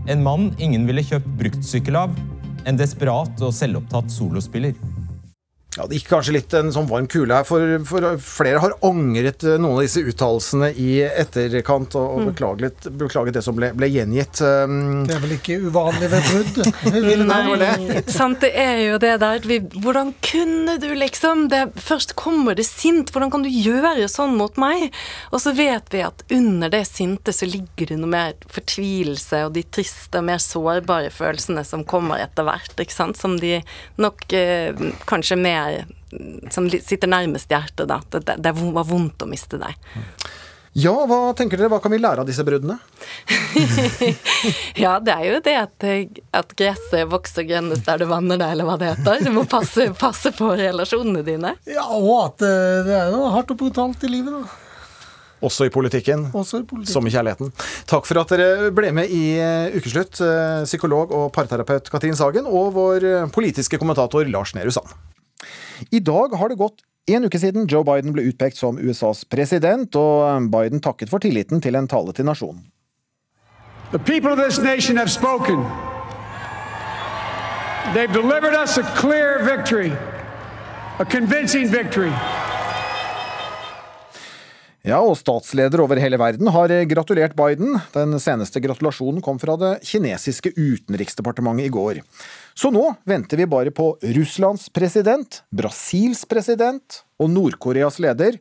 En 0.05 0.21
mann 0.21 0.51
ingen 0.61 0.85
ville 0.85 1.01
kjøpt 1.01 1.33
bruktsykkel 1.39 1.97
av. 1.97 2.13
En 2.69 2.77
desperat 2.77 3.41
og 3.41 3.55
selvopptatt 3.57 4.13
solospiller. 4.13 4.77
Ja, 5.78 5.88
Det 5.88 5.97
gikk 5.97 6.09
kanskje 6.11 6.36
litt 6.36 6.53
en 6.53 6.69
sånn 6.74 6.88
varm 6.89 7.07
kule 7.09 7.39
her, 7.39 7.45
for, 7.47 7.61
for 7.88 8.05
flere 8.21 8.61
har 8.61 8.76
angret 8.86 9.45
eh, 9.45 9.57
noen 9.57 9.80
av 9.80 9.86
disse 9.86 10.03
uttalelsene 10.05 10.69
i 10.78 10.89
etterkant 11.07 11.95
og, 11.97 12.05
og 12.05 12.21
mm. 12.21 12.28
beklaget, 12.30 12.89
beklaget, 12.99 13.38
det 13.38 13.43
som 13.45 13.57
ble, 13.57 13.71
ble 13.78 13.89
gjengitt. 13.89 14.41
Um, 14.43 15.03
det 15.07 15.17
er 15.17 15.24
vel 15.24 15.36
ikke 15.38 15.57
uvanlig 15.63 16.11
ved 16.11 16.30
brudd? 16.30 16.59
Nei, 17.34 18.01
sant, 18.11 18.43
det 18.43 18.51
er 18.59 18.84
jo 18.84 18.99
det 19.01 19.15
der 19.24 19.47
vi, 19.47 19.59
Hvordan 19.84 20.13
kunne 20.24 20.78
du, 20.82 20.89
liksom? 20.97 21.47
Det, 21.49 21.63
først 21.82 22.13
kommer 22.19 22.57
det 22.57 22.67
sint. 22.67 23.09
Hvordan 23.13 23.34
kan 23.34 23.45
du 23.45 23.49
gjøre 23.49 24.07
sånn 24.11 24.38
mot 24.38 24.57
meg? 24.61 24.91
Og 25.34 25.41
så 25.41 25.55
vet 25.57 25.89
vi 25.93 26.03
at 26.05 26.26
under 26.34 26.71
det 26.74 26.84
sinte 26.89 27.34
så 27.34 27.49
ligger 27.49 27.89
det 27.89 27.99
noe 28.01 28.13
mer 28.13 28.38
fortvilelse 28.53 29.45
og 29.47 29.55
de 29.57 29.65
triste 29.74 30.21
og 30.21 30.28
mer 30.30 30.41
sårbare 30.43 31.09
følelsene 31.13 31.65
som 31.65 31.86
kommer 31.88 32.21
etter 32.21 32.45
hvert, 32.45 32.78
ikke 32.78 32.93
sant? 32.95 33.17
Som 33.17 33.39
de 33.41 33.57
nok 34.01 34.26
eh, 34.38 34.84
kanskje 35.09 35.39
mer 35.39 35.62
er 35.64 35.86
som 36.53 36.70
sitter 36.70 37.09
nærmest 37.09 37.51
hjertet, 37.51 37.88
da. 37.89 37.99
Det, 38.09 38.24
det, 38.28 38.39
det 38.45 38.53
var 38.53 38.88
vondt 38.88 39.26
å 39.26 39.30
miste 39.30 39.59
deg. 39.61 39.78
Ja, 40.74 40.93
hva 41.05 41.36
tenker 41.38 41.59
dere? 41.59 41.70
Hva 41.70 41.78
kan 41.84 41.93
vi 41.93 41.99
lære 42.01 42.24
av 42.24 42.30
disse 42.30 42.41
bruddene? 42.45 42.80
ja, 44.84 44.95
det 45.05 45.14
er 45.14 45.28
jo 45.28 45.36
det 45.45 45.53
at, 45.59 45.86
at 46.34 46.55
gresset 46.57 47.05
vokser 47.11 47.45
grønnest 47.45 47.86
der 47.86 48.01
du 48.01 48.07
vanner 48.09 48.41
det, 48.41 48.47
eller 48.55 48.66
hva 48.66 48.80
det 48.82 48.89
heter. 48.95 49.22
Du 49.22 49.30
må 49.36 49.45
passe, 49.49 49.91
passe 49.99 50.34
på 50.34 50.49
relasjonene 50.57 51.22
dine. 51.28 51.53
Ja, 51.70 51.86
og 51.93 52.09
at 52.24 52.45
eh, 52.47 52.82
det 52.89 52.97
er 53.03 53.14
noe 53.14 53.30
hardt 53.36 53.53
og 53.53 53.61
brutalt 53.61 54.01
i 54.01 54.11
livet, 54.16 54.34
da. 54.34 54.59
Også 55.43 55.68
i, 55.68 55.72
politikken, 55.76 56.30
Også 56.32 56.61
i 56.61 56.66
politikken, 56.66 56.93
som 56.95 57.05
i 57.05 57.11
kjærligheten. 57.11 57.51
Takk 57.91 58.07
for 58.07 58.22
at 58.22 58.32
dere 58.32 58.72
ble 58.74 58.93
med 58.95 59.14
i 59.14 59.24
eh, 59.43 59.78
Ukeslutt, 59.78 60.24
eh, 60.26 60.66
psykolog 60.66 61.14
og 61.14 61.30
parterapeut 61.36 61.93
Katrin 61.93 62.18
Sagen, 62.18 62.49
og 62.49 62.74
vår 62.74 63.28
politiske 63.36 63.78
kommentator 63.78 64.26
Lars 64.26 64.55
Nehru 64.57 64.74
Sand. 64.74 64.95
I 65.91 65.99
dag 65.99 66.35
har 66.39 66.49
det 66.49 66.59
gått 66.61 66.83
en 67.11 67.25
uke 67.27 67.39
siden 67.39 67.67
Joe 67.67 67.83
Biden 67.83 68.13
ble 68.15 68.23
utpekt 68.29 68.57
som 68.57 68.77
USAs 68.79 69.25
president, 69.27 69.95
og 69.99 70.47
Biden 70.53 70.83
takket 70.83 71.11
for 71.11 71.23
tilliten 71.23 71.61
til 71.63 71.75
en 71.75 71.89
tale 71.91 72.15
til 72.15 72.29
nasjonen. 72.29 72.63
The 73.91 73.99
people 73.99 74.31
of 74.31 74.39
this 74.39 74.57
nation 74.57 74.97
have 74.97 75.11
spoken. 75.11 75.65
They've 77.93 78.13
delivered 78.13 78.55
us 78.55 78.77
a 78.77 78.83
clear 78.95 79.43
victory, 79.43 79.91
a 80.99 81.05
convincing 81.05 81.67
victory. 81.67 82.13
Ja, 84.83 84.97
og 84.99 85.15
statsledere 85.15 85.85
over 85.85 85.99
hele 86.01 86.17
verden 86.19 86.49
har 86.51 86.71
gratulert 86.91 87.35
Biden. 87.39 87.77
Den 87.93 88.17
seneste 88.19 88.59
gratulasjonen 88.59 89.21
kom 89.23 89.37
fra 89.39 89.55
det 89.59 89.77
kinesiske 89.87 90.51
utenriksdepartementet 90.57 91.69
i 91.69 91.71
går. 91.71 92.01
Så 92.53 92.69
nå 92.73 92.85
venter 93.09 93.39
vi 93.39 93.49
bare 93.49 93.73
på 93.73 93.95
Russlands 94.15 94.67
president, 94.73 95.41
Brasils 95.49 96.23
president 96.29 97.01
og 97.21 97.31
Nord-Koreas 97.33 97.99
leder, 98.03 98.37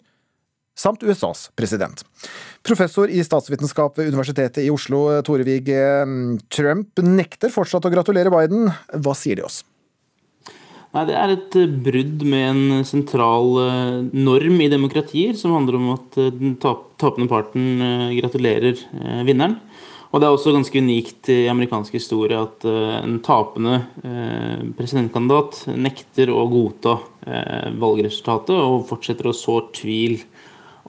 samt 0.76 1.02
USAs 1.04 1.48
president. 1.56 2.04
Professor 2.64 3.10
i 3.10 3.24
statsvitenskap 3.24 3.98
ved 3.98 4.12
Universitetet 4.12 4.64
i 4.64 4.70
Oslo, 4.72 5.04
Torevig 5.24 5.66
Trump, 6.52 7.02
nekter 7.02 7.52
fortsatt 7.52 7.88
å 7.88 7.92
gratulere 7.92 8.32
Biden. 8.32 8.72
Hva 9.00 9.16
sier 9.16 9.40
de 9.40 9.48
oss? 9.48 9.62
Nei, 10.92 11.06
Det 11.08 11.14
er 11.16 11.30
et 11.32 11.54
eh, 11.56 11.76
brudd 11.86 12.22
med 12.28 12.48
en 12.50 12.84
sentral 12.84 13.54
eh, 13.62 14.00
norm 14.12 14.58
i 14.60 14.68
demokratier, 14.68 15.32
som 15.40 15.54
handler 15.56 15.78
om 15.78 15.86
at 15.94 16.18
eh, 16.20 16.32
den 16.36 16.58
tapende 16.60 17.30
parten 17.30 17.80
gratulerer 18.18 18.76
vinneren. 19.24 19.56
Og 20.12 20.20
det 20.20 20.28
er 20.28 20.34
også 20.34 20.52
ganske 20.52 20.80
unikt 20.84 21.30
i 21.32 21.46
amerikansk 21.48 21.94
historie 21.96 22.36
at 22.36 22.66
en 22.68 23.16
tapende 23.24 23.78
presidentkandidat 24.76 25.62
nekter 25.72 26.28
å 26.28 26.42
godta 26.52 26.98
valgresultatet 27.80 28.52
og 28.52 28.84
fortsetter 28.90 29.30
å 29.30 29.36
så 29.36 29.62
tvil 29.72 30.18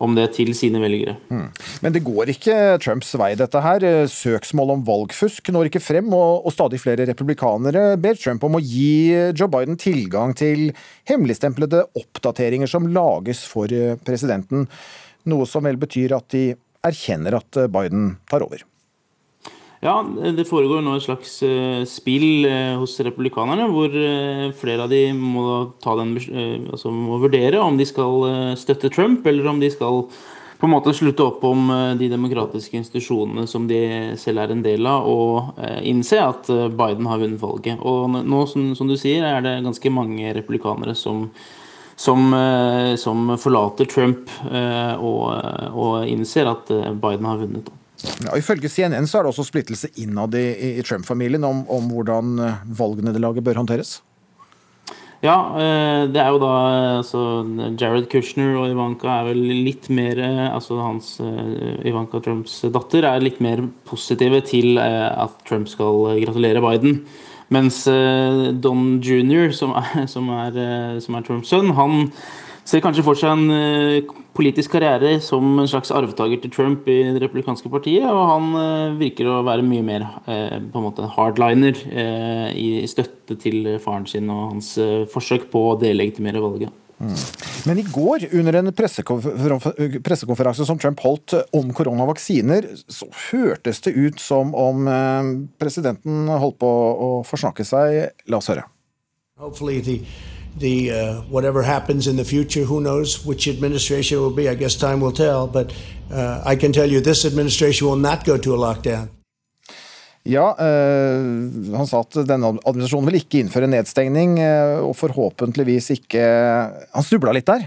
om 0.04 0.16
det 0.18 0.26
til 0.38 0.52
sine 0.58 0.82
velgere. 0.82 1.16
Mm. 1.30 1.46
Men 1.86 1.96
det 1.96 2.04
går 2.06 2.34
ikke 2.34 2.56
Trumps 2.84 3.14
vei, 3.20 3.34
dette 3.40 3.62
her. 3.64 3.86
Søksmål 4.12 4.76
om 4.78 4.84
valgfusk 4.88 5.54
når 5.54 5.70
ikke 5.70 5.84
frem, 5.84 6.10
og, 6.16 6.44
og 6.48 6.56
stadig 6.56 6.82
flere 6.82 7.08
republikanere 7.10 7.94
ber 8.02 8.20
Trump 8.20 8.44
om 8.48 8.58
å 8.58 8.64
gi 8.64 9.14
Joe 9.38 9.52
Biden 9.54 9.80
tilgang 9.80 10.36
til 10.38 10.72
hemmeligstemplede 11.10 11.86
oppdateringer 12.00 12.70
som 12.70 12.90
lages 12.92 13.46
for 13.48 13.72
presidenten. 14.04 14.68
Noe 15.30 15.48
som 15.48 15.64
vel 15.64 15.80
betyr 15.80 16.18
at 16.18 16.30
de 16.34 16.50
erkjenner 16.84 17.40
at 17.40 17.64
Biden 17.72 18.16
tar 18.28 18.44
over. 18.44 18.66
Ja, 19.84 19.98
det 20.32 20.46
foregår 20.48 20.80
nå 20.80 20.94
et 20.96 21.04
slags 21.04 21.42
uh, 21.44 21.82
spill 21.90 22.46
uh, 22.48 22.80
hos 22.80 22.94
republikanerne, 23.04 23.66
hvor 23.68 23.92
uh, 23.92 24.54
flere 24.56 24.86
av 24.86 24.94
de 24.94 25.10
må, 25.18 25.74
den, 25.84 26.14
altså 26.72 26.92
må, 26.96 27.18
vurdere 27.20 27.60
om 27.60 27.76
de 27.76 27.88
skal 27.90 28.56
støtte 28.60 28.92
Trump, 28.94 29.28
eller 29.28 29.50
om 29.52 29.60
de 29.60 29.68
skal 29.74 30.06
på 30.62 30.70
en 30.70 30.72
måte 30.72 30.94
slutte 30.96 31.26
opp 31.26 31.44
om 31.44 31.68
de 32.00 32.08
demokratiske 32.08 32.78
institusjonene 32.80 33.44
som 33.52 33.66
de 33.68 33.82
selv 34.16 34.46
er 34.46 34.54
en 34.54 34.62
del 34.64 34.88
av, 34.88 35.10
og 35.12 35.60
innse 35.84 36.22
at 36.24 36.48
Biden 36.48 37.10
har 37.12 37.20
vunnet 37.20 37.42
valget. 37.42 37.84
Og 37.84 38.16
nå, 38.16 38.46
som, 38.48 38.72
som 38.80 38.88
du 38.88 38.96
sier, 38.96 39.28
er 39.28 39.44
det 39.44 39.58
ganske 39.66 39.92
mange 39.92 40.32
republikanere 40.40 40.96
som 40.96 41.28
som, 42.00 42.32
som 42.98 43.36
forlater 43.38 43.86
Trump 43.86 44.32
og, 44.50 45.28
og 45.78 46.10
innser 46.10 46.50
at 46.50 46.72
Biden 47.04 47.28
har 47.30 47.44
vunnet. 47.44 47.70
Ja, 48.24 48.34
ifølge 48.38 48.72
CNN 48.72 49.08
så 49.08 49.20
er 49.20 49.26
det 49.26 49.34
også 49.34 49.46
splittelse 49.48 49.92
innad 50.02 50.36
i, 50.36 50.48
i 50.80 50.84
Trump-familien 50.86 51.46
om, 51.48 51.64
om, 51.72 51.92
hvordan 51.92 52.34
eh, 52.44 52.66
valgnederlaget 52.80 53.46
bør 53.46 53.62
håndteres? 53.62 54.02
Ja, 55.24 55.38
eh, 55.56 56.06
det 56.12 56.20
er 56.20 56.32
jo 56.36 56.42
da 56.44 56.54
altså, 57.00 57.22
Jared 57.80 58.10
Kushner 58.12 58.58
og 58.60 58.72
Ivanka 58.74 59.08
er 59.22 59.30
vel 59.32 59.44
litt 59.64 59.88
mer 59.88 60.20
eh, 60.20 60.48
Altså 60.52 60.82
hans 60.84 61.16
Ivanka 61.24 62.20
Trumps 62.24 62.60
datter 62.76 63.08
er 63.08 63.24
litt 63.24 63.40
mer 63.44 63.64
positive 63.88 64.44
til 64.50 64.82
at 64.82 65.40
Trump 65.48 65.72
skal 65.72 66.18
gratulere 66.26 66.64
Biden. 66.64 67.06
Mens 67.54 67.84
eh, 67.88 68.52
Don 68.54 69.00
jr., 69.04 69.52
som 69.56 69.76
er, 69.78 70.06
som 70.14 70.30
er, 70.34 70.58
eh, 70.58 70.98
som 71.04 71.18
er 71.18 71.28
Trumps 71.28 71.54
sønn, 71.54 71.74
han 71.78 72.08
ser 72.66 72.84
kanskje 72.84 73.06
for 73.06 73.20
seg 73.20 73.34
en 73.36 73.54
eh, 73.54 74.14
politisk 74.34 74.74
karriere 74.76 75.18
som 75.24 75.60
en 75.62 75.70
slags 75.70 75.92
arvtaker 75.94 76.42
til 76.42 76.52
Trump 76.54 76.88
i 76.90 77.00
det 77.14 77.22
republikanske 77.24 77.70
partiet, 77.72 78.06
og 78.10 78.24
han 78.30 78.54
eh, 78.60 78.96
virker 79.00 79.30
å 79.30 79.42
være 79.46 79.66
mye 79.66 79.86
mer 79.86 80.06
eh, 80.26 80.58
på 80.60 80.80
en 80.80 80.88
måte 80.88 81.10
hardliner 81.16 81.78
eh, 81.92 82.48
i 82.58 82.70
støtte 82.90 83.38
til 83.42 83.76
faren 83.84 84.08
sin 84.10 84.32
og 84.34 84.56
hans 84.56 84.74
forsøk 85.14 85.50
på 85.54 85.68
å 85.72 85.78
delegitimere 85.82 86.42
valget. 86.44 86.80
Men 87.68 87.80
i 87.82 87.84
går, 87.84 88.30
under 88.38 88.60
en 88.60 88.72
pressekonfer- 88.76 89.98
pressekonferanse 90.06 90.68
som 90.68 90.78
Trump 90.80 91.02
holdt 91.04 91.34
om 91.58 91.74
koronavaksiner, 91.76 92.70
så 92.88 93.10
hørtes 93.32 93.82
det 93.84 93.96
ut 93.98 94.22
som 94.24 94.54
om 94.56 94.88
presidenten 95.60 96.30
holdt 96.32 96.62
på 96.64 96.70
å 96.70 97.10
forsnakke 97.28 97.66
seg. 97.68 98.14
La 98.32 98.40
oss 98.40 98.48
høre. 98.54 98.64
Hopefully, 99.36 99.82
the 99.82 100.00
the 100.60 100.92
uh, 100.92 101.22
whatever 101.30 101.64
happens 101.64 102.08
in 102.08 102.16
the 102.16 102.26
future, 102.26 102.64
who 102.64 102.80
knows 102.80 103.26
which 103.26 103.48
administration 103.48 104.18
it 104.18 104.22
will 104.22 104.36
be? 104.36 104.50
I 104.50 104.56
guess 104.56 104.76
time 104.76 105.00
will 105.00 105.12
tell. 105.12 105.48
But 105.48 105.74
uh, 106.12 106.42
I 106.46 106.56
can 106.56 106.72
tell 106.72 106.90
you, 106.90 107.02
this 107.02 107.26
administration 107.26 107.88
will 107.88 107.96
not 108.10 108.26
go 108.26 108.38
to 108.38 108.54
a 108.54 108.58
lockdown. 108.58 109.10
Ja, 110.24 110.56
øh, 110.56 111.76
han 111.76 111.88
sa 111.88 112.00
at 112.00 112.16
denne 112.28 112.54
administrasjonen 112.64 113.10
vil 113.10 113.20
ikke 113.20 113.42
innføre 113.44 113.68
nedstengning, 113.68 114.38
eh, 114.40 114.80
og 114.80 114.96
forhåpentligvis 114.96 115.90
ikke 115.98 116.22
Han 116.94 117.04
snubla 117.04 117.34
litt 117.36 117.50
der? 117.50 117.66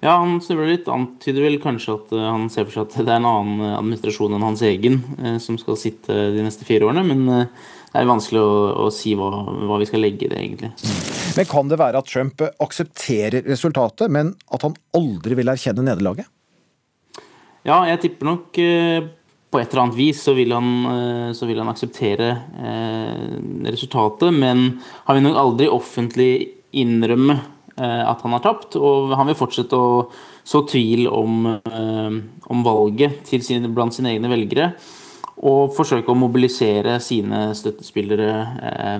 Ja, 0.00 0.16
han 0.16 0.40
snubla 0.40 0.66
litt. 0.66 0.88
Antyder 0.88 1.44
vel 1.44 1.58
kanskje 1.62 1.94
at 1.98 2.12
eh, 2.16 2.24
han 2.24 2.48
ser 2.50 2.66
for 2.66 2.74
seg 2.74 2.88
at 2.88 2.96
det 3.04 3.12
er 3.12 3.20
en 3.20 3.28
annen 3.28 3.60
eh, 3.66 3.76
administrasjon 3.76 4.34
enn 4.34 4.46
hans 4.48 4.64
egen 4.64 5.02
eh, 5.20 5.36
som 5.44 5.58
skal 5.60 5.78
sitte 5.78 6.16
de 6.34 6.42
neste 6.42 6.66
fire 6.66 6.88
årene. 6.88 7.04
Men 7.04 7.34
eh, 7.36 7.68
det 7.90 7.98
er 7.98 8.06
vanskelig 8.06 8.40
å, 8.42 8.50
å 8.86 8.90
si 8.94 9.16
hva, 9.18 9.30
hva 9.66 9.78
vi 9.80 9.88
skal 9.88 10.04
legge 10.04 10.28
i 10.28 10.30
det, 10.30 10.38
egentlig. 10.38 10.70
Men 11.36 11.48
kan 11.50 11.70
det 11.70 11.78
være 11.80 11.98
at 11.98 12.10
Trump 12.10 12.42
aksepterer 12.62 13.46
resultatet, 13.50 14.10
men 14.12 14.34
at 14.54 14.66
han 14.66 14.76
aldri 14.96 15.38
vil 15.38 15.50
erkjenne 15.50 15.84
nederlaget? 15.86 16.28
Ja, 17.66 17.82
jeg 17.88 18.00
tipper 18.04 18.30
nok 18.30 18.58
eh, 18.62 19.02
på 19.50 19.60
et 19.60 19.72
eller 19.72 19.84
annet 19.84 19.98
vis 19.98 20.22
så 20.24 20.32
vil 20.38 20.54
han, 20.54 20.68
eh, 20.90 21.30
så 21.36 21.48
vil 21.48 21.60
han 21.60 21.70
akseptere 21.72 22.30
eh, 22.62 23.24
resultatet, 23.68 24.30
men 24.32 24.80
han 25.08 25.18
vil 25.18 25.26
nok 25.26 25.40
aldri 25.44 25.70
offentlig 25.70 26.32
innrømme 26.70 27.40
at 27.80 28.20
han 28.20 28.34
har 28.34 28.42
tapt, 28.44 28.74
og 28.76 29.14
han 29.16 29.30
vil 29.30 29.38
fortsette 29.38 29.72
å 29.72 30.02
så 30.44 30.60
tvil 30.68 31.06
om, 31.08 31.46
om 31.56 32.64
valget 32.66 33.22
til 33.24 33.40
sine, 33.46 33.70
blant 33.72 33.94
sine 33.96 34.10
egne 34.10 34.28
velgere. 34.28 34.66
Og 35.40 35.72
forsøke 35.72 36.12
å 36.12 36.18
mobilisere 36.20 36.98
sine 37.00 37.48
støttespillere 37.56 38.32
eh, 38.70 38.96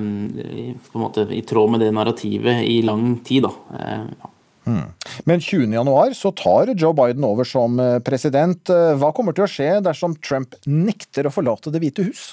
måte, 0.97 1.27
i 1.37 1.43
tråd 1.45 1.75
med 1.75 1.85
det 1.85 1.91
narrativet 1.93 2.63
i 2.65 2.79
lang 2.87 3.19
tid. 3.27 3.45
Da. 3.49 3.81
Eh, 3.81 4.05
ja. 4.23 4.31
Hmm. 4.65 4.93
Men 5.25 5.41
20. 5.41 5.73
januar 5.73 6.13
så 6.17 6.31
tar 6.37 6.73
Joe 6.77 6.95
Biden 6.97 7.25
over 7.25 7.45
som 7.49 7.81
eh, 7.81 7.99
president. 8.05 8.71
Eh, 8.71 8.93
Hva 9.01 9.13
kommer 9.17 9.37
til 9.37 9.45
å 9.47 9.51
skje 9.51 9.71
dersom 9.85 10.17
Trump 10.25 10.57
nekter 10.69 11.29
å 11.29 11.33
forlate 11.35 11.73
Det 11.73 11.81
hvite 11.83 12.05
hus? 12.09 12.31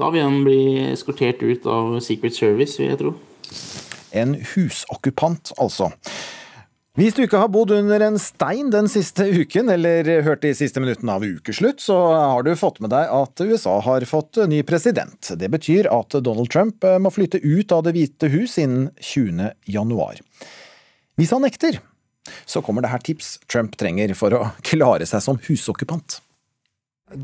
Da 0.00 0.08
vil 0.10 0.24
han 0.24 0.40
bli 0.44 0.90
eskortert 0.90 1.42
ut 1.44 1.66
av 1.68 1.98
Secret 2.04 2.34
Service, 2.34 2.78
vil 2.80 2.90
jeg 2.90 3.00
tro. 3.02 3.12
En 4.12 4.34
husokkupant, 4.54 5.52
altså. 5.60 5.92
Hvis 6.92 7.14
du 7.16 7.22
ikke 7.24 7.38
har 7.40 7.48
bodd 7.48 7.70
under 7.72 8.02
en 8.04 8.18
stein 8.20 8.68
den 8.68 8.84
siste 8.92 9.24
uken, 9.24 9.70
eller 9.72 10.04
hørt 10.26 10.42
de 10.44 10.50
siste 10.52 10.80
minuttene 10.82 11.14
av 11.16 11.22
ukeslutt, 11.24 11.80
så 11.80 11.96
har 12.12 12.44
du 12.44 12.50
fått 12.52 12.82
med 12.84 12.92
deg 12.92 13.08
at 13.08 13.40
USA 13.40 13.78
har 13.86 14.04
fått 14.04 14.42
ny 14.50 14.58
president. 14.68 15.30
Det 15.40 15.48
betyr 15.54 15.88
at 15.88 16.12
Donald 16.20 16.50
Trump 16.52 16.84
eh, 16.84 16.98
må 17.00 17.08
flytte 17.14 17.40
ut 17.40 17.72
av 17.72 17.86
Det 17.86 17.94
hvite 17.96 18.28
hus 18.34 18.58
innen 18.60 18.90
20. 19.00 19.54
januar. 19.72 20.20
Hvis 21.16 21.32
han 21.32 21.40
nekter, 21.46 21.80
så 22.44 22.60
kommer 22.60 22.84
det 22.84 22.92
her 22.92 23.00
tips 23.08 23.38
Trump 23.48 23.72
trenger 23.80 24.12
for 24.12 24.36
å 24.36 24.44
klare 24.60 25.08
seg 25.08 25.24
som 25.24 25.40
husokkupant. 25.48 26.20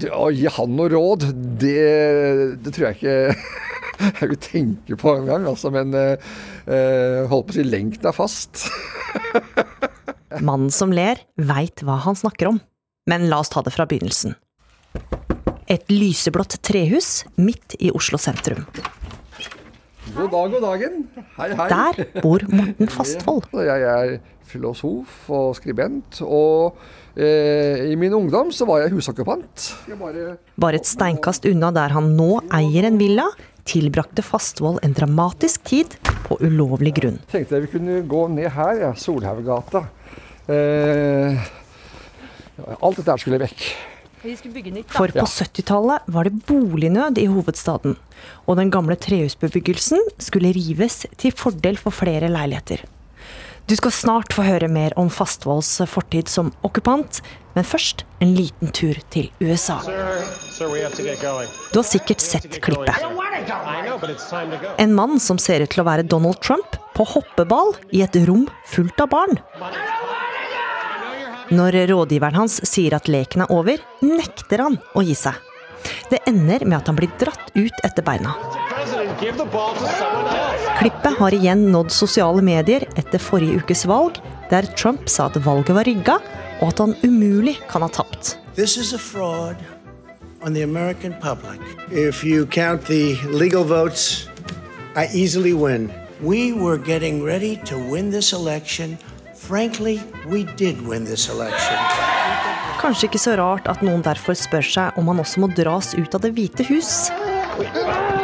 Å 0.08 0.30
gi 0.32 0.48
han 0.48 0.76
noe 0.80 0.88
råd, 0.96 1.28
det, 1.60 2.56
det 2.64 2.72
tror 2.72 2.88
jeg 2.88 3.02
ikke 3.02 3.76
jeg 4.20 4.30
vil 4.32 4.40
tenke 4.42 4.98
på 5.00 5.14
engang. 5.18 5.46
Altså, 5.50 5.72
men 5.74 5.94
eh, 5.96 6.32
eh, 6.66 7.22
holdt 7.30 7.50
på 7.50 7.56
å 7.56 7.58
si 7.58 7.66
lenken 7.66 8.08
er 8.08 8.16
fast. 8.16 8.66
Mannen 10.48 10.72
som 10.74 10.92
ler, 10.94 11.22
veit 11.40 11.82
hva 11.86 11.98
han 12.04 12.18
snakker 12.18 12.52
om. 12.52 12.60
Men 13.08 13.28
la 13.30 13.40
oss 13.40 13.50
ta 13.52 13.62
det 13.64 13.72
fra 13.72 13.88
begynnelsen. 13.88 14.36
Et 15.68 15.84
lyseblått 15.92 16.58
trehus 16.64 17.24
midt 17.40 17.76
i 17.80 17.90
Oslo 17.94 18.20
sentrum. 18.20 18.64
God 20.14 20.30
dag, 20.32 20.52
god 20.54 20.64
dagen. 20.64 21.02
Hei, 21.36 21.50
hei. 21.52 21.68
Der 21.68 22.20
bor 22.22 22.44
Morten 22.48 22.90
Fastvold. 22.92 23.48
Jeg 23.68 23.84
er 23.84 24.18
filosof 24.48 25.28
og 25.34 25.50
skribent, 25.58 26.22
og 26.24 26.78
eh, 27.12 27.90
i 27.92 27.96
min 28.00 28.14
ungdom 28.16 28.48
så 28.54 28.64
var 28.68 28.80
jeg 28.80 28.94
husokkupant. 28.94 29.66
Bare 30.00 30.38
Bare 30.56 30.80
et 30.80 30.88
steinkast 30.88 31.44
unna 31.50 31.68
der 31.76 31.92
han 31.92 32.14
nå 32.16 32.38
eier 32.56 32.88
en 32.88 32.96
villa, 33.00 33.26
tilbrakte 33.68 34.24
Fastvold 34.24 34.80
en 34.86 34.96
dramatisk 34.96 35.64
tid 35.68 35.98
på 36.26 36.38
ulovlig 36.44 36.94
grunn. 36.98 37.20
Jeg 37.28 37.34
tenkte 37.34 37.58
jeg 37.58 37.66
vi 37.66 37.72
kunne 37.76 38.00
gå 38.08 38.24
ned 38.32 38.50
her, 38.56 38.74
ja, 38.82 38.90
Solhaugata. 38.98 39.84
Eh, 40.48 41.48
alt 42.78 42.98
dette 42.98 43.12
her 43.12 43.22
skulle 43.22 43.40
vekk. 43.44 43.70
For 44.90 45.12
på 45.14 45.24
70-tallet 45.30 46.08
var 46.10 46.26
det 46.26 46.40
bolignød 46.48 47.20
i 47.22 47.28
hovedstaden, 47.30 47.94
og 48.50 48.58
den 48.58 48.72
gamle 48.74 48.96
trehusbebyggelsen 48.98 50.02
skulle 50.18 50.50
rives 50.56 51.04
til 51.20 51.36
fordel 51.38 51.78
for 51.78 51.94
flere 51.94 52.30
leiligheter. 52.32 52.82
Du 53.68 53.74
skal 53.76 53.92
snart 53.92 54.32
få 54.32 54.46
høre 54.46 54.68
mer 54.72 54.94
om 54.96 55.10
Fastvolds 55.12 55.74
fortid 55.92 56.30
som 56.32 56.48
okkupant, 56.64 57.18
men 57.52 57.66
først 57.68 58.06
en 58.24 58.30
liten 58.32 58.70
tur 58.72 58.96
til 59.12 59.28
USA. 59.44 59.76
Du 59.84 61.76
har 61.76 61.84
sikkert 61.84 62.24
sett 62.24 62.56
klippet. 62.64 62.96
En 64.80 64.94
mann 64.96 65.20
som 65.20 65.36
ser 65.36 65.66
ut 65.66 65.72
til 65.74 65.82
å 65.84 65.88
være 65.90 66.06
Donald 66.08 66.40
Trump 66.40 66.78
på 66.96 67.04
hoppeball 67.12 67.74
i 67.92 68.00
et 68.06 68.16
rom 68.24 68.46
fullt 68.72 69.04
av 69.04 69.12
barn. 69.12 69.36
Når 71.52 71.82
rådgiveren 71.92 72.40
hans 72.40 72.62
sier 72.64 72.96
at 72.96 73.08
leken 73.12 73.44
er 73.44 73.52
over, 73.52 73.84
nekter 74.00 74.64
han 74.64 74.80
å 74.96 75.04
gi 75.04 75.16
seg. 75.26 75.36
Det 76.08 76.24
ender 76.24 76.64
med 76.64 76.80
at 76.80 76.88
han 76.88 76.96
blir 76.96 77.12
dratt 77.20 77.52
ut 77.52 77.84
etter 77.84 78.06
beina. 78.06 78.32
Klippet 80.78 81.16
har 81.18 81.34
igjen 81.34 81.64
nådd 81.72 81.90
sosiale 81.90 82.42
medier 82.44 82.84
etter 82.94 83.18
forrige 83.18 83.58
ukes 83.58 83.82
valg, 83.90 84.20
der 84.50 84.68
Trump 84.78 85.08
sa 85.10 85.26
at 85.26 85.38
valget 85.42 85.74
var 85.74 85.88
rigga, 85.88 86.18
og 86.60 86.68
at 86.70 86.78
han 86.84 86.94
umulig 87.02 87.56
kan 87.70 87.82
ha 87.82 87.88
tapt. 87.90 88.36
This 88.54 88.76
is 88.76 88.92
a 88.94 88.98
fraud 88.98 89.56
on 90.42 90.54
the 90.54 90.62
American 90.62 91.14
public. 91.18 91.58
If 91.90 92.22
you 92.24 92.46
count 92.46 92.86
the 92.86 93.18
legal 93.26 93.64
votes, 93.64 94.28
I 94.94 95.08
easily 95.12 95.52
win. 95.52 95.90
We 96.22 96.52
were 96.52 96.78
getting 96.78 97.24
ready 97.24 97.56
to 97.66 97.76
win 97.76 98.10
this 98.10 98.32
election. 98.32 98.98
Frankly, 99.34 100.00
we 100.30 100.44
did 100.56 100.86
win 100.86 101.04
this 101.04 101.28
election. 101.28 101.78
Kanskje 102.78 103.10
ikke 103.10 103.18
så 103.18 103.34
rart 103.38 103.66
at 103.66 103.82
noen 103.82 104.02
derfor 104.06 104.38
spør 104.38 104.62
seg 104.62 104.98
om 104.98 105.10
han 105.10 105.18
også 105.18 105.42
må 105.42 105.50
dras 105.58 105.94
ut 105.98 106.14
av 106.14 106.22
Det 106.22 106.30
hvite 106.38 106.66
hus. 106.70 107.10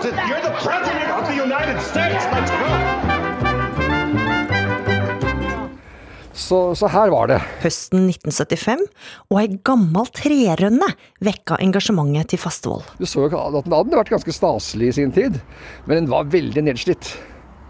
You're 0.04 0.42
the 0.44 0.52
president 0.60 1.10
of 1.16 1.24
the 1.24 1.34
United 1.34 1.80
States. 1.80 2.24
Let's 2.28 2.50
go. 2.50 2.94
Så, 6.34 6.74
så 6.76 6.90
her 6.92 7.08
var 7.14 7.30
det. 7.30 7.38
Høsten 7.62 8.08
1975, 8.10 8.82
og 9.32 9.38
ei 9.40 9.54
gammel 9.64 10.10
trerønne 10.12 10.90
vekka 11.24 11.56
engasjementet 11.64 12.34
til 12.34 12.42
Fastevold. 12.42 12.84
Du 13.00 13.06
så 13.08 13.24
jo 13.24 13.30
at 13.32 13.64
den 13.64 13.72
hadde 13.72 13.96
vært 13.96 14.12
ganske 14.12 14.34
staselig 14.34 14.90
i 14.90 14.96
sin 14.98 15.14
tid, 15.14 15.40
men 15.86 16.02
den 16.02 16.10
var 16.12 16.28
veldig 16.28 16.66
nedslitt. 16.68 17.14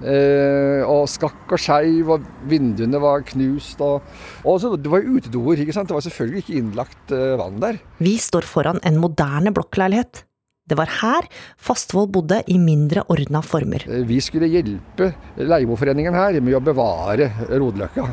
Eh, 0.02 0.82
og 0.90 1.06
skakk 1.12 1.54
og 1.54 1.60
skeiv, 1.60 2.16
og 2.16 2.26
vinduene 2.50 2.98
var 2.98 3.22
knust. 3.30 3.78
Og, 3.84 4.02
og 4.42 4.58
så, 4.58 4.74
det 4.74 4.90
var 4.90 5.06
jo 5.06 5.20
utedoer, 5.20 5.62
ikke 5.62 5.76
sant. 5.76 5.92
Det 5.92 6.00
var 6.00 6.08
selvfølgelig 6.08 6.42
ikke 6.42 6.60
innlagt 6.64 7.14
eh, 7.14 7.38
vann 7.38 7.62
der. 7.62 7.78
Vi 8.02 8.18
står 8.18 8.48
foran 8.48 8.82
en 8.82 8.98
moderne 8.98 9.54
blokkleilighet. 9.54 10.26
Det 10.64 10.76
var 10.78 10.88
her 11.02 11.26
Fastvold 11.60 12.08
bodde 12.14 12.38
i 12.48 12.56
mindre 12.58 13.02
ordna 13.12 13.42
former. 13.44 13.84
Eh, 13.84 14.04
Vi 14.08 14.20
skulle 14.24 14.48
hjelpe 14.48 15.10
leieboerforeningen 15.36 16.14
her 16.16 16.38
med 16.40 16.56
å 16.56 16.62
bevare 16.64 17.28
Rodeløkka. 17.50 18.06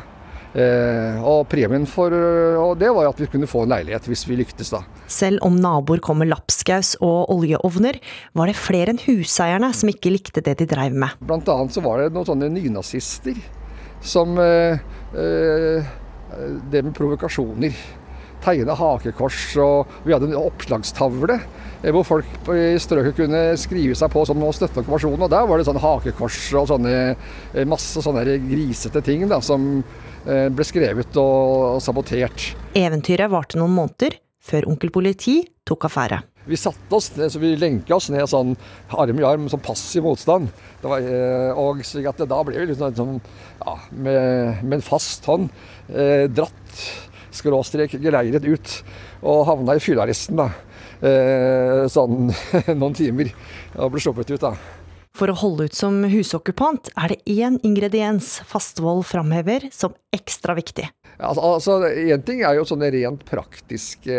Eh, 0.52 1.22
og 1.24 1.46
premien 1.48 1.86
for 1.88 2.12
eh, 2.12 2.58
og 2.60 2.74
det 2.82 2.90
var 2.92 3.08
at 3.08 3.22
vi 3.24 3.30
kunne 3.32 3.48
få 3.48 3.62
en 3.64 3.72
leilighet 3.72 4.10
hvis 4.12 4.26
vi 4.28 4.36
lyktes, 4.42 4.74
da. 4.74 4.82
Selv 5.08 5.40
om 5.48 5.56
naboer 5.56 6.04
kom 6.04 6.20
med 6.20 6.28
lapskaus 6.28 6.98
og 7.00 7.32
oljeovner, 7.32 8.02
var 8.36 8.52
det 8.52 8.58
flere 8.60 8.92
enn 8.92 9.00
huseierne 9.06 9.72
som 9.72 9.94
ikke 9.94 10.12
likte 10.12 10.44
det 10.44 10.58
de 10.60 10.68
dreiv 10.68 10.92
med. 10.92 11.16
Blant 11.24 11.48
annet 11.48 11.72
så 11.72 11.84
var 11.86 12.04
det 12.04 12.12
noen 12.12 12.28
sånne 12.28 12.52
nynazister 12.52 13.40
som 14.04 14.36
eh, 14.44 14.76
eh, 15.16 15.98
Det 16.72 16.84
med 16.84 16.94
provokasjoner. 16.96 17.76
Tegne 18.44 18.76
hakekors, 18.78 19.42
og 19.62 19.92
vi 20.06 20.14
hadde 20.16 20.30
en 20.30 20.40
oppslagstavle 20.40 21.38
eh, 21.38 21.92
hvor 21.94 22.06
folk 22.08 22.50
i 22.56 22.80
strøket 22.82 23.18
kunne 23.20 23.44
skrive 23.60 23.98
seg 23.98 24.12
på 24.14 24.26
sånn 24.28 24.42
og 24.46 24.56
støtte 24.58 24.82
okkupasjonen. 24.84 25.28
Og 25.28 25.32
der 25.34 25.48
var 25.50 25.62
det 25.62 25.68
sånn 25.70 25.82
hakekors 25.82 26.40
og 26.60 26.72
sånne 26.74 26.96
eh, 27.12 27.68
masse 27.70 28.04
sånne 28.04 28.26
grisete 28.48 29.04
ting 29.06 29.28
da, 29.30 29.42
som 29.46 29.70
eh, 30.26 30.50
ble 30.54 30.68
skrevet 30.68 31.22
og 31.22 31.80
sabotert. 31.84 32.52
Eventyret 32.78 33.32
varte 33.32 33.62
noen 33.62 33.78
måneder, 33.78 34.20
før 34.42 34.72
Onkel 34.72 34.94
Politi 34.94 35.42
tok 35.68 35.86
affære. 35.90 36.24
Vi 36.50 36.58
satte 36.58 36.96
oss 36.98 37.12
ned, 37.14 37.30
så 37.30 37.38
vi 37.38 37.52
lenka 37.54 37.94
oss 37.94 38.08
ned 38.10 38.26
sånn 38.26 38.56
arm 38.98 39.20
i 39.22 39.26
arm, 39.28 39.44
sånn 39.52 39.62
passiv 39.62 40.08
motstand. 40.08 40.50
Det 40.82 40.90
var, 40.90 41.06
og 41.62 41.84
slik 41.86 42.10
at 42.10 42.24
da 42.26 42.40
ble 42.48 42.58
vi 42.58 42.72
liksom, 42.72 42.96
sånn, 42.98 43.20
ja, 43.62 43.76
med, 43.94 44.64
med 44.66 44.80
en 44.80 44.86
fast 44.86 45.30
hånd 45.30 45.52
eh, 45.94 46.26
dratt 46.34 46.82
skråstrek 47.36 47.96
geleiret 48.02 48.46
ut 48.46 48.76
og 49.22 49.46
havna 49.50 49.78
i 49.78 49.82
fyllearresten 49.84 50.40
da. 50.40 50.50
Eh, 51.02 51.88
sånn 51.90 52.30
noen 52.82 52.98
timer. 52.98 53.32
Og 53.80 53.96
ble 53.96 54.04
sluppet 54.04 54.34
ut, 54.36 54.44
da. 54.44 54.54
For 55.18 55.28
å 55.28 55.36
holde 55.36 55.68
ut 55.68 55.76
som 55.76 55.98
husokkupant 56.08 56.88
er 56.96 57.12
det 57.12 57.36
én 57.44 57.58
ingrediens 57.68 58.38
Fastvold 58.48 59.04
framhever 59.10 59.68
som 59.76 59.96
ekstra 60.16 60.56
viktig. 60.56 60.88
Altså, 61.22 61.82
Én 61.92 62.24
ting 62.26 62.42
er 62.48 62.56
jo 62.58 62.66
sånne 62.66 62.90
rent 62.94 63.26
praktiske 63.28 64.16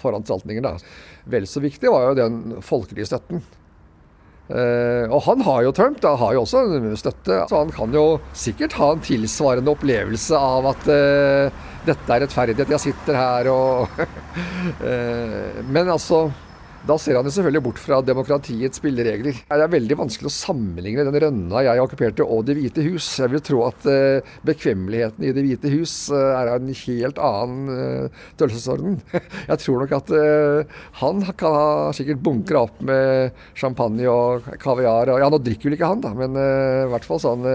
foranstaltninger. 0.00 0.64
da. 0.64 0.78
Vel 1.30 1.46
så 1.46 1.60
viktig 1.60 1.92
var 1.92 2.08
jo 2.08 2.16
den 2.18 2.62
folkelige 2.64 3.10
støtten. 3.12 3.44
Uh, 4.50 5.06
og 5.14 5.20
han 5.28 5.44
har 5.46 5.62
jo 5.62 5.72
Trump, 5.74 6.00
da, 6.02 6.16
har 6.18 6.34
jo 6.34 6.42
også 6.42 6.64
støtte. 6.98 7.36
Så 7.46 7.54
han 7.54 7.70
kan 7.74 7.94
jo 7.94 8.18
sikkert 8.34 8.74
ha 8.80 8.92
en 8.96 9.04
tilsvarende 9.06 9.70
opplevelse 9.70 10.38
av 10.38 10.72
at 10.72 10.88
uh, 10.90 11.66
dette 11.86 12.14
er 12.14 12.24
rettferdighet, 12.24 12.74
jeg 12.74 12.84
sitter 12.90 13.18
her 13.18 13.50
og 13.52 14.00
uh, 14.82 15.60
Men 15.74 15.92
altså 15.94 16.26
da 16.90 16.96
ser 16.98 17.18
han 17.18 17.26
jo 17.26 17.32
selvfølgelig 17.34 17.62
bort 17.62 17.80
fra 17.80 18.00
demokratiets 18.02 18.80
spilleregler. 18.80 19.36
Det 19.46 19.64
er 19.64 19.70
veldig 19.70 19.98
vanskelig 20.00 20.30
å 20.30 20.34
sammenligne 20.34 21.04
den 21.06 21.18
rønna 21.22 21.62
jeg 21.62 21.82
okkuperte 21.84 22.26
og 22.26 22.46
Det 22.48 22.56
hvite 22.58 22.82
hus. 22.88 23.06
Jeg 23.20 23.30
vil 23.30 23.42
tro 23.46 23.60
at 23.68 23.86
uh, 23.86 24.32
bekvemmeligheten 24.48 25.26
i 25.26 25.32
Det 25.36 25.44
hvite 25.46 25.70
hus 25.70 25.94
uh, 26.10 26.18
er 26.40 26.50
av 26.50 26.58
en 26.58 26.72
helt 26.80 27.20
annen 27.22 27.70
uh, 27.70 28.24
størrelsesorden. 28.32 28.98
jeg 29.50 29.62
tror 29.62 29.84
nok 29.84 29.94
at 30.00 30.12
han 31.00 31.22
kan 31.38 31.54
ha 31.54 31.68
sikkert 31.96 32.22
bunkra 32.24 32.64
opp 32.66 32.80
med 32.86 33.36
champagne 33.58 34.08
og 34.10 34.48
kaviar. 34.62 35.12
ja, 35.20 35.30
nå 35.30 35.40
drikker 35.44 35.70
vel 35.70 35.78
ikke 35.78 35.90
han, 35.92 36.02
da, 36.02 36.10
men 36.16 36.34
i 36.34 36.88
hvert 36.90 37.06
fall 37.06 37.20
sånn 37.22 37.46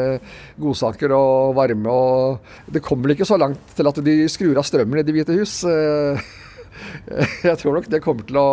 godsaker 0.61 1.11
og 1.15 1.55
varme 1.57 1.91
og 1.91 2.71
Det 2.71 2.83
kommer 2.85 3.07
vel 3.07 3.17
ikke 3.17 3.27
så 3.27 3.39
langt 3.41 3.75
til 3.75 3.89
at 3.89 3.99
de 4.05 4.17
skrur 4.31 4.57
av 4.59 4.67
strømmen 4.67 5.01
i 5.01 5.05
Det 5.05 5.15
hvite 5.15 5.37
hus. 5.37 5.59
jeg 7.49 7.57
tror 7.59 7.77
nok 7.77 7.91
det 7.91 8.03
kommer 8.03 8.27
til 8.27 8.39
å 8.39 8.49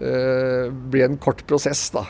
uh, 0.00 0.72
bli 0.92 1.04
en 1.06 1.20
kort 1.22 1.44
prosess, 1.48 1.88
da. 1.94 2.06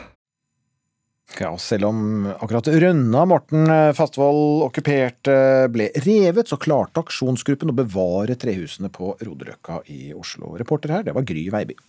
Ja, 1.39 1.53
selv 1.55 1.87
om 1.87 2.25
akkurat 2.33 2.67
Rønna 2.67 3.21
Morten 3.29 3.69
Fastvold 3.95 4.65
okkuperte 4.65 5.37
ble 5.71 5.87
revet, 6.03 6.51
så 6.51 6.59
klarte 6.59 7.05
aksjonsgruppen 7.05 7.71
å 7.71 7.77
bevare 7.77 8.35
trehusene 8.35 8.91
på 8.91 9.13
Roderøkka 9.21 9.79
i 9.95 10.11
Oslo. 10.11 10.57
Reporter 10.59 10.97
her, 10.97 11.07
det 11.07 11.15
var 11.15 11.23
Gry 11.23 11.47
Veiby. 11.53 11.79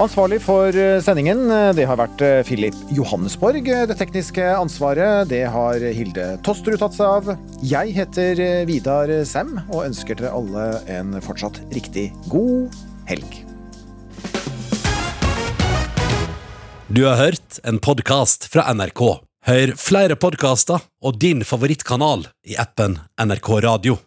Ansvarlig 0.00 0.38
for 0.40 0.72
sendingen 1.04 1.50
det 1.76 1.84
har 1.84 1.98
vært 2.00 2.22
Philip 2.48 2.76
Johannesborg. 2.96 3.66
Det 3.68 3.96
tekniske 4.00 4.44
ansvaret 4.56 5.28
det 5.28 5.42
har 5.52 5.84
Hilde 5.92 6.24
Tosterud 6.46 6.80
tatt 6.80 6.96
seg 6.96 7.06
av. 7.20 7.28
Jeg 7.60 7.92
heter 7.98 8.40
Vidar 8.68 9.12
Sem 9.28 9.52
og 9.68 9.84
ønsker 9.84 10.16
dere 10.16 10.32
alle 10.32 10.66
en 10.96 11.18
fortsatt 11.20 11.60
riktig 11.76 12.08
god 12.32 12.72
helg. 13.10 13.42
Du 16.92 17.04
har 17.04 17.20
hørt 17.20 17.60
en 17.64 17.78
podkast 17.80 18.48
fra 18.52 18.66
NRK. 18.72 19.04
Hør 19.48 19.74
flere 19.80 20.16
podkaster 20.16 20.82
og 21.04 21.20
din 21.20 21.44
favorittkanal 21.44 22.26
i 22.48 22.56
appen 22.60 22.98
NRK 23.20 23.48
Radio. 23.64 24.02